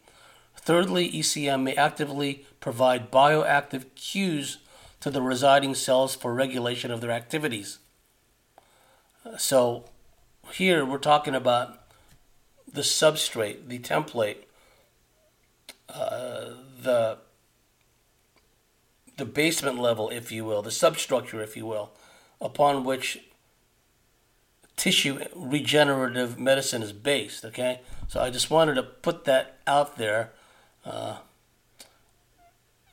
Thirdly, 0.55 1.11
ECM 1.11 1.63
may 1.63 1.75
actively 1.75 2.45
provide 2.59 3.11
bioactive 3.11 3.93
cues 3.95 4.59
to 5.01 5.11
the 5.11 5.21
residing 5.21 5.75
cells 5.75 6.15
for 6.15 6.33
regulation 6.33 6.89
of 6.89 7.01
their 7.01 7.11
activities. 7.11 7.79
So, 9.37 9.85
here 10.53 10.85
we're 10.85 10.97
talking 10.97 11.35
about 11.35 11.79
the 12.71 12.81
substrate, 12.81 13.67
the 13.67 13.79
template, 13.79 14.43
uh, 15.89 16.53
the 16.81 17.17
the 19.17 19.25
basement 19.25 19.77
level, 19.77 20.09
if 20.09 20.31
you 20.31 20.45
will, 20.45 20.61
the 20.61 20.71
substructure, 20.71 21.41
if 21.41 21.57
you 21.57 21.65
will, 21.65 21.91
upon 22.39 22.85
which 22.85 23.19
tissue 24.80 25.19
regenerative 25.36 26.39
medicine 26.39 26.82
is 26.82 26.93
based. 26.93 27.45
Okay, 27.45 27.82
so 28.07 28.19
I 28.19 28.32
just 28.32 28.49
wanted 28.49 28.75
to 28.75 28.84
put 28.84 29.25
that 29.25 29.59
out 29.67 29.97
there, 29.97 30.32
uh, 30.86 31.17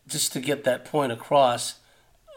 just 0.06 0.32
to 0.34 0.40
get 0.40 0.64
that 0.64 0.84
point 0.84 1.12
across. 1.12 1.78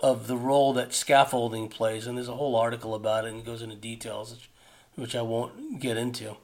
of 0.01 0.27
the 0.27 0.37
role 0.37 0.71
that 0.73 0.93
scaffolding 0.93 1.67
plays, 1.67 2.07
and 2.07 2.17
there's 2.17 2.29
a 2.29 2.35
whole 2.35 2.55
article 2.55 2.95
about 2.95 3.25
it 3.25 3.31
and 3.31 3.41
it 3.41 3.45
goes 3.45 3.61
into 3.61 3.75
details, 3.75 4.31
which, 4.31 4.49
which 4.95 5.15
I 5.15 5.21
won't 5.21 5.81
get 5.81 5.97
into. 5.97 6.37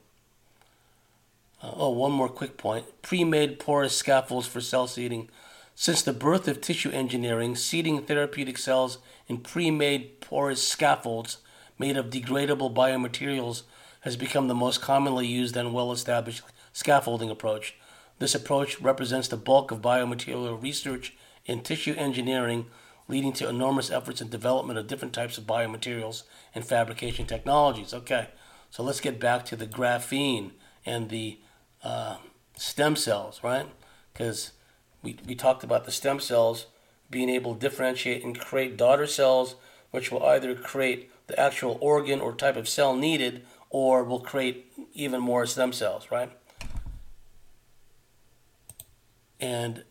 Uh, 1.62 1.72
oh, 1.74 1.90
one 1.90 2.12
more 2.12 2.28
quick 2.28 2.58
point. 2.58 2.84
Pre-made 3.00 3.58
porous 3.58 3.96
scaffolds 3.96 4.46
for 4.46 4.60
cell 4.60 4.86
seeding. 4.86 5.30
Since 5.74 6.02
the 6.02 6.12
birth 6.12 6.48
of 6.48 6.60
tissue 6.60 6.90
engineering, 6.90 7.56
seeding 7.56 8.02
therapeutic 8.02 8.58
cells 8.58 8.98
in 9.26 9.38
pre-made 9.38 10.20
porous 10.20 10.62
scaffolds 10.62 11.38
made 11.78 11.96
of 11.96 12.10
degradable 12.10 12.74
biomaterials 12.74 13.62
has 14.00 14.16
become 14.16 14.48
the 14.48 14.54
most 14.54 14.80
commonly 14.80 15.26
used 15.26 15.56
and 15.56 15.74
well-established 15.74 16.42
scaffolding 16.72 17.30
approach. 17.30 17.74
This 18.18 18.34
approach 18.34 18.80
represents 18.80 19.28
the 19.28 19.36
bulk 19.36 19.70
of 19.70 19.82
biomaterial 19.82 20.62
research 20.62 21.14
in 21.44 21.62
tissue 21.62 21.94
engineering, 21.96 22.66
leading 23.08 23.32
to 23.34 23.48
enormous 23.48 23.90
efforts 23.90 24.20
in 24.20 24.28
development 24.28 24.78
of 24.78 24.86
different 24.86 25.14
types 25.14 25.38
of 25.38 25.44
biomaterials 25.44 26.22
and 26.54 26.64
fabrication 26.64 27.26
technologies. 27.26 27.92
Okay, 27.92 28.28
so 28.70 28.82
let's 28.82 29.00
get 29.00 29.20
back 29.20 29.44
to 29.46 29.56
the 29.56 29.66
graphene 29.66 30.52
and 30.84 31.08
the 31.08 31.38
uh, 31.82 32.16
stem 32.56 32.96
cells, 32.96 33.40
right? 33.42 33.66
Because 34.12 34.52
we, 35.02 35.18
we 35.26 35.34
talked 35.34 35.62
about 35.62 35.84
the 35.84 35.92
stem 35.92 36.20
cells 36.20 36.66
being 37.10 37.28
able 37.28 37.54
to 37.54 37.60
differentiate 37.60 38.24
and 38.24 38.38
create 38.38 38.76
daughter 38.76 39.06
cells, 39.06 39.56
which 39.90 40.10
will 40.10 40.24
either 40.24 40.54
create 40.54 41.10
the 41.26 41.38
actual 41.38 41.78
organ 41.80 42.20
or 42.20 42.32
type 42.32 42.56
of 42.56 42.68
cell 42.68 42.94
needed, 42.94 43.44
or 43.70 44.04
will 44.04 44.20
create 44.20 44.72
even 44.94 45.20
more 45.20 45.46
stem 45.46 45.72
cells, 45.72 46.10
right? 46.10 46.30
And 49.40 49.84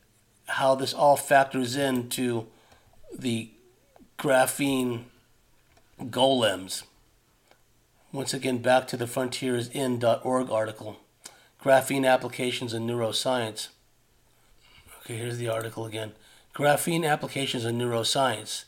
how 0.47 0.75
this 0.75 0.93
all 0.93 1.17
factors 1.17 1.75
into 1.75 2.47
the 3.17 3.51
graphene 4.17 5.05
golems. 5.99 6.83
Once 8.11 8.33
again, 8.33 8.59
back 8.59 8.87
to 8.87 8.97
the 8.97 9.05
frontiersin.org 9.05 10.49
article 10.49 10.97
Graphene 11.61 12.07
Applications 12.07 12.73
in 12.73 12.85
Neuroscience. 12.85 13.69
Okay, 15.01 15.17
here's 15.17 15.37
the 15.37 15.49
article 15.49 15.85
again. 15.85 16.13
Graphene 16.53 17.07
Applications 17.09 17.65
in 17.65 17.77
Neuroscience. 17.77 18.65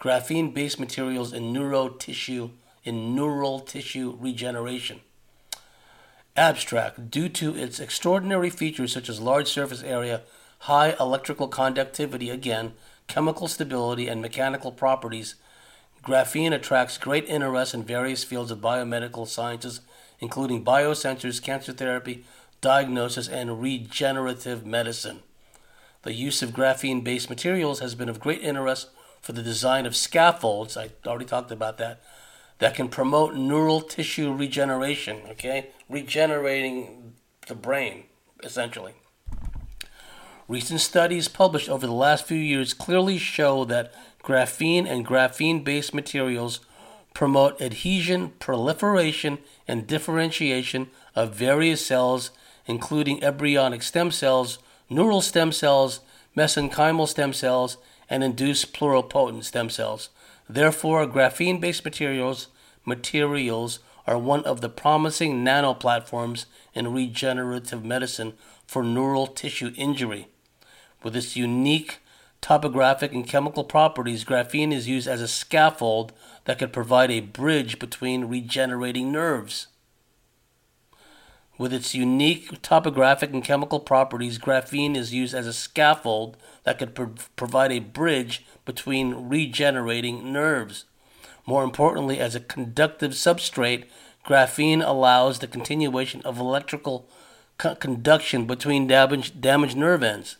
Graphene 0.00 0.54
based 0.54 0.78
materials 0.78 1.32
in 1.32 1.52
neuro 1.52 1.88
tissue 1.88 2.50
in 2.84 3.12
neural 3.14 3.60
tissue 3.60 4.16
regeneration. 4.18 5.00
Abstract, 6.38 7.10
due 7.10 7.28
to 7.30 7.56
its 7.56 7.80
extraordinary 7.80 8.48
features 8.48 8.92
such 8.92 9.08
as 9.08 9.20
large 9.20 9.48
surface 9.48 9.82
area, 9.82 10.20
high 10.60 10.94
electrical 11.00 11.48
conductivity, 11.48 12.30
again, 12.30 12.74
chemical 13.08 13.48
stability, 13.48 14.06
and 14.06 14.22
mechanical 14.22 14.70
properties, 14.70 15.34
graphene 16.04 16.54
attracts 16.54 16.96
great 16.96 17.24
interest 17.24 17.74
in 17.74 17.82
various 17.82 18.22
fields 18.22 18.52
of 18.52 18.60
biomedical 18.60 19.26
sciences, 19.26 19.80
including 20.20 20.64
biosensors, 20.64 21.42
cancer 21.42 21.72
therapy, 21.72 22.24
diagnosis, 22.60 23.26
and 23.26 23.60
regenerative 23.60 24.64
medicine. 24.64 25.24
The 26.04 26.12
use 26.12 26.40
of 26.40 26.50
graphene 26.50 27.02
based 27.02 27.28
materials 27.28 27.80
has 27.80 27.96
been 27.96 28.08
of 28.08 28.20
great 28.20 28.42
interest 28.42 28.90
for 29.20 29.32
the 29.32 29.42
design 29.42 29.86
of 29.86 29.96
scaffolds, 29.96 30.76
I 30.76 30.90
already 31.04 31.24
talked 31.24 31.50
about 31.50 31.78
that, 31.78 32.00
that 32.58 32.74
can 32.74 32.88
promote 32.88 33.34
neural 33.34 33.80
tissue 33.80 34.32
regeneration, 34.32 35.20
okay? 35.30 35.68
Regenerating 35.88 37.14
the 37.46 37.54
brain, 37.54 38.04
essentially. 38.42 38.94
Recent 40.48 40.80
studies 40.80 41.28
published 41.28 41.68
over 41.68 41.86
the 41.86 41.92
last 41.92 42.26
few 42.26 42.38
years 42.38 42.72
clearly 42.74 43.18
show 43.18 43.64
that 43.66 43.92
graphene 44.22 44.88
and 44.88 45.06
graphene 45.06 45.62
based 45.62 45.94
materials 45.94 46.60
promote 47.14 47.60
adhesion, 47.60 48.32
proliferation, 48.38 49.38
and 49.66 49.86
differentiation 49.86 50.88
of 51.14 51.34
various 51.34 51.84
cells, 51.84 52.30
including 52.66 53.22
embryonic 53.22 53.82
stem 53.82 54.10
cells, 54.10 54.58
neural 54.88 55.20
stem 55.20 55.52
cells, 55.52 56.00
mesenchymal 56.36 57.08
stem 57.08 57.32
cells, 57.32 57.76
and 58.08 58.22
induced 58.22 58.72
pluripotent 58.72 59.44
stem 59.44 59.68
cells. 59.68 60.10
Therefore, 60.48 61.06
graphene-based 61.06 61.84
materials 61.84 62.48
materials 62.84 63.80
are 64.06 64.18
one 64.18 64.42
of 64.44 64.62
the 64.62 64.70
promising 64.70 65.44
nano 65.44 65.74
platforms 65.74 66.46
in 66.72 66.94
regenerative 66.94 67.84
medicine 67.84 68.32
for 68.66 68.82
neural 68.82 69.26
tissue 69.26 69.72
injury. 69.76 70.28
With 71.02 71.14
its 71.14 71.36
unique 71.36 71.98
topographic 72.40 73.12
and 73.12 73.26
chemical 73.26 73.64
properties, 73.64 74.24
graphene 74.24 74.72
is 74.72 74.88
used 74.88 75.06
as 75.06 75.20
a 75.20 75.28
scaffold 75.28 76.12
that 76.46 76.58
could 76.58 76.72
provide 76.72 77.10
a 77.10 77.20
bridge 77.20 77.78
between 77.78 78.24
regenerating 78.24 79.12
nerves. 79.12 79.66
With 81.58 81.72
its 81.72 81.92
unique 81.92 82.62
topographic 82.62 83.32
and 83.32 83.42
chemical 83.42 83.80
properties, 83.80 84.38
graphene 84.38 84.96
is 84.96 85.12
used 85.12 85.34
as 85.34 85.48
a 85.48 85.52
scaffold 85.52 86.36
that 86.62 86.78
could 86.78 86.94
pro- 86.94 87.14
provide 87.34 87.72
a 87.72 87.80
bridge 87.80 88.46
between 88.64 89.28
regenerating 89.28 90.32
nerves. 90.32 90.84
More 91.44 91.64
importantly, 91.64 92.20
as 92.20 92.36
a 92.36 92.40
conductive 92.40 93.10
substrate, 93.12 93.86
graphene 94.24 94.86
allows 94.86 95.40
the 95.40 95.48
continuation 95.48 96.22
of 96.22 96.38
electrical 96.38 97.08
co- 97.58 97.74
conduction 97.74 98.46
between 98.46 98.86
damaged, 98.86 99.40
damaged 99.40 99.76
nerve 99.76 100.04
ends. 100.04 100.36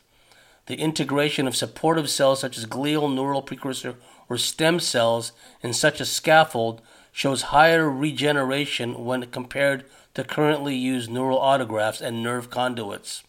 The 0.66 0.76
integration 0.76 1.48
of 1.48 1.56
supportive 1.56 2.08
cells 2.08 2.40
such 2.40 2.56
as 2.56 2.66
glial 2.66 3.12
neural 3.12 3.42
precursor 3.42 3.96
or 4.28 4.38
stem 4.38 4.78
cells 4.78 5.32
in 5.62 5.72
such 5.72 6.00
a 6.00 6.06
scaffold 6.06 6.80
shows 7.10 7.42
higher 7.42 7.90
regeneration 7.90 9.04
when 9.04 9.26
compared 9.26 9.84
to 10.18 10.24
currently 10.24 10.74
use 10.74 11.08
neural 11.08 11.38
autografts 11.38 12.00
and 12.00 12.24
nerve 12.24 12.50
conduits. 12.50 13.22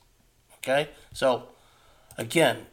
Okay? 0.57 0.89
So, 1.13 1.49
again, 2.17 2.65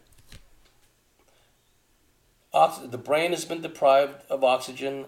ox- 2.51 2.79
the 2.79 2.97
brain 2.97 3.33
has 3.33 3.45
been 3.45 3.61
deprived 3.61 4.23
of 4.31 4.43
oxygen. 4.43 5.05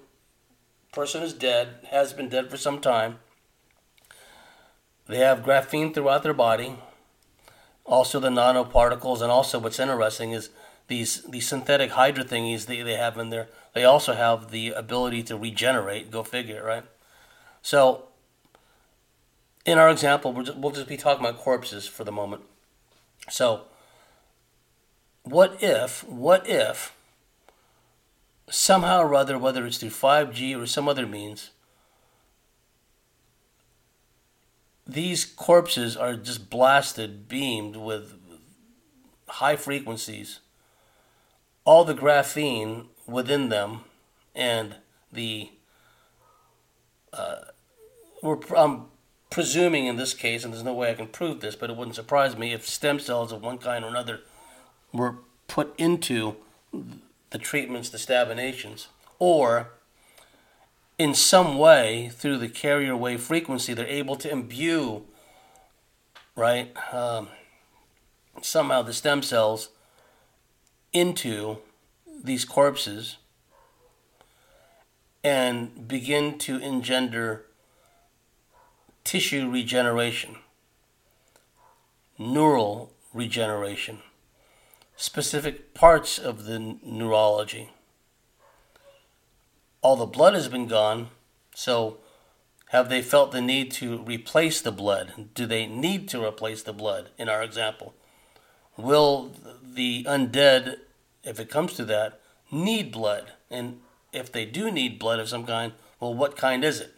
Person 0.93 1.23
is 1.23 1.33
dead, 1.33 1.87
has 1.91 2.13
been 2.13 2.29
dead 2.29 2.51
for 2.51 2.59
some 2.59 2.83
time. 2.83 3.21
They 5.07 5.21
have 5.21 5.43
graphene 5.43 5.95
throughout 5.95 6.23
their 6.23 6.35
body. 6.35 6.77
Also, 7.87 8.21
the 8.21 8.29
nanoparticles, 8.29 9.23
and 9.23 9.33
also 9.33 9.59
what's 9.59 9.81
interesting 9.81 10.33
is 10.33 10.51
these 10.89 11.23
these 11.23 11.49
synthetic 11.49 11.93
hydra 11.93 12.25
thingies 12.25 12.67
they, 12.67 12.83
they 12.83 12.97
have 12.97 13.17
in 13.17 13.31
there. 13.31 13.49
They 13.73 13.85
also 13.85 14.13
have 14.13 14.51
the 14.51 14.73
ability 14.73 15.23
to 15.23 15.37
regenerate. 15.39 16.11
Go 16.11 16.23
figure, 16.23 16.63
right? 16.63 16.85
So 17.63 18.08
in 19.69 19.77
our 19.77 19.91
example, 19.91 20.33
we'll 20.33 20.45
just, 20.45 20.59
we'll 20.59 20.73
just 20.73 20.89
be 20.89 20.97
talking 20.97 21.25
about 21.25 21.39
corpses 21.39 21.87
for 21.87 22.03
the 22.03 22.11
moment. 22.11 22.43
So, 23.29 23.65
what 25.25 25.63
if, 25.63 26.03
what 26.05 26.49
if 26.49 26.95
somehow 28.49 29.03
or 29.03 29.15
other, 29.15 29.37
whether 29.37 29.67
it's 29.67 29.77
through 29.77 29.91
5G 29.91 30.59
or 30.59 30.65
some 30.65 30.89
other 30.89 31.07
means, 31.07 31.51
these 34.87 35.27
corpses 35.27 35.99
are 35.99 36.17
just 36.17 36.49
blasted, 36.49 37.29
beamed 37.29 37.77
with 37.77 38.15
high 39.29 39.57
frequencies. 39.57 40.41
All 41.67 41.85
the 41.85 41.95
graphene 41.95 42.87
within 43.07 43.51
them 43.51 43.81
and 44.35 44.77
the 45.13 45.51
uh, 47.13 47.37
we're, 48.23 48.39
I'm 48.57 48.87
presuming 49.31 49.87
in 49.87 49.97
this 49.97 50.15
case, 50.15 50.45
and 50.45 50.53
there's 50.53 50.65
no 50.65 50.73
way 50.73 50.91
I 50.91 50.95
can 50.95 51.09
prove 51.09 51.41
this, 51.41 51.57
but 51.57 51.71
it 51.71 51.77
wouldn't 51.77 51.97
surprise 51.97 52.37
me 52.37 52.53
if 52.53 52.67
stem 52.67 52.99
cells 52.99 53.33
of 53.33 53.43
one 53.43 53.59
kind 53.59 53.85
or 53.85 53.89
another 53.89 54.21
were 54.93 55.17
put 55.47 55.75
into 55.79 56.37
the 57.31 57.39
treatments, 57.39 57.91
the 57.91 57.99
stabinations, 57.99 58.87
or 59.19 59.69
in 60.99 61.15
some 61.15 61.59
way 61.59 62.11
through 62.13 62.39
the 62.39 62.49
carrier 62.49 62.97
wave 62.97 63.23
frequency, 63.23 63.75
they're 63.75 63.87
able 63.87 64.17
to 64.17 64.31
imbue, 64.31 65.05
right, 66.35 66.73
um, 66.93 67.29
somehow 68.43 68.83
the 68.83 68.93
stem 68.93 69.23
cells 69.23 69.69
into 70.93 71.59
these 72.25 72.45
corpses 72.45 73.19
and 75.23 75.87
begin 75.87 76.39
to 76.39 76.59
engender 76.59 77.45
tissue 79.09 79.49
regeneration, 79.49 80.37
neural 82.19 82.93
regeneration, 83.15 84.01
specific 84.97 85.73
parts 85.73 86.19
of 86.19 86.45
the 86.45 86.77
neurology. 86.85 87.71
All 89.81 89.97
the 89.97 90.05
blood 90.05 90.35
has 90.35 90.49
been 90.49 90.67
gone, 90.67 91.09
so 91.55 92.01
have 92.69 92.91
they 92.91 93.01
felt 93.01 93.33
the 93.33 93.41
need 93.41 93.71
to 93.81 93.97
replace 93.97 94.61
the 94.61 94.73
blood? 94.73 95.31
Do 95.33 95.47
they 95.47 95.65
need 95.65 96.07
to 96.11 96.23
replace 96.23 96.63
the 96.63 96.75
blood 96.75 97.09
in 97.17 97.31
our 97.31 97.43
example? 97.43 97.95
Will 98.77 99.33
the 99.63 100.05
undead, 100.05 100.81
if 101.25 101.41
it 101.41 101.49
comes 101.49 101.73
to 101.77 101.87
that, 101.87 102.21
need 102.53 102.93
blood? 102.93 103.33
And 103.51 103.81
if 104.13 104.31
they 104.31 104.45
do 104.45 104.71
need 104.71 104.99
blood 104.99 105.19
of 105.19 105.31
some 105.31 105.47
kind, 105.47 105.73
well, 105.99 106.13
what 106.13 106.37
kind 106.37 106.63
is 106.63 106.83
it? 106.83 106.98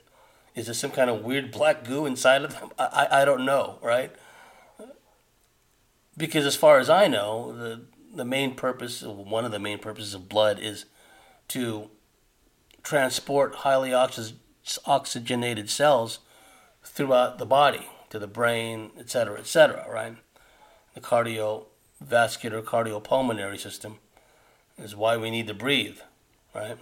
Is 0.55 0.67
there 0.67 0.75
some 0.75 0.91
kind 0.91 1.09
of 1.09 1.25
weird 1.25 1.53
black 1.53 1.85
goo 1.85 2.07
inside 2.07 2.43
of 2.43 2.53
them? 2.53 2.71
I, 2.79 2.85
I, 2.85 3.23
I 3.23 3.25
don't 3.25 3.45
know, 3.45 3.79
right? 3.83 4.13
Because 6.17 6.45
as 6.45 6.57
far 6.57 6.79
as 6.79 6.91
I 6.91 7.07
know, 7.07 7.53
the 7.53 7.83
the 8.13 8.25
main 8.25 8.55
purpose, 8.55 9.03
one 9.03 9.45
of 9.45 9.53
the 9.53 9.59
main 9.59 9.79
purposes 9.79 10.15
of 10.15 10.29
blood 10.29 10.59
is 10.59 10.85
to 11.49 11.91
transport 12.83 13.57
highly 13.57 13.95
oxygenated 13.95 15.71
cells 15.71 16.19
throughout 16.83 17.39
the 17.39 17.47
body 17.47 17.87
to 18.11 18.19
the 18.19 18.27
brain, 18.27 18.91
etc., 18.99 19.39
etc., 19.39 19.87
right? 19.89 20.17
The 20.95 21.01
cardiovascular, 21.01 22.63
cardiopulmonary 22.65 23.59
system 23.59 23.99
is 24.77 24.97
why 24.97 25.17
we 25.17 25.31
need 25.31 25.47
to 25.47 25.55
breathe, 25.55 25.99
right? 26.55 26.79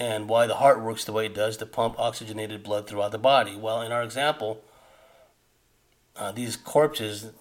And 0.00 0.30
why 0.30 0.46
the 0.46 0.56
heart 0.56 0.80
works 0.80 1.04
the 1.04 1.12
way 1.12 1.26
it 1.26 1.34
does 1.34 1.58
to 1.58 1.66
pump 1.66 1.94
oxygenated 1.98 2.62
blood 2.62 2.86
throughout 2.86 3.12
the 3.12 3.18
body. 3.18 3.54
Well, 3.54 3.82
in 3.82 3.92
our 3.92 4.02
example, 4.02 4.64
uh, 6.16 6.32
these 6.32 6.56
corpses, 6.56 7.32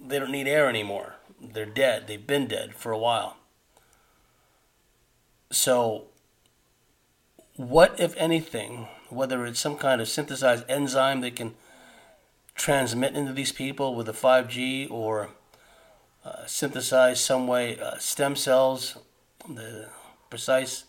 they 0.00 0.20
don't 0.20 0.30
need 0.30 0.46
air 0.46 0.68
anymore. 0.68 1.16
They're 1.40 1.66
dead. 1.66 2.06
They've 2.06 2.24
been 2.24 2.46
dead 2.46 2.76
for 2.76 2.92
a 2.92 2.98
while. 2.98 3.38
So, 5.50 6.04
what, 7.56 7.98
if 7.98 8.16
anything, 8.16 8.86
whether 9.08 9.44
it's 9.44 9.58
some 9.58 9.76
kind 9.76 10.00
of 10.00 10.08
synthesized 10.08 10.64
enzyme 10.68 11.22
that 11.22 11.34
can 11.34 11.54
transmit 12.54 13.16
into 13.16 13.32
these 13.32 13.50
people 13.50 13.96
with 13.96 14.08
a 14.08 14.12
5G 14.12 14.88
or 14.92 15.30
uh, 16.24 16.46
synthesize 16.46 17.20
some 17.20 17.48
way 17.48 17.80
uh, 17.80 17.98
stem 17.98 18.36
cells, 18.36 18.96
the 19.48 19.88
precise 20.30 20.84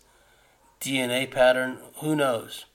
DNA 0.79 1.29
pattern, 1.29 1.79
who 1.95 2.15
knows? 2.15 2.65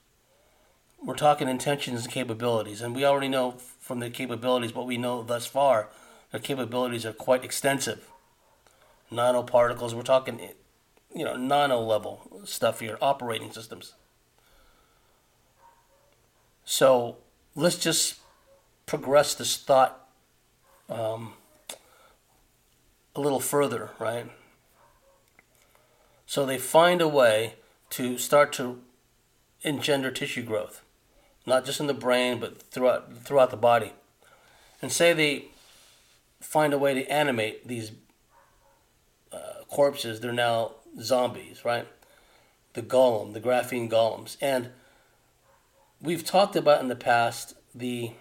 We're 1.03 1.15
talking 1.15 1.47
intentions 1.47 2.05
and 2.05 2.13
capabilities, 2.13 2.81
and 2.81 2.95
we 2.95 3.05
already 3.05 3.27
know 3.27 3.55
from 3.79 3.99
the 3.99 4.09
capabilities 4.09 4.73
what 4.73 4.87
we 4.87 4.97
know 4.97 5.23
thus 5.23 5.45
far. 5.45 5.89
Their 6.31 6.39
capabilities 6.39 7.05
are 7.05 7.13
quite 7.13 7.43
extensive. 7.43 8.09
Nanoparticles, 9.11 9.93
we're 9.93 10.01
talking, 10.01 10.39
you 11.15 11.23
know, 11.23 11.35
nano 11.35 11.79
level 11.79 12.41
stuff 12.43 12.79
here, 12.79 12.97
operating 13.01 13.51
systems. 13.51 13.93
So 16.63 17.17
let's 17.55 17.77
just 17.77 18.15
progress 18.85 19.35
this 19.35 19.57
thought 19.57 20.07
um, 20.89 21.33
a 23.15 23.21
little 23.21 23.39
further, 23.39 23.91
right? 23.99 24.31
So 26.25 26.45
they 26.45 26.57
find 26.57 27.01
a 27.01 27.07
way 27.07 27.55
to 27.95 28.17
start 28.17 28.51
to 28.51 28.81
engender 29.61 30.11
tissue 30.11 30.43
growth, 30.43 30.81
not 31.45 31.63
just 31.63 31.79
in 31.79 31.87
the 31.87 31.93
brain, 31.93 32.41
but 32.41 32.61
throughout, 32.61 33.19
throughout 33.19 33.51
the 33.51 33.57
body. 33.57 33.93
And 34.81 34.91
say 34.91 35.13
they 35.13 35.45
find 36.41 36.73
a 36.73 36.77
way 36.77 36.93
to 36.93 37.09
animate 37.09 37.69
these 37.69 37.93
uh, 39.31 39.63
corpses, 39.69 40.19
they're 40.19 40.33
now 40.33 40.73
zombies, 40.99 41.63
right? 41.63 41.87
The 42.73 42.81
golem, 42.81 43.31
the 43.31 43.39
graphene 43.39 43.89
golems. 43.89 44.35
And 44.41 44.71
we've 46.01 46.25
talked 46.25 46.57
about 46.57 46.81
in 46.81 46.89
the 46.89 46.97
past 46.97 47.55
the 47.73 48.11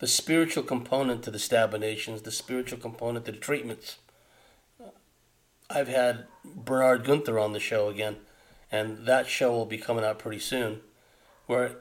the 0.00 0.08
spiritual 0.08 0.64
component 0.64 1.22
to 1.22 1.30
the 1.30 1.38
stabinations, 1.38 2.24
the 2.24 2.32
spiritual 2.32 2.80
component 2.80 3.24
to 3.26 3.30
the 3.30 3.38
treatments. 3.38 3.98
I've 5.70 5.86
had 5.86 6.26
Bernhard 6.44 7.04
Guenther 7.04 7.40
on 7.40 7.52
the 7.52 7.60
show 7.60 7.88
again 7.88 8.16
and 8.72 9.06
that 9.06 9.28
show 9.28 9.52
will 9.52 9.66
be 9.66 9.76
coming 9.78 10.04
out 10.04 10.18
pretty 10.18 10.40
soon, 10.40 10.80
where 11.46 11.76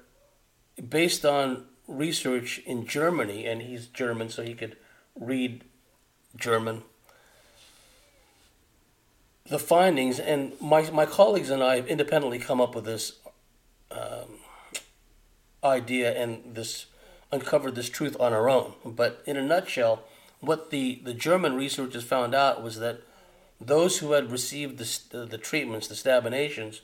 based 0.90 1.26
on 1.26 1.66
research 1.88 2.60
in 2.66 2.86
Germany, 2.86 3.46
and 3.46 3.62
he's 3.62 3.88
German, 3.88 4.30
so 4.30 4.44
he 4.44 4.54
could 4.54 4.76
read 5.16 5.64
German. 6.36 6.84
The 9.46 9.60
findings, 9.60 10.20
and 10.20 10.54
my, 10.62 10.90
my 10.92 11.06
colleagues 11.06 11.50
and 11.50 11.64
I 11.64 11.78
have 11.78 11.88
independently 11.88 12.40
come 12.40 12.62
up 12.62 12.76
with 12.76 12.86
this 12.86 13.14
um, 13.90 14.40
idea 15.64 16.14
and 16.14 16.56
this 16.56 16.86
uncovered 17.32 17.76
this 17.76 17.90
truth 17.90 18.18
on 18.20 18.34
our 18.34 18.50
own. 18.50 18.74
But 18.86 19.24
in 19.26 19.38
a 19.38 19.42
nutshell, 19.42 20.04
what 20.42 20.70
the, 20.70 21.02
the 21.04 21.14
German 21.14 21.56
researchers 21.56 22.04
found 22.04 22.36
out 22.36 22.62
was 22.62 22.80
that 22.80 23.02
those 23.66 24.00
who 24.00 24.14
had 24.14 24.32
received 24.32 24.78
the, 24.78 25.26
the 25.26 25.38
treatments, 25.38 25.88
the 25.88 25.96
stabinations, 25.96 26.82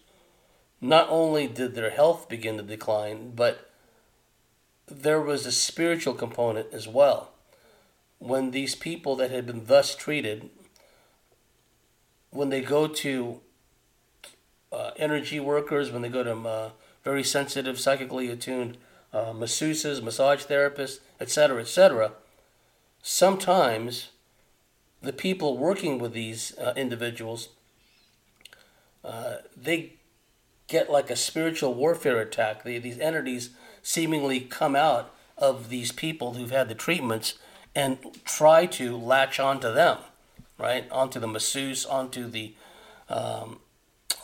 not 0.80 1.08
only 1.10 1.48
did 1.48 1.74
their 1.74 1.90
health 1.90 2.30
begin 2.30 2.58
to 2.58 2.64
decline, 2.64 3.32
but 3.36 3.72
there 4.88 5.20
was 5.20 5.46
a 5.46 5.52
spiritual 5.52 6.14
component 6.14 6.72
as 6.72 6.88
well. 6.88 7.32
When 8.20 8.52
these 8.52 8.76
people 8.76 9.16
that 9.18 9.32
had 9.32 9.46
been 9.46 9.66
thus 9.66 9.96
treated, 9.96 10.50
when 12.30 12.50
they 12.50 12.62
go 12.62 12.88
to 12.88 13.42
uh, 14.72 14.92
energy 14.98 15.40
workers, 15.40 15.92
when 15.92 16.02
they 16.02 16.10
go 16.10 16.24
to 16.24 16.48
uh, 16.48 16.70
very 17.04 17.24
sensitive, 17.24 17.80
psychically 17.80 18.30
attuned 18.30 18.78
uh, 19.14 19.34
masseuses, 19.34 20.02
massage 20.02 20.46
therapists, 20.46 21.00
etc., 21.20 21.62
etc., 21.62 22.12
sometimes 23.02 24.10
the 25.02 25.14
people 25.14 25.58
working 25.58 26.00
with 26.00 26.14
these 26.14 26.58
uh, 26.58 26.74
individuals, 26.76 27.50
uh, 29.04 29.38
they 29.56 29.94
get 30.68 30.92
like 30.92 31.10
a 31.10 31.16
spiritual 31.16 31.74
warfare 31.74 32.20
attack. 32.20 32.64
these 32.64 33.00
entities 33.00 33.52
seemingly 33.82 34.40
come 34.42 34.76
out 34.76 35.14
of 35.38 35.70
these 35.70 35.92
people 35.92 36.34
who've 36.34 36.52
had 36.52 36.68
the 36.68 36.76
treatments 36.76 37.36
and 37.76 38.00
try 38.26 38.66
to 38.66 38.98
latch 38.98 39.40
onto 39.40 39.72
them, 39.72 40.00
right? 40.58 40.90
Onto 40.92 41.20
the 41.20 41.28
masseuse, 41.28 41.86
onto 41.86 42.28
the 42.28 42.54
um, 43.10 43.60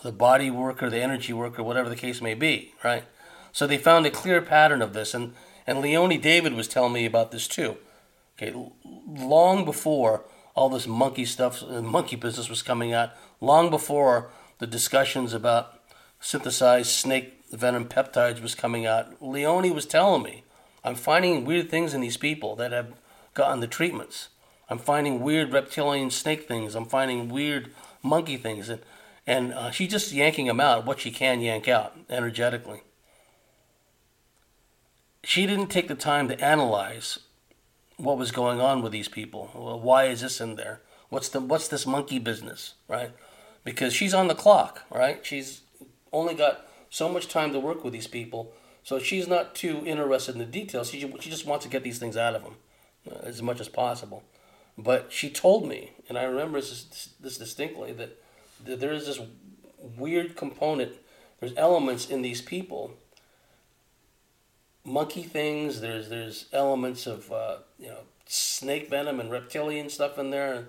the 0.02 0.12
body 0.12 0.52
worker, 0.52 0.90
the 0.90 1.02
energy 1.02 1.32
worker, 1.32 1.64
whatever 1.64 1.88
the 1.88 1.96
case 1.96 2.22
may 2.22 2.34
be, 2.34 2.74
right? 2.84 3.06
So 3.54 3.66
they 3.66 3.78
found 3.78 4.06
a 4.06 4.12
clear 4.12 4.42
pattern 4.42 4.82
of 4.82 4.94
this, 4.94 5.14
and 5.14 5.34
and 5.66 5.80
Leone 5.80 6.20
David 6.20 6.54
was 6.54 6.68
telling 6.68 6.94
me 6.94 7.06
about 7.06 7.32
this 7.32 7.48
too. 7.48 7.78
Okay, 8.36 8.54
long 9.08 9.64
before 9.64 10.26
all 10.56 10.70
this 10.70 10.88
monkey 10.88 11.26
stuff, 11.26 11.64
uh, 11.64 11.82
monkey 11.82 12.16
business 12.16 12.50
was 12.50 12.62
coming 12.62 12.94
out, 12.94 13.12
long 13.42 13.70
before 13.70 14.30
the 14.60 14.68
discussions 14.68 15.34
about 15.34 15.80
synthesized 16.20 16.90
snake 16.90 17.42
venom 17.52 17.86
peptides 17.86 18.42
was 18.42 18.56
coming 18.56 18.86
out, 18.86 19.22
Leone 19.22 19.74
was 19.74 19.86
telling 19.86 20.24
me, 20.24 20.44
I'm 20.84 20.96
finding 20.96 21.46
weird 21.46 21.70
things 21.70 21.94
in 21.94 22.02
these 22.02 22.18
people 22.18 22.56
that 22.56 22.72
have 22.72 22.94
gotten 23.34 23.60
the 23.60 23.68
treatments. 23.68 24.30
I'm 24.70 24.80
finding 24.80 25.22
weird 25.22 25.54
reptilian 25.54 26.10
snake 26.10 26.48
things. 26.48 26.76
I'm 26.76 26.86
finding 26.86 27.30
weird 27.30 27.72
monkey 28.02 28.38
things, 28.38 28.70
and 28.70 28.82
and 29.26 29.54
uh, 29.54 29.72
she's 29.72 29.92
just 29.92 30.12
yanking 30.12 30.48
them 30.48 30.60
out 30.60 30.86
what 30.86 31.00
she 31.00 31.12
can 31.12 31.40
yank 31.40 31.68
out 31.68 31.98
energetically. 32.10 32.82
She 35.24 35.46
didn't 35.46 35.68
take 35.68 35.88
the 35.88 35.96
time 35.96 36.28
to 36.28 36.44
analyze 36.44 37.20
what 37.98 38.18
was 38.18 38.32
going 38.32 38.60
on 38.60 38.82
with 38.82 38.92
these 38.92 39.08
people. 39.08 39.52
Well, 39.54 39.80
why 39.80 40.06
is 40.06 40.22
this 40.22 40.42
in 40.42 40.56
there? 40.56 40.82
What's 41.10 41.30
the 41.30 41.40
what's 41.40 41.68
this 41.68 41.86
monkey 41.86 42.20
business, 42.20 42.74
right? 42.88 43.12
Because 43.64 43.94
she's 43.94 44.14
on 44.14 44.28
the 44.28 44.36
clock, 44.36 44.82
right? 44.90 45.26
She's 45.26 45.62
only 46.12 46.34
got 46.34 46.68
so 46.90 47.10
much 47.10 47.28
time 47.28 47.54
to 47.54 47.60
work 47.60 47.84
with 47.84 47.94
these 47.94 48.08
people, 48.08 48.54
so 48.84 49.00
she's 49.00 49.28
not 49.28 49.56
too 49.56 49.84
interested 49.86 50.36
in 50.36 50.40
the 50.40 50.46
details. 50.46 50.90
She 50.90 51.00
she 51.20 51.30
just 51.30 51.46
wants 51.46 51.66
to 51.66 51.72
get 51.72 51.84
these 51.84 52.00
things 52.00 52.18
out 52.18 52.36
of 52.36 52.44
them 52.44 52.56
uh, 53.10 53.20
as 53.24 53.42
much 53.42 53.60
as 53.60 53.70
possible. 53.70 54.24
But 54.78 55.12
she 55.12 55.30
told 55.30 55.68
me, 55.68 55.92
and 56.10 56.18
I 56.18 56.24
remember 56.24 56.60
this, 56.60 57.10
this 57.20 57.38
distinctly, 57.38 57.94
that, 57.94 58.20
that 58.66 58.80
there 58.80 58.92
is 58.92 59.06
this 59.06 59.20
weird 59.78 60.36
component. 60.36 60.94
There's 61.40 61.54
elements 61.58 62.10
in 62.10 62.22
these 62.22 62.42
people, 62.42 62.96
monkey 64.86 65.24
things. 65.24 65.82
There's 65.82 66.10
there's 66.10 66.46
elements 66.52 67.08
of 67.08 67.32
uh, 67.32 67.58
you 67.80 67.88
know 67.88 68.00
snake 68.26 68.90
venom 68.90 69.20
and 69.20 69.32
reptilian 69.32 69.90
stuff 69.90 70.18
in 70.18 70.30
there, 70.30 70.54
and, 70.54 70.68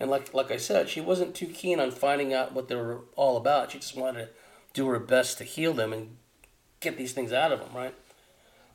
and 0.00 0.10
like 0.10 0.32
like 0.34 0.50
I 0.50 0.56
said, 0.56 0.88
she 0.88 1.00
wasn't 1.00 1.34
too 1.34 1.46
keen 1.46 1.80
on 1.80 1.90
finding 1.90 2.32
out 2.32 2.52
what 2.52 2.68
they 2.68 2.74
were 2.74 3.00
all 3.16 3.36
about. 3.36 3.72
She 3.72 3.78
just 3.78 3.96
wanted 3.96 4.26
to 4.26 4.28
do 4.74 4.86
her 4.88 4.98
best 4.98 5.38
to 5.38 5.44
heal 5.44 5.72
them 5.72 5.92
and 5.92 6.16
get 6.80 6.96
these 6.96 7.12
things 7.12 7.32
out 7.32 7.52
of 7.52 7.60
them, 7.60 7.70
right? 7.74 7.94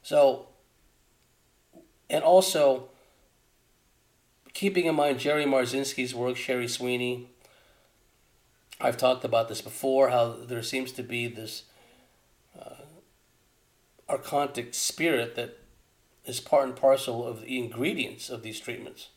So, 0.04 0.48
and 2.10 2.24
also 2.24 2.90
keeping 4.54 4.86
in 4.86 4.96
mind 4.96 5.20
Jerry 5.20 5.46
Marzinsky's 5.46 6.16
work, 6.16 6.38
Sherry 6.38 6.68
Sweeney. 6.68 7.28
I've 8.80 8.98
talked 8.98 9.24
about 9.24 9.48
this 9.48 9.62
before. 9.62 10.10
How 10.10 10.32
there 10.32 10.64
seems 10.64 10.92
to 10.94 11.04
be 11.04 11.28
this 11.28 11.64
archontic 14.12 14.76
spirit 14.76 15.36
that 15.36 15.58
is 16.26 16.40
part 16.40 16.66
and 16.66 16.76
parcel 16.76 17.26
of 17.26 17.42
the 17.42 17.58
ingredients 17.58 18.30
of 18.30 18.44
these 18.44 18.60
treatments, 18.60 19.10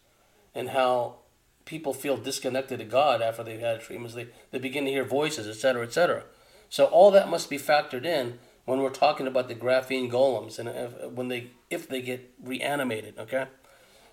and 0.54 0.70
how 0.70 1.16
people 1.64 1.92
feel 1.92 2.16
disconnected 2.16 2.78
to 2.78 2.84
God 2.84 3.20
after 3.20 3.42
they've 3.42 3.60
had 3.60 3.80
treatments. 3.80 4.14
They 4.14 4.28
they 4.50 4.58
begin 4.58 4.84
to 4.84 4.90
hear 4.90 5.04
voices, 5.04 5.46
etc., 5.48 5.84
etc. 5.84 6.24
So 6.68 6.86
all 6.86 7.10
that 7.10 7.28
must 7.28 7.50
be 7.50 7.58
factored 7.58 8.04
in 8.04 8.38
when 8.64 8.80
we're 8.80 8.90
talking 8.90 9.26
about 9.26 9.48
the 9.48 9.54
graphene 9.54 10.10
golems 10.10 10.58
and 10.58 10.68
if, 10.68 11.10
when 11.10 11.28
they 11.28 11.50
if 11.70 11.88
they 11.88 12.00
get 12.00 12.32
reanimated. 12.42 13.18
Okay, 13.18 13.46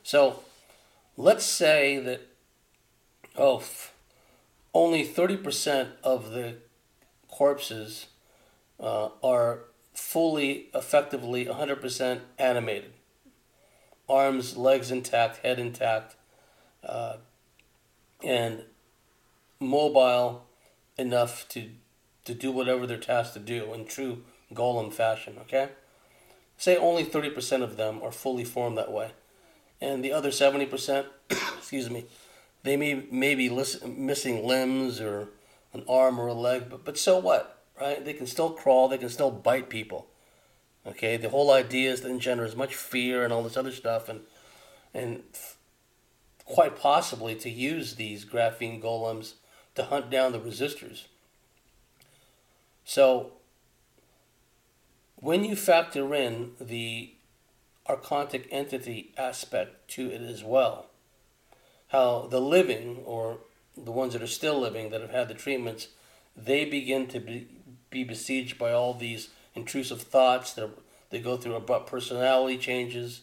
so 0.03 0.43
let's 1.15 1.45
say 1.45 1.99
that 1.99 2.21
oh 3.37 3.63
only 4.73 5.05
30% 5.05 5.89
of 6.03 6.31
the 6.31 6.55
corpses 7.27 8.07
uh, 8.79 9.09
are 9.21 9.65
fully 10.01 10.67
effectively 10.73 11.45
100% 11.45 12.19
animated. 12.39 12.91
Arms 14.09 14.57
legs 14.57 14.91
intact 14.91 15.37
head 15.37 15.59
intact 15.59 16.15
uh, 16.83 17.17
and 18.23 18.63
mobile 19.59 20.45
enough 20.97 21.47
to 21.49 21.69
to 22.25 22.33
do 22.35 22.51
whatever 22.51 22.85
they're 22.85 22.97
tasked 22.97 23.33
to 23.33 23.39
do 23.39 23.73
in 23.73 23.85
true 23.85 24.23
golem 24.53 24.91
fashion 24.91 25.37
okay? 25.41 25.69
Say 26.57 26.77
only 26.77 27.03
30% 27.03 27.63
of 27.63 27.77
them 27.77 28.01
are 28.03 28.11
fully 28.11 28.43
formed 28.43 28.77
that 28.77 28.91
way. 28.91 29.11
And 29.79 30.03
the 30.03 30.11
other 30.11 30.29
70%, 30.29 31.05
excuse 31.29 31.89
me, 31.89 32.05
they 32.61 32.77
may, 32.77 33.05
may 33.09 33.33
be 33.33 33.49
listen, 33.49 34.05
missing 34.05 34.45
limbs 34.45 35.01
or 35.01 35.29
an 35.73 35.83
arm 35.89 36.19
or 36.19 36.27
a 36.27 36.33
leg, 36.33 36.69
but, 36.69 36.85
but 36.85 36.99
so 36.99 37.17
what, 37.17 37.60
right? 37.81 38.03
They 38.03 38.13
can 38.13 38.27
still 38.27 38.51
crawl, 38.51 38.87
they 38.87 38.97
can 38.97 39.09
still 39.09 39.31
bite 39.31 39.69
people. 39.69 40.07
Okay, 40.85 41.17
the 41.17 41.29
whole 41.29 41.51
idea 41.51 41.91
is 41.91 42.01
to 42.01 42.09
engender 42.09 42.45
as 42.45 42.55
much 42.55 42.75
fear 42.75 43.23
and 43.23 43.33
all 43.33 43.43
this 43.43 43.57
other 43.57 43.71
stuff, 43.71 44.07
and 44.07 44.21
and 44.93 45.23
quite 46.45 46.77
possibly 46.77 47.35
to 47.35 47.49
use 47.49 47.95
these 47.95 48.25
graphene 48.25 48.81
golems 48.81 49.33
to 49.75 49.83
hunt 49.83 50.09
down 50.09 50.31
the 50.31 50.39
resistors. 50.39 51.05
So 52.83 53.33
when 55.15 55.43
you 55.43 55.55
factor 55.55 56.13
in 56.15 56.51
the 56.59 57.13
archontic 57.87 58.47
entity 58.51 59.13
aspect 59.17 59.89
to 59.89 60.09
it 60.09 60.21
as 60.21 60.43
well. 60.43 60.87
How 61.89 62.27
the 62.29 62.39
living, 62.39 63.01
or 63.05 63.39
the 63.75 63.91
ones 63.91 64.13
that 64.13 64.21
are 64.21 64.27
still 64.27 64.59
living 64.59 64.89
that 64.89 65.01
have 65.01 65.11
had 65.11 65.27
the 65.27 65.33
treatments, 65.33 65.89
they 66.35 66.65
begin 66.65 67.07
to 67.07 67.19
be, 67.19 67.47
be 67.91 68.03
besieged 68.03 68.57
by 68.57 68.71
all 68.71 68.95
these 68.95 69.29
intrusive 69.53 70.01
thoughts. 70.01 70.53
They 70.53 70.67
they 71.11 71.19
go 71.19 71.37
through 71.37 71.55
abrupt 71.55 71.89
personality 71.89 72.57
changes. 72.57 73.21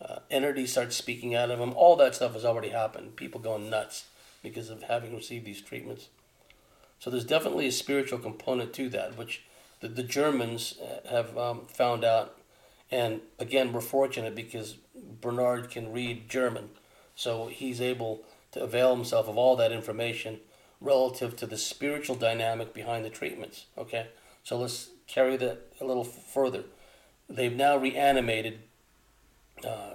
Uh, 0.00 0.18
entity 0.30 0.66
starts 0.66 0.96
speaking 0.96 1.34
out 1.34 1.50
of 1.50 1.58
them. 1.58 1.72
All 1.74 1.96
that 1.96 2.14
stuff 2.14 2.34
has 2.34 2.44
already 2.44 2.70
happened. 2.70 3.16
People 3.16 3.40
going 3.40 3.70
nuts 3.70 4.06
because 4.42 4.68
of 4.68 4.82
having 4.84 5.14
received 5.14 5.46
these 5.46 5.60
treatments. 5.60 6.08
So 6.98 7.10
there's 7.10 7.24
definitely 7.24 7.66
a 7.66 7.72
spiritual 7.72 8.18
component 8.18 8.72
to 8.74 8.88
that, 8.90 9.16
which 9.16 9.42
the, 9.80 9.88
the 9.88 10.02
Germans 10.02 10.74
uh, 10.82 11.08
have 11.08 11.36
um, 11.38 11.66
found 11.66 12.04
out 12.04 12.40
and 12.90 13.20
again, 13.38 13.72
we're 13.72 13.80
fortunate 13.80 14.34
because 14.34 14.76
Bernhard 15.20 15.70
can 15.70 15.92
read 15.92 16.28
German, 16.28 16.70
so 17.14 17.46
he's 17.46 17.80
able 17.80 18.22
to 18.52 18.62
avail 18.62 18.94
himself 18.94 19.28
of 19.28 19.36
all 19.36 19.54
that 19.56 19.70
information 19.70 20.40
relative 20.80 21.36
to 21.36 21.46
the 21.46 21.58
spiritual 21.58 22.16
dynamic 22.16 22.72
behind 22.72 23.04
the 23.04 23.10
treatments. 23.10 23.66
Okay, 23.76 24.08
so 24.42 24.58
let's 24.58 24.90
carry 25.06 25.36
that 25.36 25.72
a 25.80 25.84
little 25.84 26.04
further. 26.04 26.64
They've 27.28 27.54
now 27.54 27.76
reanimated 27.76 28.60
uh, 29.66 29.94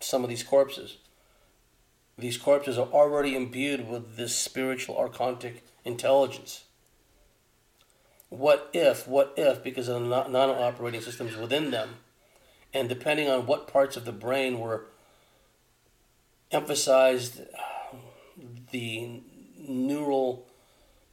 some 0.00 0.22
of 0.22 0.30
these 0.30 0.42
corpses. 0.42 0.98
These 2.16 2.38
corpses 2.38 2.78
are 2.78 2.86
already 2.88 3.34
imbued 3.34 3.88
with 3.88 4.16
this 4.16 4.36
spiritual 4.36 4.96
archontic 4.96 5.60
intelligence 5.84 6.64
what 8.30 8.70
if, 8.72 9.06
what 9.08 9.34
if, 9.36 9.62
because 9.62 9.88
of 9.88 10.02
the 10.02 10.28
nano 10.28 10.52
operating 10.54 11.00
systems 11.00 11.36
within 11.36 11.72
them, 11.72 11.96
and 12.72 12.88
depending 12.88 13.28
on 13.28 13.44
what 13.44 13.66
parts 13.66 13.96
of 13.96 14.04
the 14.04 14.12
brain 14.12 14.60
were 14.60 14.86
emphasized, 16.52 17.40
the 18.70 19.20
neural 19.70 20.46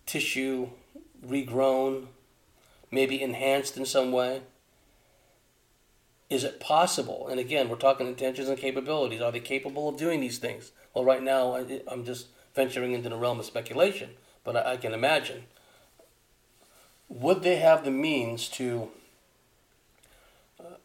tissue 0.05 0.69
regrown, 1.25 2.07
maybe 2.91 3.21
enhanced 3.21 3.77
in 3.77 3.85
some 3.85 4.11
way. 4.11 4.41
Is 6.29 6.43
it 6.43 6.59
possible? 6.59 7.27
And 7.29 7.39
again, 7.39 7.69
we're 7.69 7.77
talking 7.77 8.07
intentions 8.07 8.49
and 8.49 8.57
capabilities. 8.57 9.21
Are 9.21 9.31
they 9.31 9.39
capable 9.39 9.87
of 9.87 9.97
doing 9.97 10.19
these 10.19 10.39
things? 10.39 10.71
Well, 10.93 11.05
right 11.05 11.23
now, 11.23 11.55
I'm 11.87 12.03
just 12.03 12.27
venturing 12.53 12.91
into 12.91 13.07
the 13.07 13.15
realm 13.15 13.39
of 13.39 13.45
speculation, 13.45 14.11
but 14.43 14.55
I 14.55 14.77
can 14.77 14.93
imagine 14.93 15.43
would 17.09 17.43
they 17.43 17.57
have 17.57 17.83
the 17.83 17.91
means 17.91 18.49
to 18.49 18.89
uh, 20.59 20.75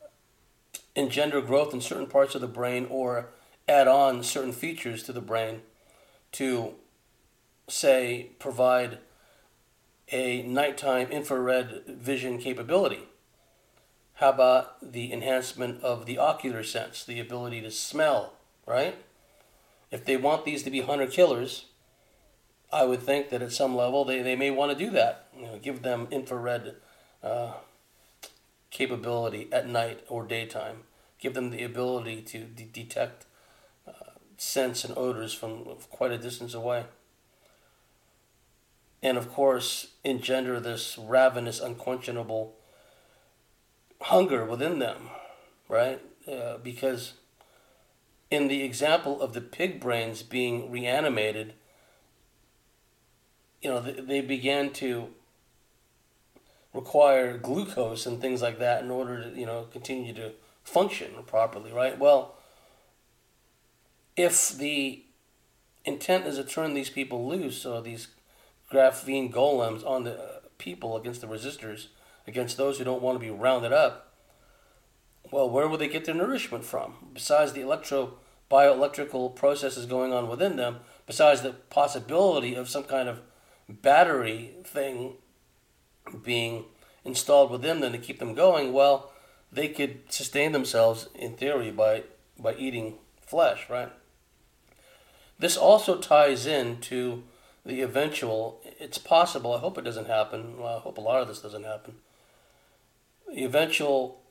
engender 0.95 1.41
growth 1.41 1.75
in 1.75 1.81
certain 1.81 2.07
parts 2.07 2.35
of 2.35 2.41
the 2.41 2.47
brain 2.47 2.87
or 2.89 3.29
add 3.69 3.89
on 3.89 4.23
certain 4.23 4.53
features 4.53 5.03
to 5.05 5.13
the 5.13 5.21
brain 5.21 5.63
to, 6.33 6.75
say, 7.69 8.31
provide 8.39 8.99
a 10.11 10.43
nighttime 10.43 11.09
infrared 11.11 11.83
vision 11.87 12.39
capability? 12.39 13.09
How 14.15 14.31
about 14.31 14.93
the 14.93 15.13
enhancement 15.13 15.83
of 15.83 16.07
the 16.07 16.19
ocular 16.19 16.63
sense, 16.63 17.05
the 17.05 17.19
ability 17.19 17.61
to 17.63 17.71
smell, 17.71 18.35
right? 18.67 18.97
If 19.91 20.05
they 20.05 20.17
want 20.17 20.45
these 20.45 20.63
to 20.63 20.71
be 20.71 20.81
hunter 20.81 21.07
killers, 21.07 21.67
I 22.73 22.85
would 22.85 23.03
think 23.03 23.31
that 23.31 23.43
at 23.43 23.53
some 23.53 23.77
level 23.77 24.05
they, 24.05 24.23
they 24.23 24.37
may 24.37 24.51
want 24.51 24.73
to 24.73 24.85
do 24.85 24.91
that. 24.93 25.29
You 25.37 25.47
know, 25.47 25.59
give 25.59 25.83
them 25.83 26.09
infrared 26.11 26.77
uh, 27.23 27.53
capability 28.71 29.49
at 29.53 29.69
night 29.69 30.05
or 30.09 30.25
daytime. 30.25 30.85
Give 31.19 31.35
them 31.35 31.51
the 31.51 31.63
ability 31.65 32.23
to 32.23 32.45
de- 32.45 32.65
detect 32.65 33.27
uh, 33.87 33.93
scents 34.39 34.85
and 34.85 34.97
odors 34.97 35.35
from 35.35 35.65
quite 35.91 36.13
a 36.13 36.19
distance 36.19 36.55
away. 36.55 36.85
And 39.03 39.19
of 39.19 39.33
course, 39.33 39.89
engender 40.05 40.61
this 40.61 40.97
ravenous, 40.97 41.61
unquenchable 41.61 42.55
hunger 44.01 44.45
within 44.45 44.79
them, 44.79 45.09
right? 45.69 46.01
Uh, 46.31 46.59
because 46.59 47.15
in 48.31 48.49
the 48.49 48.63
example 48.63 49.21
of 49.21 49.33
the 49.33 49.41
pig 49.41 49.81
brains 49.81 50.23
being 50.23 50.71
reanimated, 50.71 51.55
you 53.61 53.71
know, 53.71 53.81
they 53.81 54.21
began 54.21 54.71
to 54.73 55.09
require 56.73 57.37
glucose 57.37 58.07
and 58.07 58.21
things 58.21 58.41
like 58.43 58.59
that 58.59 58.83
in 58.83 58.91
order 58.91 59.23
to, 59.31 59.39
you 59.39 59.47
know, 59.47 59.67
continue 59.73 60.15
to 60.15 60.33
function 60.65 61.11
properly, 61.27 61.73
right? 61.73 61.99
Well, 61.99 62.35
if 64.17 64.57
the 64.57 65.05
intent 65.85 66.27
is 66.27 66.37
to 66.37 66.45
turn 66.45 66.75
these 66.75 66.91
people 66.91 67.29
loose, 67.29 67.67
or 67.67 67.83
these 67.83 68.09
graphene 68.73 69.33
golems 69.33 69.87
on 69.87 70.05
the 70.05 70.19
uh, 70.19 70.39
people 70.59 70.97
against 70.97 71.21
the 71.21 71.27
resistors, 71.27 71.89
against 72.27 72.57
those 72.57 72.79
who 72.79 72.85
don't 72.85 73.03
want 73.03 73.17
to 73.17 73.25
be 73.25 73.31
rounded 73.31 73.73
up. 73.73 74.15
Well, 75.31 75.51
where 75.51 75.69
will 75.69 75.79
they 75.79 75.89
get 75.89 76.05
their 76.05 76.15
nourishment 76.15 76.65
from? 76.65 77.11
Besides 77.13 77.53
the 77.53 77.61
electro 77.61 78.15
bioelectrical 78.51 79.35
processes 79.35 79.87
going 79.87 80.13
on 80.13 80.29
within 80.29 80.57
them, 80.57 80.81
besides 81.07 81.43
the 81.43 81.53
possibility 81.53 82.55
of 82.55 82.69
some 82.69 82.85
kind 82.85 83.09
of 83.09 83.21
battery 83.69 84.55
thing 84.65 85.15
being 86.23 86.65
installed 87.05 87.51
within 87.51 87.81
them 87.81 87.93
to 87.93 87.99
keep 87.99 88.19
them 88.19 88.35
going, 88.35 88.73
well, 88.73 89.13
they 89.51 89.69
could 89.69 90.01
sustain 90.09 90.53
themselves 90.53 91.09
in 91.15 91.35
theory 91.35 91.71
by 91.71 92.05
by 92.39 92.55
eating 92.55 92.95
flesh, 93.21 93.69
right? 93.71 93.93
This 95.39 95.57
also 95.57 95.99
ties 95.99 96.47
into 96.47 97.25
the 97.65 97.83
eventual. 97.83 98.61
It's 98.79 98.99
possible. 98.99 99.55
I 99.55 99.59
hope 99.59 99.79
it 99.79 99.85
doesn't 99.85 100.09
happen. 100.09 100.59
Well, 100.59 100.77
I 100.77 100.81
hope 100.81 100.99
a 100.99 101.03
lot 101.03 101.23
of 101.23 101.29
this 101.29 101.41
doesn't 101.41 101.65
happen. 101.65 101.95
The 103.29 103.45
eventual 103.45 104.23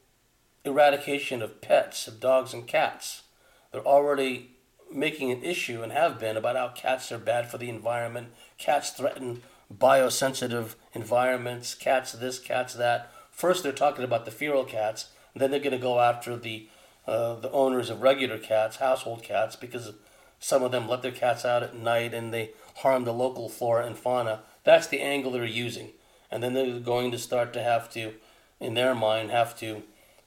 eradication 0.64 1.42
of 1.42 1.62
pets, 1.62 2.08
of 2.08 2.20
dogs 2.20 2.54
and 2.54 2.68
cats. 2.68 3.24
They're 3.72 3.86
already 3.86 4.52
making 4.94 5.32
an 5.32 5.44
issue 5.44 5.82
and 5.82 5.92
have 5.92 6.20
been 6.20 6.38
about 6.38 6.56
how 6.56 6.70
cats 6.70 7.12
are 7.12 7.18
bad 7.18 7.50
for 7.50 7.58
the 7.58 7.70
environment. 7.70 8.30
Cats 8.58 8.92
threaten 8.92 9.42
biosensitive 9.74 10.76
environments. 10.94 11.74
Cats 11.74 12.12
this, 12.12 12.40
cats 12.40 12.74
that. 12.76 13.12
First, 13.32 13.64
they're 13.64 13.72
talking 13.72 14.04
about 14.04 14.26
the 14.26 14.32
feral 14.32 14.66
cats. 14.66 15.08
Then 15.34 15.52
they're 15.52 15.60
going 15.60 15.72
to 15.72 15.78
go 15.78 16.00
after 16.00 16.36
the 16.36 16.68
uh, 17.08 17.36
the 17.36 17.52
owners 17.52 17.90
of 17.90 18.02
regular 18.02 18.38
cats, 18.38 18.78
household 18.78 19.24
cats, 19.24 19.56
because 19.56 19.92
some 20.40 20.62
of 20.62 20.72
them 20.72 20.88
let 20.88 21.02
their 21.02 21.12
cats 21.12 21.44
out 21.44 21.64
at 21.64 21.76
night 21.76 22.14
and 22.14 22.32
they 22.32 22.52
harm 22.82 23.06
the 23.06 23.14
local 23.14 23.50
flora 23.50 23.86
and 23.86 23.98
fauna. 23.98 24.42
That's 24.64 24.88
the 24.88 25.02
angle 25.02 25.32
they're 25.32 25.46
using, 25.46 25.90
and 26.30 26.44
then 26.44 26.54
they're 26.54 26.80
going 26.80 27.12
to 27.12 27.18
start 27.18 27.54
to 27.54 27.64
have 27.64 27.90
to, 27.94 28.14
in 28.60 28.74
their 28.76 28.94
mind, 28.94 29.32
have 29.32 29.58
to 29.60 29.84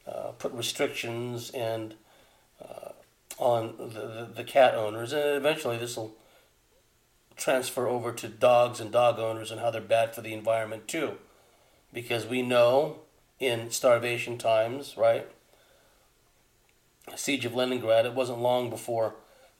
uh, 0.06 0.32
put 0.38 0.52
restrictions 0.52 1.50
and 1.50 1.94
uh, 2.60 2.90
on 3.38 3.74
the, 3.78 3.84
the, 3.84 4.28
the 4.36 4.44
cat 4.44 4.74
owners, 4.74 5.12
and 5.12 5.36
eventually 5.36 5.78
this 5.78 5.96
will 5.96 6.14
transfer 7.36 7.88
over 7.88 8.12
to 8.12 8.28
dogs 8.28 8.80
and 8.80 8.92
dog 8.92 9.18
owners 9.18 9.50
and 9.50 9.60
how 9.60 9.70
they're 9.70 9.80
bad 9.80 10.14
for 10.14 10.20
the 10.20 10.32
environment 10.32 10.86
too. 10.86 11.12
Because 11.92 12.26
we 12.26 12.42
know 12.42 13.00
in 13.40 13.70
starvation 13.70 14.38
times, 14.38 14.96
right? 14.96 15.26
Siege 17.16 17.44
of 17.44 17.54
Leningrad, 17.54 18.06
it 18.06 18.14
wasn't 18.14 18.38
long 18.38 18.70
before 18.70 19.14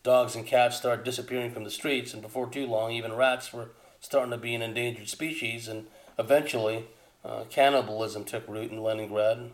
dogs 0.04 0.36
and 0.36 0.46
cats 0.46 0.76
started 0.76 1.04
disappearing 1.04 1.50
from 1.50 1.64
the 1.64 1.70
streets, 1.70 2.12
and 2.12 2.22
before 2.22 2.48
too 2.48 2.66
long, 2.66 2.92
even 2.92 3.14
rats 3.14 3.52
were 3.52 3.70
starting 3.98 4.30
to 4.30 4.36
be 4.36 4.54
an 4.54 4.62
endangered 4.62 5.08
species, 5.08 5.66
and 5.66 5.86
eventually, 6.18 6.84
uh, 7.24 7.44
cannibalism 7.50 8.22
took 8.22 8.46
root 8.46 8.70
in 8.70 8.82
Leningrad. 8.82 9.50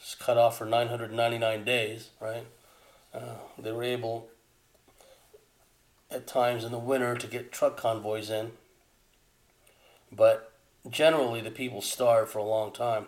It's 0.00 0.14
cut 0.16 0.38
off 0.38 0.58
for 0.58 0.64
999 0.64 1.64
days, 1.64 2.10
right? 2.18 2.46
Uh, 3.14 3.36
they 3.58 3.70
were 3.70 3.84
able 3.84 4.28
at 6.10 6.26
times 6.26 6.64
in 6.64 6.72
the 6.72 6.78
winter 6.78 7.14
to 7.14 7.26
get 7.26 7.52
truck 7.52 7.76
convoys 7.76 8.30
in. 8.30 8.52
But 10.10 10.52
generally, 10.88 11.42
the 11.42 11.50
people 11.50 11.82
starved 11.82 12.30
for 12.30 12.38
a 12.38 12.44
long 12.44 12.72
time. 12.72 13.06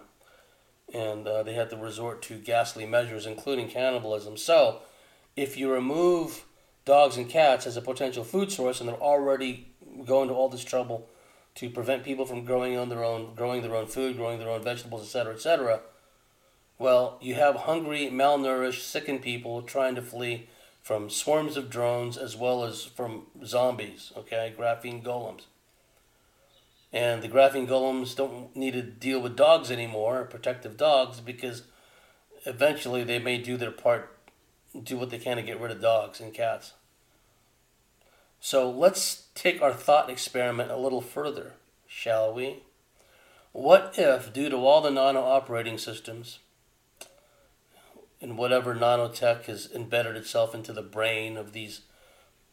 And 0.93 1.27
uh, 1.27 1.43
they 1.43 1.55
had 1.55 1.71
to 1.71 1.77
resort 1.77 2.23
to 2.23 2.37
ghastly 2.37 2.87
measures, 2.87 3.27
including 3.27 3.69
cannibalism. 3.69 4.37
So, 4.37 4.83
if 5.35 5.57
you 5.57 5.73
remove 5.73 6.45
dogs 6.85 7.17
and 7.17 7.29
cats 7.29 7.67
as 7.67 7.77
a 7.77 7.83
potential 7.83 8.25
food 8.25 8.53
source, 8.53 8.81
and 8.81 8.89
they're 8.89 8.97
already 8.97 9.69
going 10.05 10.29
to 10.29 10.35
all 10.35 10.49
this 10.49 10.65
trouble 10.65 11.09
to 11.55 11.71
prevent 11.71 12.05
people 12.05 12.27
from 12.27 12.45
growing 12.45 12.77
on 12.77 12.89
their 12.89 13.05
own, 13.05 13.35
growing 13.35 13.63
their 13.63 13.75
own 13.75 13.87
food, 13.87 14.17
growing 14.17 14.39
their 14.39 14.51
own 14.51 14.63
vegetables, 14.63 15.03
etc., 15.03 15.35
etc. 15.35 15.81
Well, 16.79 17.19
you 17.23 17.35
have 17.37 17.55
hungry, 17.55 18.11
malnourished, 18.13 18.81
sickened 18.81 19.23
people 19.23 19.63
trying 19.63 19.95
to 19.95 20.03
flee 20.03 20.49
from 20.83 21.09
swarms 21.09 21.57
of 21.57 21.71
drones 21.71 22.19
as 22.19 22.37
well 22.37 22.65
as 22.65 22.85
from 22.85 23.27
zombies, 23.45 24.13
okay, 24.17 24.53
graphene 24.59 25.03
golems. 25.03 25.43
And 26.93 27.23
the 27.23 27.29
graphene 27.29 27.67
golems 27.67 28.15
don't 28.15 28.55
need 28.55 28.75
to 28.75 28.83
deal 28.83 29.21
with 29.21 29.37
dogs 29.37 29.71
anymore, 29.71 30.25
protective 30.25 30.77
dogs, 30.77 31.21
because 31.21 31.63
eventually 32.45 33.03
they 33.03 33.19
may 33.19 33.39
do 33.39 33.57
their 33.57 33.71
part, 33.71 34.14
do 34.83 34.97
what 34.97 35.11
they 35.11 35.19
can 35.19 35.37
to 35.37 35.43
get 35.43 35.61
rid 35.61 35.71
of 35.71 35.81
dogs 35.81 36.21
and 36.21 36.35
cats. 36.35 36.73
So 38.41 38.71
let's 38.71 39.29
take 39.35 39.63
our 39.63 39.73
thought 39.73 40.11
experiment 40.11 40.71
a 40.71 40.77
little 40.77 41.01
further, 41.01 41.53
shall 41.87 42.33
we? 42.35 42.63
What 43.53 43.95
if, 43.97 44.33
due 44.33 44.51
to 44.51 44.57
all 44.57 44.83
the 44.83 44.91
nano 44.91 45.21
operating 45.21 45.79
systems, 45.79 46.41
and 48.21 48.37
whatever 48.37 48.75
nanotech 48.75 49.45
has 49.45 49.71
embedded 49.73 50.17
itself 50.17 50.55
into 50.55 50.73
the 50.73 50.83
brain 50.83 51.37
of 51.37 51.53
these 51.53 51.83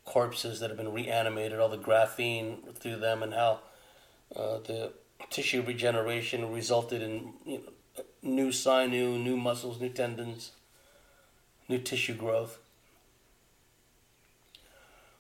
corpses 0.06 0.60
that 0.60 0.70
have 0.70 0.78
been 0.78 0.94
reanimated, 0.94 1.60
all 1.60 1.70
the 1.70 1.78
graphene 1.78 2.76
through 2.76 2.98
them, 2.98 3.24
and 3.24 3.34
how 3.34 3.60
uh, 4.36 4.60
the 4.60 4.92
tissue 5.30 5.62
regeneration 5.62 6.52
resulted 6.52 7.02
in 7.02 7.34
you 7.46 7.58
know, 7.58 8.04
new 8.22 8.52
sinew, 8.52 9.18
new 9.18 9.38
muscles, 9.38 9.80
new 9.80 9.90
tendons, 9.90 10.52
new 11.72 11.80
tissue 11.80 12.14
growth. 12.14 12.60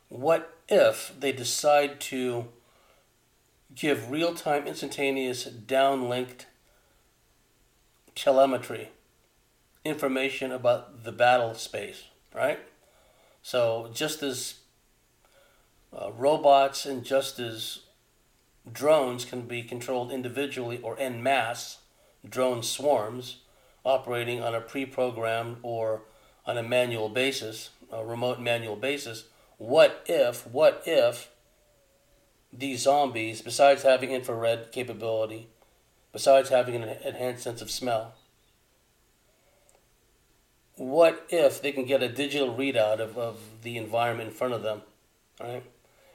What 0.09 0.57
if 0.69 1.13
they 1.19 1.31
decide 1.31 1.99
to 2.01 2.45
give 3.73 4.11
real 4.11 4.35
time, 4.35 4.67
instantaneous, 4.67 5.47
downlinked 5.47 6.45
telemetry? 8.13 8.89
information 9.83 10.51
about 10.51 11.03
the 11.03 11.11
battle 11.11 11.53
space, 11.53 12.03
right? 12.33 12.59
So 13.41 13.89
just 13.93 14.21
as 14.21 14.55
uh, 15.93 16.11
robots 16.11 16.85
and 16.85 17.03
just 17.03 17.39
as 17.39 17.79
drones 18.71 19.25
can 19.25 19.41
be 19.41 19.63
controlled 19.63 20.11
individually 20.11 20.79
or 20.81 20.99
en 20.99 21.23
masse, 21.23 21.79
drone 22.27 22.61
swarms 22.61 23.37
operating 23.83 24.41
on 24.41 24.53
a 24.53 24.61
pre-programmed 24.61 25.57
or 25.63 26.03
on 26.51 26.57
a 26.57 26.63
manual 26.63 27.07
basis, 27.07 27.69
a 27.91 28.05
remote 28.05 28.37
manual 28.37 28.75
basis, 28.75 29.23
what 29.57 30.03
if, 30.05 30.45
what 30.47 30.83
if 30.85 31.29
these 32.51 32.81
zombies, 32.81 33.41
besides 33.41 33.83
having 33.83 34.11
infrared 34.11 34.69
capability, 34.73 35.47
besides 36.11 36.49
having 36.49 36.75
an 36.75 36.83
enhanced 37.05 37.43
sense 37.43 37.61
of 37.61 37.71
smell, 37.71 38.15
what 40.75 41.25
if 41.29 41.61
they 41.61 41.71
can 41.71 41.85
get 41.85 42.03
a 42.03 42.09
digital 42.09 42.53
readout 42.53 42.99
of, 42.99 43.17
of 43.17 43.39
the 43.61 43.77
environment 43.77 44.29
in 44.29 44.35
front 44.35 44.53
of 44.53 44.61
them, 44.61 44.81
right? 45.39 45.63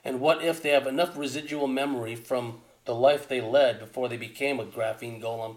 And 0.04 0.20
what 0.20 0.44
if 0.44 0.62
they 0.62 0.70
have 0.70 0.86
enough 0.86 1.16
residual 1.16 1.66
memory 1.66 2.14
from 2.14 2.60
the 2.84 2.94
life 2.94 3.26
they 3.26 3.40
led 3.40 3.80
before 3.80 4.10
they 4.10 4.18
became 4.18 4.60
a 4.60 4.66
graphene 4.66 5.22
golem 5.22 5.56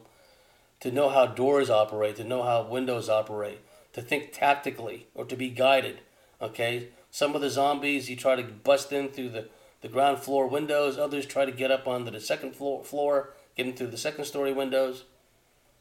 to 0.80 0.90
know 0.90 1.10
how 1.10 1.26
doors 1.26 1.70
operate, 1.70 2.16
to 2.16 2.24
know 2.24 2.44
how 2.44 2.64
windows 2.64 3.10
operate, 3.10 3.60
to 3.94 4.02
think 4.02 4.32
tactically 4.32 5.08
or 5.14 5.26
to 5.26 5.36
be 5.36 5.50
guided, 5.50 6.00
okay? 6.42 6.90
Some 7.12 7.36
of 7.36 7.42
the 7.42 7.50
zombies, 7.50 8.10
you 8.10 8.16
try 8.16 8.36
to 8.36 8.44
bust 8.44 8.92
in 8.92 9.10
through 9.10 9.30
the, 9.30 9.50
the 9.82 9.88
ground 9.88 10.20
floor 10.20 10.48
windows, 10.48 10.98
others 10.98 11.26
try 11.26 11.46
to 11.46 11.52
get 11.52 11.72
up 11.72 11.88
onto 11.88 12.12
the 12.12 12.22
second 12.22 12.56
floor, 12.56 12.84
floor 12.84 13.34
get 13.56 13.66
in 13.66 13.74
through 13.74 13.88
the 13.88 13.98
second 13.98 14.26
story 14.26 14.54
windows. 14.54 15.04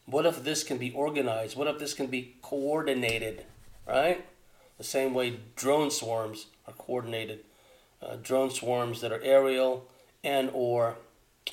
What 0.05 0.25
if 0.25 0.43
this 0.43 0.63
can 0.63 0.77
be 0.77 0.91
organized? 0.91 1.55
What 1.55 1.67
if 1.67 1.77
this 1.77 1.93
can 1.93 2.07
be 2.07 2.35
coordinated, 2.41 3.45
right? 3.87 4.25
The 4.77 4.83
same 4.83 5.13
way 5.13 5.39
drone 5.55 5.91
swarms 5.91 6.47
are 6.67 6.73
coordinated. 6.73 7.41
Uh, 8.01 8.15
drone 8.21 8.49
swarms 8.49 9.01
that 9.01 9.11
are 9.11 9.21
aerial 9.21 9.87
and 10.23 10.49
or 10.53 10.95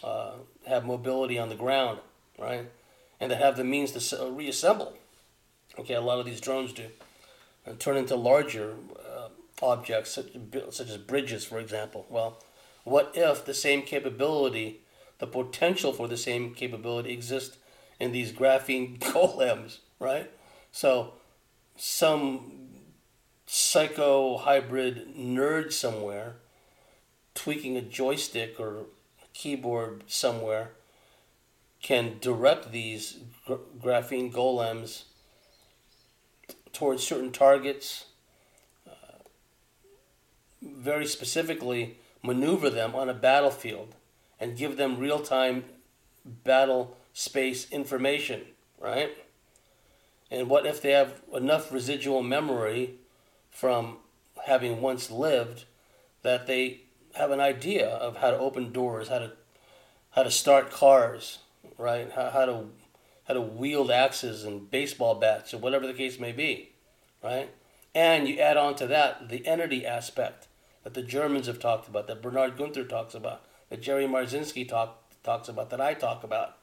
uh, 0.03 0.33
have 0.67 0.87
mobility 0.87 1.39
on 1.39 1.49
the 1.49 1.55
ground, 1.55 1.99
right? 2.39 2.71
And 3.21 3.31
that 3.31 3.41
have 3.41 3.57
the 3.57 3.65
means 3.65 3.93
to 3.93 4.23
uh, 4.23 4.31
reassemble. 4.31 4.95
Okay, 5.79 5.95
a 5.95 6.01
lot 6.01 6.19
of 6.19 6.27
these 6.27 6.41
drones 6.41 6.73
do. 6.73 6.87
And 7.65 7.79
turn 7.79 7.97
into 7.97 8.17
larger 8.17 8.77
uh, 8.99 9.29
objects, 9.63 10.13
such, 10.13 10.29
such 10.71 10.89
as 10.89 10.97
bridges, 10.99 11.45
for 11.45 11.59
example. 11.59 12.07
Well, 12.09 12.39
what 12.85 13.13
if 13.15 13.45
the 13.45 13.55
same 13.55 13.83
capability, 13.83 14.81
the 15.19 15.27
potential 15.27 15.93
for 15.93 16.07
the 16.07 16.17
same 16.17 16.55
capability 16.55 17.13
exists 17.13 17.59
in 17.99 18.13
these 18.13 18.33
graphene 18.33 18.99
golems, 19.01 19.79
right? 19.99 20.31
So 20.71 21.15
some 21.77 22.53
psycho 23.47 24.39
hybrid 24.39 25.15
nerd 25.17 25.73
somewhere 25.73 26.37
tweaking 27.35 27.77
a 27.77 27.83
joystick 27.83 28.59
or 28.59 28.79
a 28.79 28.85
keyboard 29.33 30.05
somewhere 30.07 30.71
can 31.83 32.19
direct 32.21 32.73
these 32.73 33.19
gra- 33.47 33.59
graphene 33.81 34.33
golems 34.33 35.05
towards 36.77 37.03
certain 37.03 37.33
targets, 37.33 38.07
uh, 38.87 39.19
very 40.63 41.07
specifically 41.07 41.97
maneuver 42.23 42.69
them 42.69 42.95
on 42.95 43.09
a 43.09 43.15
battlefield 43.15 43.95
and 44.39 44.59
give 44.59 44.77
them 44.77 44.99
real 44.99 45.21
time 45.21 45.65
battle 46.25 46.97
space 47.15 47.71
information, 47.71 48.43
right? 48.79 49.17
And 50.31 50.51
what 50.51 50.67
if 50.67 50.83
they 50.83 50.91
have 50.91 51.23
enough 51.33 51.73
residual 51.73 52.23
memory 52.23 52.97
from 53.51 53.99
having 54.47 54.83
once 54.83 55.11
lived 55.11 55.65
that 56.23 56.47
they 56.47 56.83
have 57.15 57.31
an 57.31 57.41
idea 57.41 57.89
of 57.89 58.19
how 58.19 58.33
to 58.33 58.39
open 58.39 58.71
doors, 58.73 59.09
how 59.09 59.21
to 59.21 59.33
how 60.11 60.23
to 60.23 60.31
start 60.31 60.71
cars, 60.71 61.39
right? 61.79 62.11
How, 62.13 62.31
how 62.31 62.47
to 62.47 62.65
how 63.27 63.35
to 63.35 63.41
wield 63.41 63.91
axes 63.91 64.45
and 64.45 64.71
baseball 64.71 65.15
bats 65.15 65.53
or 65.53 65.59
whatever 65.59 65.87
the 65.87 65.95
case 65.95 66.19
may 66.19 66.33
be, 66.33 66.71
right? 67.23 67.51
And 67.95 68.29
you 68.29 68.39
add 68.39 68.57
on 68.57 68.75
to 68.77 68.87
that 68.87 69.29
the 69.29 69.47
entity 69.47 69.87
aspect 69.87 70.49
that 70.85 70.95
the 70.95 71.03
Germans 71.03 71.47
have 71.47 71.59
talked 71.59 71.89
about, 71.89 72.07
that 72.07 72.23
Bernhard 72.23 72.57
Guenther 72.57 72.89
talks 72.89 73.15
about, 73.15 73.43
that 73.71 73.83
Jerry 73.83 74.07
Marzinsky 74.07 74.69
talk, 74.69 75.03
talks 75.25 75.49
about, 75.49 75.71
that 75.71 75.81
I 75.81 75.95
talk 75.95 76.23
about. 76.23 76.57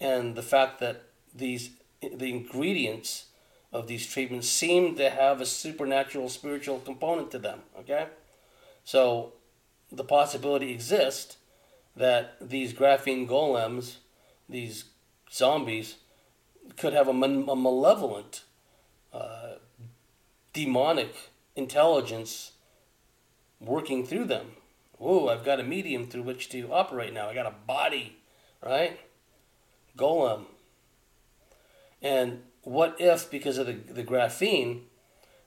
And 0.00 0.34
the 0.34 0.42
fact 0.42 0.80
that 0.80 1.02
these 1.34 1.70
the 2.00 2.30
ingredients 2.30 3.26
of 3.72 3.86
these 3.86 4.06
treatments 4.06 4.48
seem 4.48 4.96
to 4.96 5.10
have 5.10 5.40
a 5.40 5.46
supernatural 5.46 6.28
spiritual 6.28 6.80
component 6.80 7.30
to 7.30 7.38
them, 7.38 7.60
okay? 7.78 8.06
So 8.84 9.34
the 9.92 10.04
possibility 10.04 10.72
exists 10.72 11.36
that 11.96 12.36
these 12.40 12.72
graphene 12.72 13.28
golems, 13.28 13.96
these 14.50 14.84
zombies, 15.30 15.96
could 16.76 16.92
have 16.92 17.08
a, 17.08 17.12
a 17.12 17.56
malevolent, 17.56 18.44
uh, 19.12 19.54
demonic 20.52 21.14
intelligence 21.56 22.52
working 23.60 24.04
through 24.04 24.24
them. 24.24 24.52
Whoa, 24.98 25.28
I've 25.28 25.44
got 25.44 25.60
a 25.60 25.64
medium 25.64 26.06
through 26.06 26.22
which 26.22 26.48
to 26.50 26.72
operate 26.72 27.12
now. 27.12 27.28
I 27.28 27.34
got 27.34 27.46
a 27.46 27.54
body, 27.66 28.18
right? 28.62 29.00
Golem. 29.96 30.44
And 32.02 32.42
what 32.62 32.96
if, 32.98 33.30
because 33.30 33.58
of 33.58 33.66
the, 33.66 33.72
the 33.72 34.04
graphene, 34.04 34.82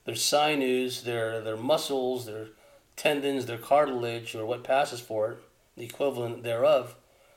their 0.06 0.16
sinews, 0.16 1.04
their, 1.04 1.42
their 1.42 1.58
muscles, 1.58 2.26
their 2.26 2.48
tendons, 2.96 3.46
their 3.46 3.58
cartilage, 3.58 4.36
or 4.36 4.46
what 4.46 4.64
passes 4.64 5.00
for 5.00 5.32
it, 5.32 5.38
the 5.78 5.86
equivalent 5.86 6.44
thereof, 6.44 6.96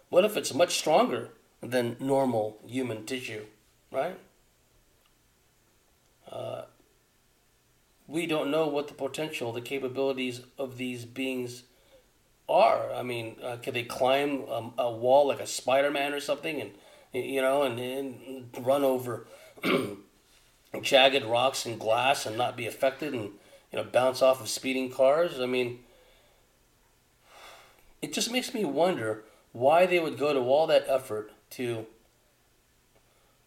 what 0.09 0.25
if 0.25 0.37
it's 0.37 0.55
much 0.55 0.79
stronger 0.79 1.31
than 1.63 1.97
normal 1.99 2.59
human 2.67 3.05
tissue, 3.07 3.45
right? 3.91 4.19
Uh, 6.31 6.63
we 8.07 8.27
don't 8.27 8.51
know 8.51 8.67
what 8.69 8.89
the 8.89 8.95
potential, 8.95 9.53
the 9.53 9.61
capabilities 9.61 10.43
of 10.59 10.77
these 10.77 11.05
beings 11.05 11.65
are. 12.49 12.93
I 12.93 13.03
mean, 13.03 13.37
uh, 13.43 13.57
can 13.57 13.75
they 13.75 13.83
climb 13.83 14.45
a, 14.49 14.71
a 14.79 14.93
wall 14.93 15.29
like 15.29 15.41
a 15.41 15.47
Spider 15.47 15.91
Man 15.91 16.13
or 16.13 16.21
something, 16.21 16.61
and 16.61 16.73
you 17.13 17.41
know, 17.41 17.63
and, 17.63 17.79
and 17.79 18.49
run 18.61 18.85
over 18.85 19.27
jagged 20.83 21.25
rocks 21.25 21.67
and 21.67 21.81
glass 21.81 22.27
and 22.27 22.37
not 22.37 22.57
be 22.57 22.67
affected, 22.67 23.13
and 23.13 23.31
you 23.73 23.79
know, 23.79 23.85
bounce 23.85 24.23
off 24.23 24.41
of 24.41 24.49
speeding 24.49 24.91
cars? 24.91 25.41
I 25.41 25.47
mean, 25.47 25.81
it 28.03 28.13
just 28.13 28.31
makes 28.31 28.55
me 28.55 28.65
wonder 28.65 29.25
why 29.53 29.87
they 29.87 29.99
would 29.99 30.19
go 30.19 30.33
to 30.33 30.41
all 30.41 30.67
that 30.67 30.85
effort 30.87 31.33
to 31.57 31.87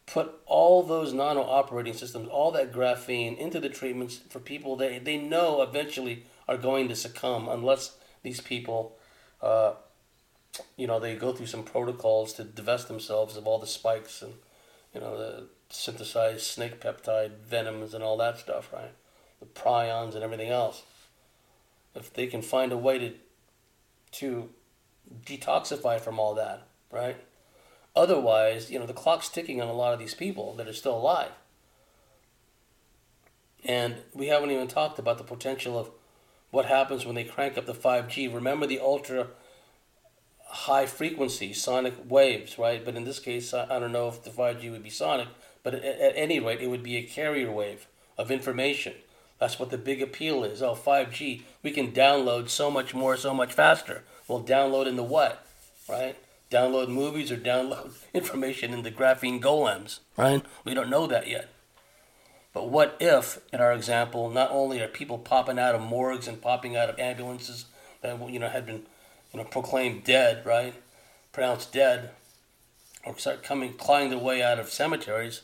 put 0.05 0.31
all 0.47 0.81
those 0.81 1.13
nano 1.13 1.41
operating 1.41 1.93
systems, 1.93 2.27
all 2.29 2.51
that 2.51 2.73
graphene 2.73 3.37
into 3.37 3.59
the 3.59 3.69
treatments 3.69 4.19
for 4.29 4.39
people 4.39 4.75
they, 4.75 4.97
they 4.97 5.17
know 5.17 5.61
eventually 5.61 6.23
are 6.47 6.57
going 6.57 6.87
to 6.87 6.95
succumb 6.95 7.47
unless 7.47 7.95
these 8.23 8.41
people, 8.41 8.97
uh, 9.41 9.73
you 10.75 10.87
know, 10.87 10.99
they 10.99 11.15
go 11.15 11.31
through 11.31 11.45
some 11.45 11.63
protocols 11.63 12.33
to 12.33 12.43
divest 12.43 12.87
themselves 12.87 13.37
of 13.37 13.45
all 13.45 13.59
the 13.59 13.67
spikes 13.67 14.23
and, 14.23 14.33
you 14.95 14.99
know, 14.99 15.15
the 15.15 15.45
synthesized 15.69 16.41
snake 16.41 16.81
peptide 16.81 17.37
venoms 17.45 17.93
and 17.93 18.03
all 18.03 18.17
that 18.17 18.39
stuff, 18.39 18.73
right? 18.73 18.91
The 19.39 19.45
prions 19.45 20.15
and 20.15 20.23
everything 20.23 20.49
else. 20.49 20.81
If 21.93 22.11
they 22.13 22.25
can 22.25 22.41
find 22.41 22.71
a 22.71 22.77
way 22.77 22.97
to, 22.97 23.13
to 24.13 24.49
detoxify 25.23 25.99
from 25.99 26.19
all 26.19 26.33
that, 26.33 26.67
right? 26.91 27.17
Otherwise, 27.95 28.71
you 28.71 28.79
know, 28.79 28.85
the 28.85 28.93
clock's 28.93 29.29
ticking 29.29 29.61
on 29.61 29.67
a 29.67 29.73
lot 29.73 29.93
of 29.93 29.99
these 29.99 30.13
people 30.13 30.55
that 30.55 30.67
are 30.67 30.73
still 30.73 30.95
alive. 30.95 31.31
And 33.65 33.97
we 34.13 34.27
haven't 34.27 34.51
even 34.51 34.67
talked 34.67 34.99
about 34.99 35.17
the 35.17 35.23
potential 35.23 35.77
of 35.77 35.91
what 36.51 36.65
happens 36.65 37.05
when 37.05 37.15
they 37.15 37.23
crank 37.23 37.57
up 37.57 37.65
the 37.65 37.73
5G. 37.73 38.33
Remember 38.33 38.65
the 38.65 38.79
ultra 38.79 39.27
high 40.49 40.85
frequency 40.85 41.53
sonic 41.53 41.93
waves, 42.09 42.57
right? 42.57 42.83
But 42.83 42.95
in 42.95 43.03
this 43.03 43.19
case, 43.19 43.53
I, 43.53 43.79
don't 43.79 43.91
know 43.91 44.07
if 44.07 44.23
the 44.23 44.31
5G 44.31 44.71
would 44.71 44.83
be 44.83 44.89
sonic, 44.89 45.27
but 45.63 45.75
at, 45.75 46.13
any 46.15 46.39
rate, 46.39 46.61
it 46.61 46.67
would 46.67 46.83
be 46.83 46.97
a 46.97 47.03
carrier 47.03 47.51
wave 47.51 47.87
of 48.17 48.31
information. 48.31 48.93
That's 49.39 49.59
what 49.59 49.69
the 49.69 49.77
big 49.77 50.01
appeal 50.01 50.43
is. 50.43 50.61
Oh, 50.61 50.73
5G, 50.73 51.43
we 51.63 51.71
can 51.71 51.91
download 51.91 52.49
so 52.49 52.71
much 52.71 52.93
more, 52.93 53.15
so 53.15 53.33
much 53.33 53.53
faster. 53.53 54.03
Well, 54.27 54.41
download 54.41 54.87
into 54.87 55.03
what, 55.03 55.45
right? 55.87 56.15
Download 56.49 56.89
movies 56.89 57.31
or 57.31 57.37
download 57.37 57.91
information 58.13 58.73
in 58.73 58.83
the 58.83 58.91
graphene 58.91 59.41
golems, 59.41 59.99
right? 60.17 60.43
We 60.63 60.73
don't 60.73 60.89
know 60.89 61.07
that 61.07 61.27
yet. 61.27 61.49
But 62.53 62.69
what 62.69 62.97
if, 62.99 63.39
in 63.53 63.59
our 63.59 63.73
example, 63.73 64.29
not 64.29 64.49
only 64.51 64.81
are 64.81 64.87
people 64.87 65.19
popping 65.19 65.59
out 65.59 65.75
of 65.75 65.81
morgues 65.81 66.27
and 66.27 66.41
popping 66.41 66.75
out 66.75 66.89
of 66.89 66.99
ambulances 66.99 67.65
that 68.01 68.19
you 68.29 68.39
know 68.39 68.49
had 68.49 68.65
been, 68.65 68.83
you 69.31 69.39
know, 69.39 69.43
proclaimed 69.43 70.03
dead, 70.03 70.45
right, 70.45 70.73
pronounced 71.31 71.71
dead, 71.71 72.11
or 73.05 73.17
start 73.17 73.43
coming 73.43 73.73
clawing 73.73 74.09
their 74.09 74.19
way 74.19 74.41
out 74.41 74.59
of 74.59 74.69
cemeteries, 74.69 75.41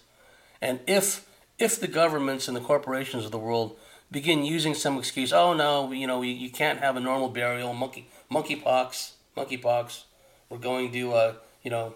and 0.61 0.79
if 0.87 1.27
if 1.59 1.79
the 1.79 1.87
governments 1.87 2.47
and 2.47 2.57
the 2.57 2.61
corporations 2.61 3.23
of 3.23 3.31
the 3.31 3.37
world 3.37 3.77
begin 4.11 4.43
using 4.43 4.73
some 4.73 4.97
excuse, 4.97 5.31
oh 5.31 5.53
no, 5.53 5.91
you 5.91 6.07
know, 6.07 6.21
you, 6.21 6.33
you 6.33 6.49
can't 6.49 6.79
have 6.79 6.95
a 6.95 6.99
normal 6.99 7.29
burial, 7.29 7.73
monkey 7.73 8.09
monkeypox, 8.31 9.11
monkeypox, 9.37 10.03
we're 10.49 10.57
going 10.57 10.91
to, 10.91 11.13
uh, 11.13 11.33
you 11.63 11.71
know, 11.71 11.95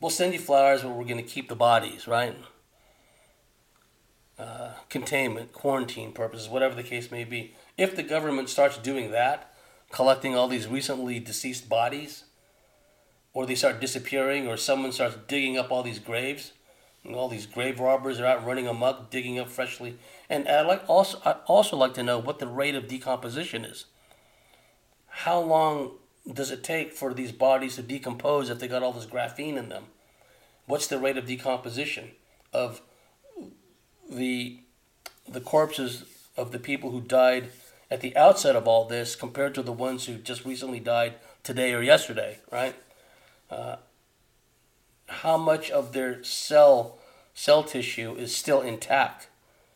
we'll 0.00 0.10
send 0.10 0.32
you 0.32 0.38
flowers, 0.38 0.82
but 0.82 0.90
we're 0.90 1.04
going 1.04 1.16
to 1.16 1.22
keep 1.22 1.48
the 1.48 1.56
bodies, 1.56 2.06
right? 2.06 2.36
Uh, 4.38 4.72
containment, 4.88 5.52
quarantine 5.52 6.12
purposes, 6.12 6.48
whatever 6.48 6.74
the 6.74 6.82
case 6.82 7.10
may 7.10 7.24
be. 7.24 7.54
If 7.78 7.96
the 7.96 8.02
government 8.02 8.48
starts 8.48 8.78
doing 8.78 9.10
that, 9.10 9.52
collecting 9.90 10.34
all 10.34 10.48
these 10.48 10.66
recently 10.66 11.18
deceased 11.18 11.68
bodies, 11.68 12.24
or 13.32 13.46
they 13.46 13.54
start 13.54 13.80
disappearing, 13.80 14.46
or 14.46 14.56
someone 14.56 14.92
starts 14.92 15.16
digging 15.26 15.56
up 15.56 15.70
all 15.70 15.82
these 15.82 15.98
graves, 15.98 16.52
and 17.06 17.14
all 17.14 17.28
these 17.28 17.46
grave 17.46 17.78
robbers 17.78 18.18
are 18.18 18.26
out 18.26 18.44
running 18.44 18.66
amok, 18.66 19.10
digging 19.10 19.38
up 19.38 19.48
freshly. 19.48 19.96
And 20.28 20.48
I'd 20.48 20.66
like 20.66 20.82
also 20.88 21.20
I 21.24 21.32
also 21.46 21.76
like 21.76 21.94
to 21.94 22.02
know 22.02 22.18
what 22.18 22.38
the 22.38 22.46
rate 22.46 22.74
of 22.74 22.88
decomposition 22.88 23.64
is. 23.64 23.86
How 25.06 25.40
long 25.40 25.92
does 26.32 26.50
it 26.50 26.64
take 26.64 26.92
for 26.92 27.14
these 27.14 27.32
bodies 27.32 27.76
to 27.76 27.82
decompose 27.82 28.50
if 28.50 28.58
they 28.58 28.68
got 28.68 28.82
all 28.82 28.92
this 28.92 29.06
graphene 29.06 29.56
in 29.56 29.68
them? 29.68 29.84
What's 30.66 30.86
the 30.86 30.98
rate 30.98 31.16
of 31.16 31.26
decomposition 31.26 32.12
of 32.52 32.80
the 34.10 34.60
the 35.28 35.40
corpses 35.40 36.04
of 36.36 36.52
the 36.52 36.58
people 36.58 36.90
who 36.90 37.00
died 37.00 37.48
at 37.90 38.00
the 38.00 38.16
outset 38.16 38.56
of 38.56 38.66
all 38.66 38.84
this 38.84 39.16
compared 39.16 39.54
to 39.54 39.62
the 39.62 39.72
ones 39.72 40.06
who 40.06 40.16
just 40.16 40.44
recently 40.44 40.80
died 40.80 41.14
today 41.42 41.72
or 41.72 41.82
yesterday, 41.82 42.38
right? 42.50 42.74
Uh, 43.50 43.76
how 45.08 45.36
much 45.36 45.70
of 45.70 45.92
their 45.92 46.22
cell 46.24 46.98
cell 47.34 47.62
tissue 47.62 48.14
is 48.14 48.34
still 48.34 48.60
intact, 48.60 49.28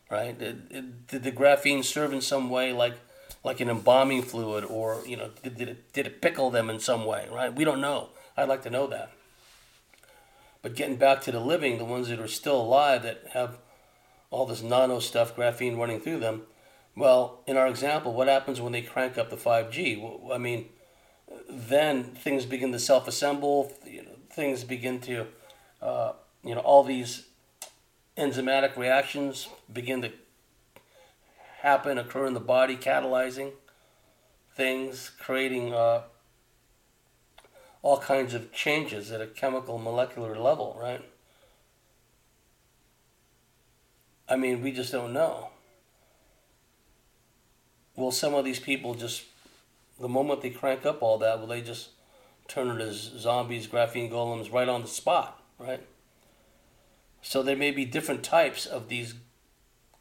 right? 0.09 0.37
Did, 0.37 1.07
did 1.07 1.23
the 1.23 1.31
graphene 1.31 1.83
serve 1.83 2.11
in 2.11 2.21
some 2.21 2.49
way 2.49 2.73
like 2.73 2.95
like 3.43 3.59
an 3.59 3.69
embalming 3.69 4.21
fluid, 4.21 4.63
or 4.65 5.01
you 5.05 5.17
know, 5.17 5.31
did, 5.43 5.59
it 5.61 5.93
did 5.93 6.05
it 6.07 6.21
pickle 6.21 6.49
them 6.49 6.69
in 6.69 6.79
some 6.79 7.05
way? 7.05 7.27
Right? 7.31 7.53
We 7.53 7.63
don't 7.63 7.81
know. 7.81 8.09
I'd 8.37 8.49
like 8.49 8.63
to 8.63 8.69
know 8.69 8.87
that. 8.87 9.11
But 10.61 10.75
getting 10.75 10.95
back 10.95 11.21
to 11.23 11.31
the 11.31 11.39
living, 11.39 11.77
the 11.77 11.85
ones 11.85 12.09
that 12.09 12.19
are 12.19 12.27
still 12.27 12.61
alive 12.61 13.03
that 13.03 13.23
have 13.33 13.57
all 14.29 14.45
this 14.45 14.61
nano 14.61 14.99
stuff, 14.99 15.35
graphene 15.35 15.77
running 15.77 15.99
through 15.99 16.19
them. 16.19 16.43
Well, 16.95 17.41
in 17.47 17.57
our 17.57 17.67
example, 17.67 18.13
what 18.13 18.27
happens 18.27 18.61
when 18.61 18.71
they 18.71 18.81
crank 18.81 19.17
up 19.17 19.29
the 19.29 19.37
5G? 19.37 20.31
I 20.31 20.37
mean, 20.37 20.69
then 21.49 22.03
things 22.03 22.45
begin 22.45 22.71
to 22.73 22.79
self-assemble. 22.79 23.73
You 23.85 24.03
know, 24.03 24.11
things 24.29 24.63
begin 24.63 24.99
to, 25.01 25.27
uh, 25.81 26.13
you 26.43 26.53
know, 26.53 26.61
all 26.61 26.83
these 26.83 27.27
enzymatic 28.17 28.77
reactions 28.77 29.47
begin 29.71 30.01
to 30.01 30.11
happen, 31.61 31.99
occur 31.99 32.25
in 32.25 32.33
the 32.33 32.39
body, 32.39 32.75
catalyzing 32.75 33.51
things, 34.55 35.11
creating 35.19 35.73
uh, 35.73 36.01
all 37.83 37.99
kinds 37.99 38.33
of 38.33 38.51
changes 38.51 39.11
at 39.11 39.21
a 39.21 39.27
chemical 39.27 39.77
molecular 39.77 40.35
level, 40.35 40.75
right? 40.79 41.03
I 44.27 44.37
mean, 44.37 44.61
we 44.63 44.71
just 44.71 44.91
don't 44.91 45.13
know. 45.13 45.49
will 47.95 48.11
some 48.11 48.33
of 48.33 48.43
these 48.43 48.59
people 48.59 48.95
just, 48.95 49.23
the 49.99 50.09
moment 50.09 50.41
they 50.41 50.49
crank 50.49 50.83
up 50.85 51.03
all 51.03 51.19
that, 51.19 51.39
will 51.39 51.47
they 51.47 51.61
just 51.61 51.89
turn 52.47 52.69
into 52.69 52.91
zombies, 52.91 53.67
graphene 53.67 54.11
golems 54.11 54.51
right 54.51 54.67
on 54.67 54.81
the 54.81 54.87
spot, 54.87 55.39
right? 55.59 55.85
So 57.21 57.43
there 57.43 57.55
may 57.55 57.69
be 57.69 57.85
different 57.85 58.23
types 58.23 58.65
of 58.65 58.89
these 58.89 59.13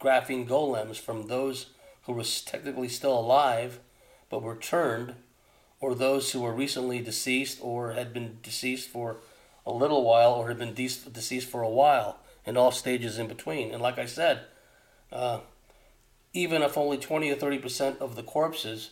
graphene 0.00 0.48
golems 0.48 0.96
from 0.96 1.26
those 1.26 1.66
who 2.02 2.12
were 2.12 2.24
technically 2.24 2.88
still 2.88 3.18
alive 3.18 3.80
but 4.30 4.42
were 4.42 4.56
turned, 4.56 5.14
or 5.80 5.94
those 5.94 6.30
who 6.30 6.40
were 6.40 6.54
recently 6.54 7.00
deceased 7.00 7.58
or 7.60 7.92
had 7.92 8.14
been 8.14 8.38
deceased 8.42 8.88
for 8.88 9.16
a 9.66 9.72
little 9.72 10.04
while 10.04 10.32
or 10.32 10.48
had 10.48 10.58
been 10.58 10.72
de- 10.72 10.88
deceased 11.12 11.48
for 11.48 11.62
a 11.62 11.68
while, 11.68 12.18
and 12.46 12.56
all 12.56 12.70
stages 12.70 13.18
in 13.18 13.26
between. 13.26 13.72
And 13.72 13.82
like 13.82 13.98
I 13.98 14.06
said, 14.06 14.42
uh, 15.12 15.40
even 16.32 16.62
if 16.62 16.78
only 16.78 16.96
20 16.96 17.30
or 17.30 17.34
30 17.34 17.58
percent 17.58 17.98
of 17.98 18.14
the 18.14 18.22
corpses 18.22 18.90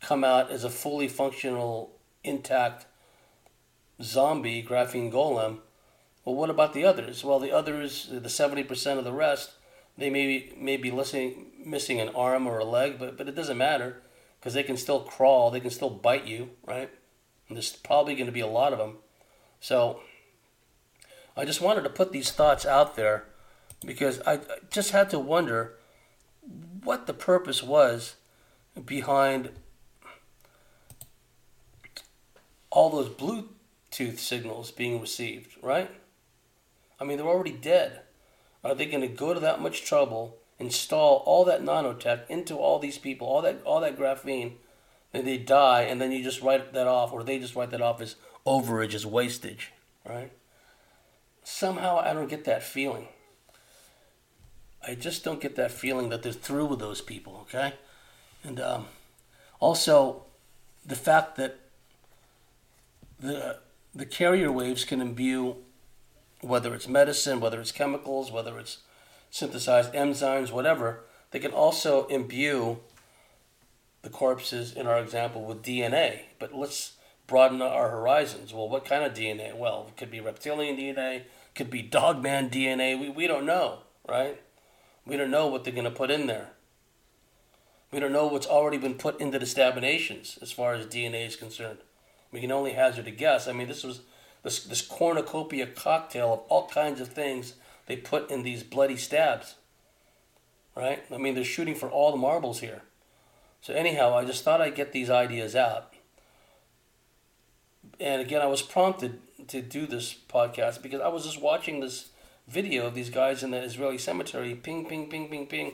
come 0.00 0.22
out 0.22 0.50
as 0.50 0.64
a 0.64 0.70
fully 0.70 1.08
functional, 1.08 1.96
intact 2.22 2.86
zombie 4.02 4.62
graphene 4.62 5.10
golem, 5.10 5.58
well, 6.24 6.34
what 6.36 6.50
about 6.50 6.74
the 6.74 6.84
others? 6.84 7.24
Well, 7.24 7.40
the 7.40 7.52
others, 7.52 8.08
the 8.10 8.28
70 8.28 8.64
percent 8.64 8.98
of 8.98 9.04
the 9.04 9.12
rest, 9.12 9.52
they 9.96 10.10
may 10.10 10.26
be, 10.26 10.54
may 10.56 10.76
be 10.76 10.90
listening, 10.90 11.52
missing 11.64 12.00
an 12.00 12.08
arm 12.10 12.46
or 12.46 12.58
a 12.58 12.64
leg, 12.64 12.98
but, 12.98 13.16
but 13.16 13.28
it 13.28 13.34
doesn't 13.34 13.58
matter 13.58 14.02
because 14.38 14.54
they 14.54 14.62
can 14.62 14.76
still 14.76 15.00
crawl, 15.00 15.50
they 15.50 15.60
can 15.60 15.70
still 15.70 15.90
bite 15.90 16.26
you, 16.26 16.50
right? 16.66 16.90
And 17.48 17.56
there's 17.56 17.72
probably 17.72 18.14
going 18.14 18.26
to 18.26 18.32
be 18.32 18.40
a 18.40 18.46
lot 18.46 18.72
of 18.72 18.78
them. 18.78 18.96
So 19.60 20.00
I 21.36 21.44
just 21.44 21.60
wanted 21.60 21.82
to 21.84 21.90
put 21.90 22.12
these 22.12 22.32
thoughts 22.32 22.66
out 22.66 22.96
there 22.96 23.24
because 23.84 24.20
I 24.26 24.40
just 24.70 24.90
had 24.90 25.10
to 25.10 25.18
wonder 25.18 25.74
what 26.82 27.06
the 27.06 27.14
purpose 27.14 27.62
was 27.62 28.16
behind 28.84 29.50
all 32.70 32.90
those 32.90 33.08
Bluetooth 33.10 34.18
signals 34.18 34.70
being 34.70 35.00
received, 35.00 35.56
right? 35.62 35.90
I 36.98 37.04
mean, 37.04 37.18
they're 37.18 37.26
already 37.26 37.52
dead. 37.52 38.00
Are 38.64 38.74
they 38.74 38.86
going 38.86 39.00
to 39.00 39.08
go 39.08 39.34
to 39.34 39.40
that 39.40 39.60
much 39.60 39.84
trouble, 39.84 40.36
install 40.58 41.22
all 41.26 41.44
that 41.44 41.62
nanotech 41.62 42.28
into 42.28 42.56
all 42.56 42.78
these 42.78 42.98
people, 42.98 43.26
all 43.26 43.42
that 43.42 43.62
all 43.64 43.80
that 43.80 43.98
graphene, 43.98 44.54
then 45.12 45.24
they 45.24 45.38
die, 45.38 45.82
and 45.82 46.00
then 46.00 46.12
you 46.12 46.22
just 46.22 46.42
write 46.42 46.72
that 46.72 46.86
off, 46.86 47.12
or 47.12 47.22
they 47.22 47.38
just 47.38 47.56
write 47.56 47.70
that 47.70 47.82
off 47.82 48.00
as 48.00 48.16
overage, 48.46 48.94
as 48.94 49.04
wastage, 49.04 49.72
right? 50.08 50.32
Somehow 51.42 51.98
I 51.98 52.12
don't 52.12 52.30
get 52.30 52.44
that 52.44 52.62
feeling. 52.62 53.08
I 54.86 54.94
just 54.94 55.22
don't 55.22 55.40
get 55.40 55.56
that 55.56 55.70
feeling 55.70 56.08
that 56.08 56.22
they're 56.22 56.32
through 56.32 56.66
with 56.66 56.78
those 56.78 57.00
people, 57.00 57.46
okay? 57.48 57.74
And 58.42 58.60
um, 58.60 58.86
also, 59.60 60.24
the 60.84 60.96
fact 60.96 61.36
that 61.36 61.58
the 63.20 63.58
the 63.94 64.06
carrier 64.06 64.50
waves 64.50 64.84
can 64.84 65.00
imbue 65.00 65.56
whether 66.42 66.74
it's 66.74 66.88
medicine, 66.88 67.40
whether 67.40 67.60
it's 67.60 67.72
chemicals, 67.72 68.30
whether 68.30 68.58
it's 68.58 68.78
synthesized 69.30 69.94
enzymes, 69.94 70.52
whatever, 70.52 71.04
they 71.30 71.38
can 71.38 71.52
also 71.52 72.06
imbue 72.08 72.78
the 74.02 74.10
corpses 74.10 74.72
in 74.72 74.86
our 74.86 74.98
example 74.98 75.44
with 75.44 75.62
DNA. 75.62 76.22
But 76.38 76.54
let's 76.54 76.94
broaden 77.26 77.62
our 77.62 77.88
horizons. 77.88 78.52
Well, 78.52 78.68
what 78.68 78.84
kind 78.84 79.04
of 79.04 79.14
DNA? 79.14 79.56
Well, 79.56 79.86
it 79.88 79.96
could 79.96 80.10
be 80.10 80.20
reptilian 80.20 80.76
DNA, 80.76 81.22
could 81.54 81.70
be 81.70 81.80
dogman 81.80 82.50
DNA. 82.50 83.00
We, 83.00 83.08
we 83.08 83.26
don't 83.26 83.46
know, 83.46 83.78
right? 84.06 84.40
We 85.06 85.16
don't 85.16 85.30
know 85.30 85.46
what 85.46 85.64
they're 85.64 85.72
going 85.72 85.84
to 85.84 85.90
put 85.90 86.10
in 86.10 86.26
there. 86.26 86.50
We 87.90 88.00
don't 88.00 88.12
know 88.12 88.26
what's 88.26 88.46
already 88.46 88.78
been 88.78 88.94
put 88.94 89.20
into 89.20 89.38
the 89.38 89.44
stabinations 89.44 90.42
as 90.42 90.50
far 90.50 90.74
as 90.74 90.86
DNA 90.86 91.26
is 91.26 91.36
concerned. 91.36 91.78
We 92.32 92.40
can 92.40 92.50
only 92.50 92.72
hazard 92.72 93.06
a 93.06 93.10
guess. 93.10 93.46
I 93.46 93.52
mean, 93.52 93.68
this 93.68 93.84
was 93.84 94.00
this, 94.42 94.64
this 94.64 94.82
cornucopia 94.82 95.66
cocktail 95.66 96.32
of 96.32 96.40
all 96.48 96.68
kinds 96.68 97.00
of 97.00 97.08
things 97.08 97.54
they 97.86 97.96
put 97.96 98.30
in 98.30 98.42
these 98.42 98.62
bloody 98.62 98.96
stabs. 98.96 99.56
Right? 100.76 101.04
I 101.12 101.18
mean, 101.18 101.34
they're 101.34 101.44
shooting 101.44 101.74
for 101.74 101.88
all 101.88 102.10
the 102.10 102.16
marbles 102.16 102.60
here. 102.60 102.82
So, 103.60 103.74
anyhow, 103.74 104.16
I 104.16 104.24
just 104.24 104.42
thought 104.42 104.60
I'd 104.60 104.74
get 104.74 104.92
these 104.92 105.10
ideas 105.10 105.54
out. 105.54 105.92
And 108.00 108.20
again, 108.20 108.40
I 108.40 108.46
was 108.46 108.62
prompted 108.62 109.20
to 109.48 109.60
do 109.60 109.86
this 109.86 110.14
podcast 110.14 110.82
because 110.82 111.00
I 111.00 111.08
was 111.08 111.24
just 111.24 111.40
watching 111.40 111.80
this 111.80 112.08
video 112.48 112.86
of 112.86 112.94
these 112.94 113.10
guys 113.10 113.42
in 113.42 113.52
the 113.52 113.62
Israeli 113.62 113.98
cemetery, 113.98 114.54
ping, 114.54 114.86
ping, 114.86 115.08
ping, 115.08 115.28
ping, 115.28 115.46
ping. 115.46 115.72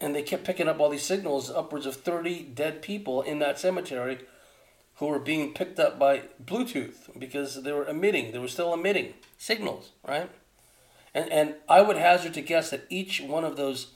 And 0.00 0.14
they 0.14 0.22
kept 0.22 0.44
picking 0.44 0.68
up 0.68 0.80
all 0.80 0.90
these 0.90 1.04
signals, 1.04 1.50
upwards 1.50 1.86
of 1.86 1.96
30 1.96 2.42
dead 2.54 2.82
people 2.82 3.22
in 3.22 3.38
that 3.38 3.58
cemetery 3.58 4.18
who 4.96 5.06
were 5.06 5.18
being 5.18 5.52
picked 5.52 5.78
up 5.78 5.98
by 5.98 6.22
Bluetooth 6.42 7.18
because 7.18 7.62
they 7.62 7.72
were 7.72 7.86
emitting, 7.86 8.32
they 8.32 8.38
were 8.38 8.48
still 8.48 8.72
emitting 8.72 9.14
signals, 9.38 9.90
right? 10.06 10.30
And, 11.12 11.30
and 11.30 11.54
I 11.68 11.80
would 11.80 11.96
hazard 11.96 12.34
to 12.34 12.40
guess 12.40 12.70
that 12.70 12.86
each 12.88 13.20
one 13.20 13.44
of 13.44 13.56
those 13.56 13.88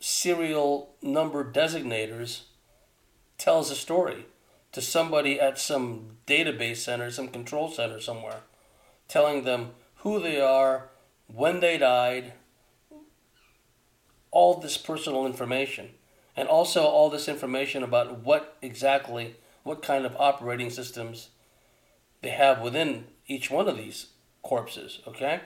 serial 0.00 0.94
number 1.00 1.44
designators 1.44 2.42
tells 3.38 3.70
a 3.70 3.76
story 3.76 4.26
to 4.72 4.80
somebody 4.80 5.40
at 5.40 5.58
some 5.58 6.18
database 6.26 6.78
center, 6.78 7.10
some 7.10 7.28
control 7.28 7.70
center 7.70 8.00
somewhere, 8.00 8.40
telling 9.08 9.44
them 9.44 9.70
who 9.98 10.20
they 10.20 10.40
are, 10.40 10.90
when 11.26 11.60
they 11.60 11.78
died, 11.78 12.32
all 14.30 14.54
this 14.54 14.76
personal 14.76 15.26
information, 15.26 15.90
and 16.36 16.48
also 16.48 16.82
all 16.82 17.08
this 17.08 17.28
information 17.28 17.82
about 17.82 18.18
what 18.24 18.56
exactly, 18.60 19.36
what 19.64 19.82
kind 19.82 20.06
of 20.06 20.14
operating 20.16 20.70
systems 20.70 21.30
they 22.22 22.30
have 22.30 22.60
within 22.60 23.06
each 23.26 23.50
one 23.50 23.66
of 23.66 23.76
these 23.76 24.08
corpses, 24.42 25.00
okay? 25.06 25.40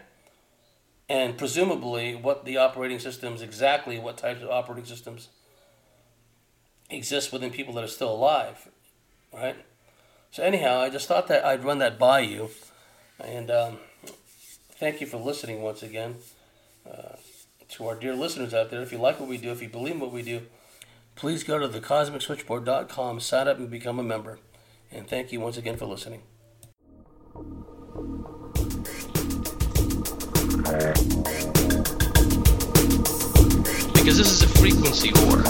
And 1.09 1.39
presumably, 1.39 2.15
what 2.15 2.45
the 2.45 2.59
operating 2.59 2.99
systems, 2.99 3.40
exactly 3.40 3.99
what 3.99 4.19
types 4.19 4.43
of 4.43 4.51
operating 4.51 4.85
systems 4.85 5.28
exist 6.90 7.32
within 7.32 7.51
people 7.51 7.73
that 7.74 7.85
are 7.85 7.89
still 7.89 8.12
alive, 8.12 8.69
right? 9.32 9.57
So, 10.31 10.43
anyhow, 10.43 10.81
I 10.81 10.90
just 10.90 11.09
thought 11.09 11.28
that 11.28 11.45
I'd 11.45 11.65
run 11.65 11.78
that 11.78 11.99
by 11.99 12.20
you. 12.20 12.51
And, 13.19 13.51
um, 13.51 13.78
thank 14.73 15.01
you 15.01 15.07
for 15.07 15.16
listening 15.16 15.62
once 15.62 15.82
again. 15.82 16.16
Uh, 16.89 17.16
to 17.70 17.86
our 17.86 17.95
dear 17.95 18.15
listeners 18.15 18.53
out 18.53 18.70
there, 18.70 18.82
if 18.82 18.93
you 18.93 18.99
like 18.99 19.20
what 19.20 19.28
we 19.28 19.39
do, 19.39 19.51
if 19.51 19.62
you 19.62 19.69
believe 19.69 19.95
in 19.95 20.01
what 20.01 20.12
we 20.12 20.23
do, 20.23 20.43
please 21.19 21.43
go 21.43 21.59
to 21.59 21.69
thecosmicswitchboard.com, 21.69 23.19
sign 23.19 23.49
up, 23.49 23.59
and 23.59 23.69
become 23.69 23.99
a 23.99 24.05
member. 24.05 24.39
And 24.93 25.09
thank 25.09 25.32
you 25.32 25.40
once 25.40 25.57
again 25.57 25.77
for 25.77 25.85
listening. 25.85 26.23
Because 33.95 34.16
this 34.16 34.31
is 34.31 34.43
a 34.43 34.49
frequency 34.49 35.11
war. 35.16 35.43